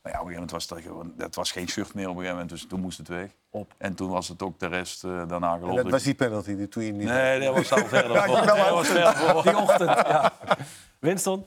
[0.01, 2.15] Maar ja, op een gegeven moment was het, gewoon- dat was geen shirt meer op
[2.15, 2.49] een gegeven moment.
[2.49, 3.29] Dus toen moest het weg.
[3.49, 3.73] Op.
[3.77, 6.55] En toen was het ook de rest eh, daarna En geloof dat was die penalty,
[6.55, 7.07] die toen je niet...
[7.07, 8.23] Nee, dat was al verder.
[8.23, 8.45] Voor.
[8.45, 9.43] wel Dat was verder voor.
[9.43, 10.31] Die ochtend, ja.
[10.99, 11.45] Winston?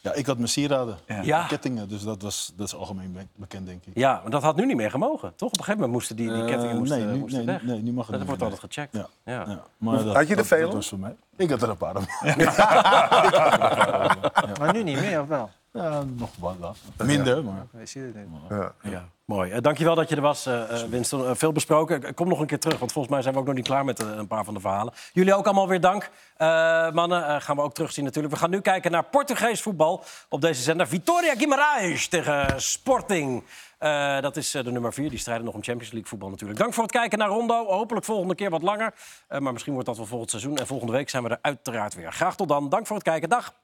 [0.00, 1.46] Ja, ik had mijn sieraden, Ja.
[1.46, 3.92] kettingen, dus dat, was, dat is algemeen be- bekend, denk ik.
[3.96, 5.48] Ja, maar dat had nu niet meer gemogen, toch?
[5.48, 7.62] Op een gegeven moment moesten die, die Eh, kettingen moesten, nee, nu, moesten nee, weg.
[7.64, 8.94] nee, nu mag het Dat niet wordt altijd gecheckt.
[8.94, 9.06] Ja.
[9.24, 9.44] Ja.
[9.50, 9.62] Ja.
[9.76, 10.64] Maar dat, Had je er veel?
[10.66, 11.16] Dat was voor mij.
[11.36, 11.94] Ik had er een paar.
[14.58, 15.50] Maar nu niet meer, of wel?
[15.76, 16.54] Ja, nog wat.
[16.58, 16.76] wat.
[17.06, 17.66] Minder, maar...
[17.78, 18.26] Je ziet het niet.
[18.48, 18.72] Ja.
[18.82, 19.50] Ja, mooi.
[19.50, 21.26] Eh, dankjewel dat je er was, eh, eh, Winston.
[21.26, 22.14] Eh, veel besproken.
[22.14, 23.98] Kom nog een keer terug, want volgens mij zijn we ook nog niet klaar met
[23.98, 24.92] een paar van de verhalen.
[25.12, 26.10] Jullie ook allemaal weer dank.
[26.36, 28.34] Eh, mannen, gaan we ook terugzien natuurlijk.
[28.34, 30.88] We gaan nu kijken naar Portugees voetbal op deze zender.
[30.88, 33.44] Vitória Guimarães tegen Sporting.
[33.78, 35.10] Eh, dat is eh, de nummer 4.
[35.10, 36.58] Die strijden nog om Champions League voetbal natuurlijk.
[36.58, 37.66] Dank voor het kijken naar Rondo.
[37.66, 38.94] Hopelijk volgende keer wat langer.
[39.28, 40.58] Eh, maar misschien wordt dat wel volgend seizoen.
[40.58, 42.12] En volgende week zijn we er uiteraard weer.
[42.12, 42.68] Graag tot dan.
[42.68, 43.28] Dank voor het kijken.
[43.28, 43.54] Dag.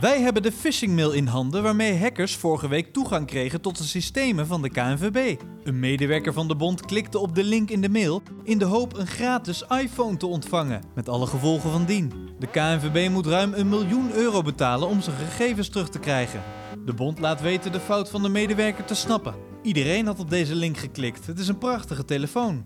[0.00, 4.46] Wij hebben de phishingmail in handen waarmee hackers vorige week toegang kregen tot de systemen
[4.46, 5.40] van de KNVB.
[5.62, 8.96] Een medewerker van de bond klikte op de link in de mail in de hoop
[8.96, 12.12] een gratis iPhone te ontvangen, met alle gevolgen van dien.
[12.38, 16.42] De KNVB moet ruim een miljoen euro betalen om zijn gegevens terug te krijgen.
[16.84, 19.34] De bond laat weten de fout van de medewerker te snappen.
[19.62, 21.26] Iedereen had op deze link geklikt.
[21.26, 22.64] Het is een prachtige telefoon.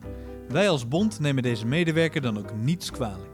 [0.48, 3.27] Wij als bond nemen deze medewerker dan ook niets kwalijk.